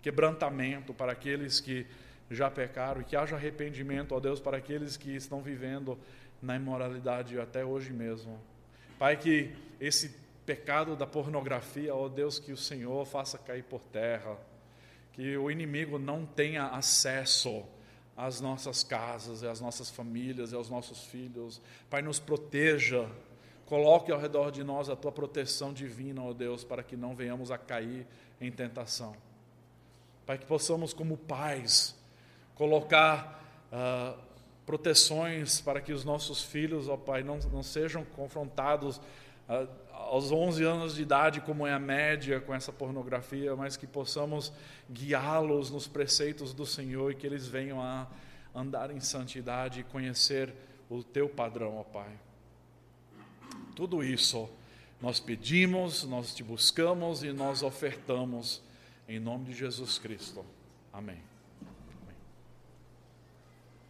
quebrantamento 0.00 0.94
para 0.94 1.12
aqueles 1.12 1.60
que 1.60 1.86
já 2.30 2.50
pecaram 2.50 3.00
e 3.00 3.04
que 3.04 3.16
haja 3.16 3.36
arrependimento, 3.36 4.14
ó 4.14 4.20
Deus, 4.20 4.40
para 4.40 4.56
aqueles 4.56 4.96
que 4.96 5.14
estão 5.14 5.42
vivendo 5.42 5.98
na 6.40 6.56
imoralidade 6.56 7.38
até 7.38 7.64
hoje 7.64 7.92
mesmo. 7.92 8.40
Pai, 8.98 9.16
que 9.16 9.52
esse 9.80 10.14
pecado 10.46 10.94
da 10.94 11.06
pornografia, 11.06 11.94
ó 11.94 12.08
Deus, 12.08 12.38
que 12.38 12.52
o 12.52 12.56
Senhor 12.56 13.04
faça 13.04 13.36
cair 13.36 13.64
por 13.64 13.80
terra, 13.80 14.36
que 15.12 15.36
o 15.36 15.50
inimigo 15.50 15.98
não 15.98 16.24
tenha 16.24 16.66
acesso 16.66 17.64
às 18.20 18.38
nossas 18.38 18.84
casas, 18.84 19.42
às 19.42 19.60
nossas 19.62 19.88
famílias 19.88 20.52
aos 20.52 20.68
nossos 20.68 21.04
filhos. 21.04 21.60
Pai, 21.88 22.02
nos 22.02 22.18
proteja, 22.18 23.08
coloque 23.64 24.12
ao 24.12 24.20
redor 24.20 24.50
de 24.50 24.62
nós 24.62 24.90
a 24.90 24.96
tua 24.96 25.10
proteção 25.10 25.72
divina, 25.72 26.22
ó 26.22 26.34
Deus, 26.34 26.62
para 26.62 26.82
que 26.82 26.96
não 26.96 27.16
venhamos 27.16 27.50
a 27.50 27.56
cair 27.56 28.06
em 28.38 28.52
tentação. 28.52 29.16
Pai, 30.26 30.36
que 30.36 30.44
possamos, 30.44 30.92
como 30.92 31.16
pais, 31.16 31.96
colocar 32.54 33.42
uh, 33.72 34.20
proteções 34.66 35.62
para 35.62 35.80
que 35.80 35.92
os 35.92 36.04
nossos 36.04 36.42
filhos, 36.42 36.88
ó 36.88 36.98
Pai, 36.98 37.22
não, 37.22 37.38
não 37.50 37.62
sejam 37.62 38.04
confrontados 38.04 38.98
uh, 38.98 39.66
aos 40.08 40.32
11 40.32 40.64
anos 40.64 40.94
de 40.94 41.02
idade, 41.02 41.40
como 41.40 41.66
é 41.66 41.72
a 41.72 41.78
média 41.78 42.40
com 42.40 42.54
essa 42.54 42.72
pornografia, 42.72 43.54
mas 43.54 43.76
que 43.76 43.86
possamos 43.86 44.52
guiá-los 44.90 45.70
nos 45.70 45.86
preceitos 45.86 46.52
do 46.52 46.66
Senhor 46.66 47.12
e 47.12 47.14
que 47.14 47.26
eles 47.26 47.46
venham 47.46 47.80
a 47.80 48.06
andar 48.54 48.90
em 48.90 49.00
santidade 49.00 49.80
e 49.80 49.84
conhecer 49.84 50.52
o 50.88 51.02
teu 51.02 51.28
padrão, 51.28 51.76
ó 51.78 51.84
Pai. 51.84 52.10
Tudo 53.76 54.02
isso 54.02 54.48
nós 55.00 55.20
pedimos, 55.20 56.04
nós 56.04 56.34
te 56.34 56.42
buscamos 56.42 57.22
e 57.22 57.32
nós 57.32 57.62
ofertamos 57.62 58.62
em 59.08 59.18
nome 59.18 59.46
de 59.46 59.54
Jesus 59.54 59.98
Cristo. 59.98 60.44
Amém. 60.92 61.29